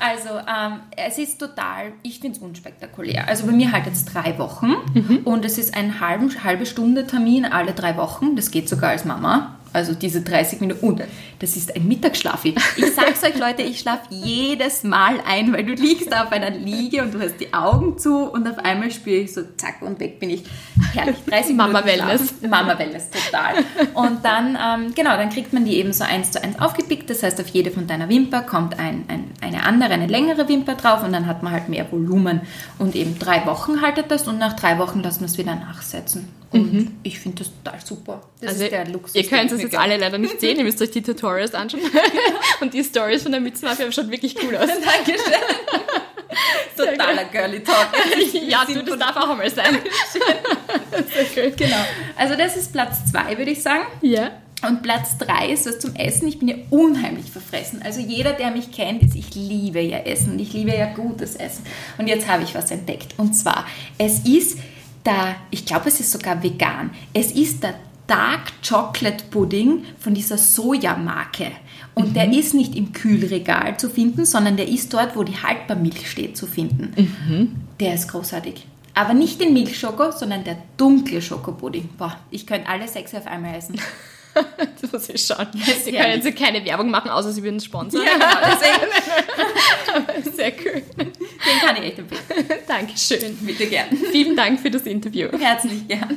Also 0.00 0.30
ähm, 0.30 0.80
es 0.96 1.18
ist 1.18 1.38
total, 1.38 1.92
ich 2.02 2.20
finde 2.20 2.38
es 2.38 2.42
unspektakulär. 2.42 3.28
Also 3.28 3.46
bei 3.46 3.52
mir 3.52 3.72
halt 3.72 3.86
jetzt 3.86 4.06
drei 4.14 4.38
Wochen 4.38 4.74
mhm. 4.94 5.20
und 5.24 5.44
es 5.44 5.58
ist 5.58 5.76
ein 5.76 6.00
halben, 6.00 6.32
halbe 6.42 6.66
Stunde 6.66 7.06
Termin 7.06 7.44
alle 7.44 7.72
drei 7.72 7.96
Wochen. 7.96 8.36
Das 8.36 8.50
geht 8.50 8.68
sogar 8.68 8.90
als 8.90 9.04
Mama. 9.04 9.56
Also 9.74 9.92
diese 9.92 10.22
30 10.22 10.60
Minuten. 10.60 10.84
Und 10.84 11.02
das 11.40 11.56
ist 11.56 11.74
ein 11.74 11.88
Mittagsschlaf. 11.88 12.44
Ich 12.44 12.54
sag's 12.94 13.24
euch, 13.24 13.36
Leute, 13.38 13.62
ich 13.62 13.80
schlafe 13.80 14.02
jedes 14.10 14.84
Mal 14.84 15.18
ein, 15.26 15.52
weil 15.52 15.64
du 15.64 15.72
liegst 15.74 16.14
auf 16.14 16.30
einer 16.30 16.50
Liege 16.50 17.02
und 17.02 17.12
du 17.12 17.20
hast 17.20 17.38
die 17.40 17.52
Augen 17.52 17.98
zu 17.98 18.30
und 18.30 18.48
auf 18.48 18.58
einmal 18.58 18.92
spüre 18.92 19.16
ich 19.16 19.34
so, 19.34 19.42
zack, 19.56 19.82
und 19.82 19.98
weg 19.98 20.20
bin 20.20 20.30
ich. 20.30 20.44
Herrlich. 20.92 21.16
30 21.26 21.56
Mama 21.56 21.80
Minuten 21.80 21.86
Wellness. 21.86 22.34
Mama 22.48 22.78
Wellness, 22.78 23.10
total. 23.10 23.54
Und 23.94 24.24
dann, 24.24 24.56
ähm, 24.60 24.94
genau, 24.94 25.16
dann 25.16 25.30
kriegt 25.30 25.52
man 25.52 25.64
die 25.64 25.76
eben 25.76 25.92
so 25.92 26.04
eins 26.04 26.30
zu 26.30 26.42
eins 26.42 26.58
aufgepickt. 26.60 27.10
Das 27.10 27.24
heißt, 27.24 27.40
auf 27.40 27.48
jede 27.48 27.72
von 27.72 27.88
deiner 27.88 28.08
Wimper 28.08 28.42
kommt 28.42 28.78
ein, 28.78 29.04
ein, 29.08 29.30
eine 29.40 29.64
andere, 29.64 29.90
eine 29.90 30.06
längere 30.06 30.48
Wimper 30.48 30.76
drauf 30.76 31.02
und 31.02 31.12
dann 31.12 31.26
hat 31.26 31.42
man 31.42 31.52
halt 31.52 31.68
mehr 31.68 31.90
Volumen. 31.90 32.42
Und 32.78 32.94
eben 32.94 33.18
drei 33.18 33.44
Wochen 33.46 33.82
haltet 33.82 34.10
das 34.12 34.28
und 34.28 34.38
nach 34.38 34.54
drei 34.54 34.78
Wochen 34.78 35.02
lassen 35.02 35.20
wir 35.20 35.26
es 35.26 35.36
wieder 35.36 35.56
nachsetzen. 35.56 36.28
Und 36.54 36.72
mhm. 36.72 36.96
ich 37.02 37.18
finde 37.18 37.42
das 37.42 37.50
total 37.62 37.80
super. 37.84 38.22
Das 38.40 38.50
also 38.52 38.64
ist 38.64 38.70
der 38.70 38.88
Luxus. 38.88 39.14
Ihr 39.16 39.26
könnt 39.26 39.50
es 39.50 39.60
jetzt 39.60 39.76
alle 39.76 39.96
leider 39.96 40.18
nicht 40.18 40.40
sehen, 40.40 40.56
ihr 40.56 40.62
müsst 40.62 40.80
euch 40.80 40.92
die 40.92 41.02
Tutorials 41.02 41.52
anschauen. 41.52 41.82
Und 42.60 42.72
die 42.72 42.84
Stories 42.84 43.24
von 43.24 43.32
der 43.32 43.40
Mützenmafia 43.40 43.90
schauen 43.90 44.10
wirklich 44.10 44.36
cool 44.42 44.56
aus. 44.56 44.68
Dankeschön. 44.68 45.32
Totaler 46.76 47.24
Girly 47.24 47.62
Talk. 47.62 47.88
ja, 48.48 48.64
du, 48.64 48.82
das 48.84 48.98
darf 48.98 49.16
auch 49.16 49.30
einmal 49.30 49.50
sein. 49.50 49.78
Genau. 51.56 51.76
Also 52.16 52.36
das 52.36 52.56
ist 52.56 52.72
Platz 52.72 53.10
zwei, 53.10 53.36
würde 53.36 53.50
ich 53.50 53.62
sagen. 53.62 53.84
Ja. 54.00 54.30
Und 54.66 54.82
Platz 54.82 55.18
3 55.18 55.50
ist 55.50 55.66
was 55.66 55.78
zum 55.78 55.94
Essen. 55.94 56.26
Ich 56.26 56.38
bin 56.38 56.48
ja 56.48 56.54
unheimlich 56.70 57.30
verfressen. 57.30 57.82
Also 57.84 58.00
jeder, 58.00 58.32
der 58.32 58.50
mich 58.50 58.72
kennt, 58.72 59.02
ist, 59.02 59.14
ich 59.14 59.34
liebe 59.34 59.80
ja 59.80 59.98
Essen. 59.98 60.38
Ich 60.38 60.54
liebe 60.54 60.70
ja 60.70 60.86
gutes 60.94 61.36
Essen. 61.36 61.66
Und 61.98 62.06
jetzt 62.06 62.26
habe 62.28 62.44
ich 62.44 62.54
was 62.54 62.70
entdeckt. 62.70 63.14
Und 63.18 63.34
zwar, 63.34 63.66
es 63.98 64.20
ist 64.20 64.58
da, 65.04 65.36
ich 65.50 65.64
glaube, 65.66 65.88
es 65.88 66.00
ist 66.00 66.10
sogar 66.10 66.42
vegan. 66.42 66.90
Es 67.12 67.30
ist 67.30 67.62
der 67.62 67.74
Dark 68.06 68.52
Chocolate 68.66 69.24
Pudding 69.30 69.84
von 69.98 70.14
dieser 70.14 70.38
Sojamarke. 70.38 71.52
Und 71.94 72.10
mhm. 72.10 72.14
der 72.14 72.32
ist 72.32 72.54
nicht 72.54 72.74
im 72.74 72.92
Kühlregal 72.92 73.78
zu 73.78 73.88
finden, 73.88 74.24
sondern 74.24 74.56
der 74.56 74.68
ist 74.68 74.92
dort, 74.92 75.16
wo 75.16 75.22
die 75.22 75.36
Haltbarmilch 75.36 76.10
steht, 76.10 76.36
zu 76.36 76.46
finden. 76.46 76.92
Mhm. 76.96 77.56
Der 77.80 77.94
ist 77.94 78.08
großartig. 78.08 78.66
Aber 78.94 79.14
nicht 79.14 79.40
den 79.40 79.52
Milchschoko, 79.52 80.10
sondern 80.12 80.44
der 80.44 80.58
dunkle 80.76 81.20
Schokopudding. 81.20 81.90
Boah, 81.98 82.16
ich 82.30 82.46
könnte 82.46 82.68
alle 82.68 82.88
sechs 82.88 83.14
auf 83.14 83.26
einmal 83.26 83.56
essen. 83.56 83.80
das 84.80 84.92
muss 84.92 85.08
ich 85.08 85.24
schauen. 85.24 85.46
Sie 85.84 85.92
können 85.92 86.22
jetzt 86.22 86.36
keine 86.36 86.64
Werbung 86.64 86.90
machen, 86.90 87.10
außer 87.10 87.32
Sie 87.32 87.42
würden 87.42 87.60
sponsern. 87.60 88.02
Ja, 88.04 88.12
genau, 88.12 88.56
Sehr 90.34 90.52
cool. 90.64 90.82
Den 90.96 91.58
kann 91.60 91.76
ich 91.76 91.82
echt 91.84 91.98
empfehlen. 91.98 92.46
Dankeschön. 92.66 93.36
Bitte 93.40 93.66
gern. 93.66 93.86
Vielen 94.12 94.36
Dank 94.36 94.60
für 94.60 94.70
das 94.70 94.82
Interview. 94.82 95.28
Herzlich 95.38 95.86
gern. 95.88 96.16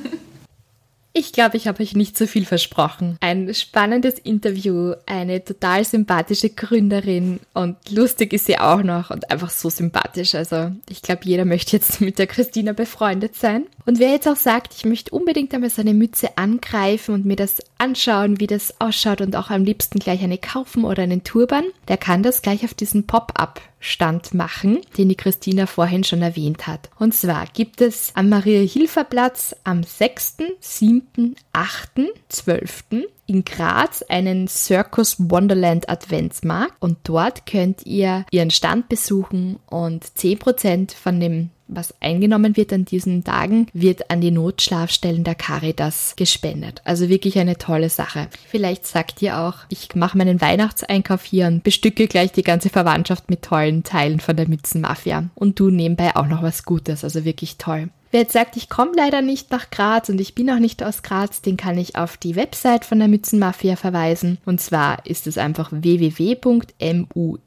Ich 1.19 1.33
glaube, 1.33 1.57
ich 1.57 1.67
habe 1.67 1.81
euch 1.81 1.95
nicht 1.95 2.15
zu 2.15 2.27
viel 2.27 2.45
versprochen. 2.45 3.17
Ein 3.21 3.51
spannendes 3.55 4.19
Interview, 4.19 4.93
eine 5.07 5.43
total 5.43 5.83
sympathische 5.83 6.51
Gründerin 6.51 7.39
und 7.55 7.75
lustig 7.89 8.33
ist 8.33 8.45
sie 8.45 8.59
auch 8.59 8.83
noch 8.83 9.09
und 9.09 9.31
einfach 9.31 9.49
so 9.49 9.71
sympathisch. 9.71 10.35
Also 10.35 10.71
ich 10.87 11.01
glaube, 11.01 11.21
jeder 11.23 11.43
möchte 11.43 11.75
jetzt 11.75 12.01
mit 12.01 12.19
der 12.19 12.27
Christina 12.27 12.73
befreundet 12.73 13.35
sein. 13.35 13.65
Und 13.87 13.97
wer 13.97 14.11
jetzt 14.11 14.27
auch 14.27 14.35
sagt, 14.35 14.75
ich 14.75 14.85
möchte 14.85 15.09
unbedingt 15.09 15.55
einmal 15.55 15.71
so 15.71 15.81
eine 15.81 15.95
Mütze 15.95 16.37
angreifen 16.37 17.15
und 17.15 17.25
mir 17.25 17.35
das 17.35 17.63
anschauen, 17.79 18.39
wie 18.39 18.45
das 18.45 18.79
ausschaut 18.79 19.21
und 19.21 19.35
auch 19.35 19.49
am 19.49 19.63
liebsten 19.63 19.97
gleich 19.97 20.21
eine 20.21 20.37
kaufen 20.37 20.85
oder 20.85 21.01
einen 21.01 21.23
Turban, 21.23 21.65
der 21.87 21.97
kann 21.97 22.21
das 22.21 22.43
gleich 22.43 22.63
auf 22.63 22.75
diesen 22.75 23.07
Pop-up 23.07 23.59
Stand 23.79 24.33
machen, 24.33 24.79
den 24.97 25.09
die 25.09 25.15
Christina 25.15 25.65
vorhin 25.65 26.03
schon 26.03 26.21
erwähnt 26.21 26.67
hat. 26.67 26.89
Und 26.97 27.13
zwar 27.13 27.45
gibt 27.45 27.81
es 27.81 28.11
am 28.15 28.29
Maria-Hilfer-Platz 28.29 29.55
am 29.63 29.83
6., 29.83 30.37
7., 30.59 31.35
8., 31.53 31.89
12. 32.29 32.83
in 33.27 33.45
Graz 33.45 34.03
einen 34.03 34.47
Circus 34.47 35.17
Wonderland 35.19 35.89
Adventsmarkt 35.89 36.73
und 36.79 36.97
dort 37.03 37.45
könnt 37.45 37.85
ihr 37.85 38.25
ihren 38.31 38.51
Stand 38.51 38.89
besuchen 38.89 39.59
und 39.67 40.05
10% 40.05 40.95
von 40.95 41.19
dem 41.19 41.49
was 41.67 41.93
eingenommen 42.01 42.57
wird 42.57 42.73
an 42.73 42.85
diesen 42.85 43.23
Tagen, 43.23 43.67
wird 43.73 44.09
an 44.09 44.21
die 44.21 44.31
Notschlafstellen 44.31 45.23
der 45.23 45.35
Caritas 45.35 46.15
gespendet. 46.15 46.81
Also 46.83 47.09
wirklich 47.09 47.37
eine 47.39 47.57
tolle 47.57 47.89
Sache. 47.89 48.27
Vielleicht 48.47 48.85
sagt 48.85 49.21
ihr 49.21 49.39
auch, 49.39 49.55
ich 49.69 49.93
mache 49.95 50.17
meinen 50.17 50.41
Weihnachtseinkauf 50.41 51.23
hier 51.23 51.47
und 51.47 51.63
bestücke 51.63 52.07
gleich 52.07 52.31
die 52.31 52.43
ganze 52.43 52.69
Verwandtschaft 52.69 53.29
mit 53.29 53.41
tollen 53.41 53.83
Teilen 53.83 54.19
von 54.19 54.35
der 54.35 54.47
Mützenmafia. 54.47 55.25
Und 55.35 55.59
du 55.59 55.69
nebenbei 55.69 56.15
auch 56.15 56.27
noch 56.27 56.43
was 56.43 56.63
Gutes, 56.63 57.03
also 57.03 57.25
wirklich 57.25 57.57
toll. 57.57 57.89
Wer 58.11 58.21
jetzt 58.21 58.33
sagt, 58.33 58.55
ich 58.55 58.69
komme 58.69 58.93
leider 58.95 59.21
nicht 59.21 59.51
nach 59.51 59.69
Graz 59.69 60.07
und 60.07 60.21
ich 60.21 60.33
bin 60.33 60.49
auch 60.49 60.59
nicht 60.59 60.81
aus 60.81 61.03
Graz, 61.03 61.41
den 61.41 61.57
kann 61.57 61.77
ich 61.77 61.97
auf 61.97 62.15
die 62.15 62.37
Website 62.37 62.85
von 62.85 62.99
der 62.99 63.09
Mützenmafia 63.09 63.75
verweisen. 63.75 64.37
Und 64.45 64.61
zwar 64.61 65.05
ist 65.05 65.27
es 65.27 65.37
einfach 65.37 65.71
www.mue 65.71 67.39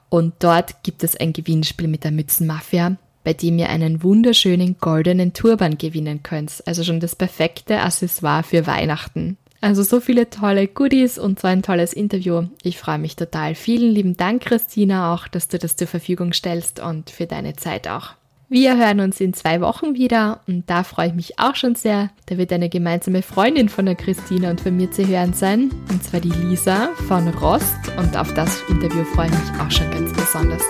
Und 0.09 0.33
dort 0.39 0.83
gibt 0.83 1.03
es 1.03 1.15
ein 1.15 1.31
Gewinnspiel 1.31 1.87
mit 1.87 2.03
der 2.03 2.11
Mützenmafia, 2.11 2.97
bei 3.23 3.33
dem 3.33 3.57
ihr 3.57 3.69
einen 3.69 4.03
wunderschönen 4.03 4.77
goldenen 4.79 5.33
Turban 5.33 5.77
gewinnen 5.77 6.23
könnt. 6.23 6.61
Also 6.65 6.83
schon 6.83 6.99
das 6.99 7.15
perfekte 7.15 7.79
Accessoire 7.79 8.43
für 8.43 8.67
Weihnachten. 8.67 9.37
Also 9.61 9.83
so 9.83 9.99
viele 9.99 10.29
tolle 10.29 10.67
Goodies 10.67 11.17
und 11.17 11.39
so 11.39 11.47
ein 11.47 11.63
tolles 11.63 11.93
Interview. 11.93 12.47
Ich 12.63 12.77
freue 12.77 12.97
mich 12.97 13.15
total. 13.15 13.55
Vielen 13.55 13.91
lieben 13.91 14.15
Dank, 14.15 14.43
Christina, 14.43 15.13
auch, 15.13 15.27
dass 15.27 15.49
du 15.49 15.57
das 15.57 15.75
zur 15.75 15.87
Verfügung 15.87 16.31
stellst 16.31 16.79
und 16.79 17.09
für 17.09 17.25
deine 17.25 17.55
Zeit 17.55 17.87
auch. 17.87 18.15
Wir 18.52 18.78
hören 18.78 19.00
uns 19.00 19.22
in 19.22 19.36
zwei 19.36 19.62
Wochen 19.62 19.93
wieder 19.93 20.39
und 20.47 20.68
da 20.68 20.84
freue 20.84 21.10
ich 21.10 21.14
mich 21.14 21.38
auch 21.38 21.56
schon 21.56 21.76
sehr. 21.76 22.10
Da 22.26 22.39
wird 22.39 22.52
eine 22.52 22.68
gemeinsame 22.68 23.22
Freundin 23.22 23.70
von 23.70 23.86
der 23.86 23.93
Christina 23.93 24.50
und 24.50 24.60
von 24.60 24.76
mir 24.76 24.89
zu 24.89 25.08
hören 25.08 25.34
sein, 25.34 25.70
und 25.91 26.04
zwar 26.04 26.20
die 26.20 26.32
Lisa 26.32 26.89
von 27.08 27.28
Rost 27.28 27.78
und 28.00 28.18
auf 28.18 28.34
das 28.34 28.60
Interview 28.68 29.04
freue 29.04 29.28
ich 29.28 29.34
mich 29.34 29.62
auch 29.62 29.70
schon 29.70 29.91
ganz 29.91 30.12
besonders. 30.14 30.64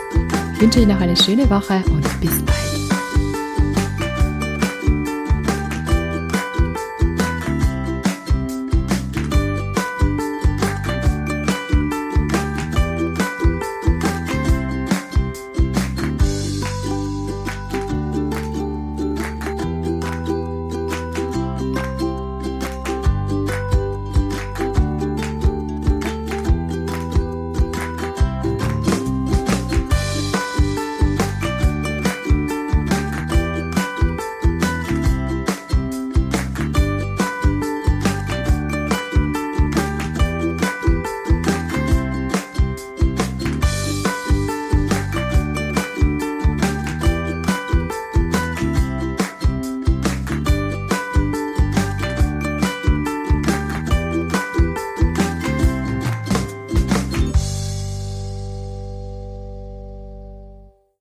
Ich 0.56 0.62
wünsche 0.62 0.80
Ihnen 0.82 0.90
noch 0.90 1.00
eine 1.00 1.16
schöne 1.16 1.50
Woche 1.50 1.82
und 1.90 2.04
bis 2.20 2.44
bald. 2.44 2.79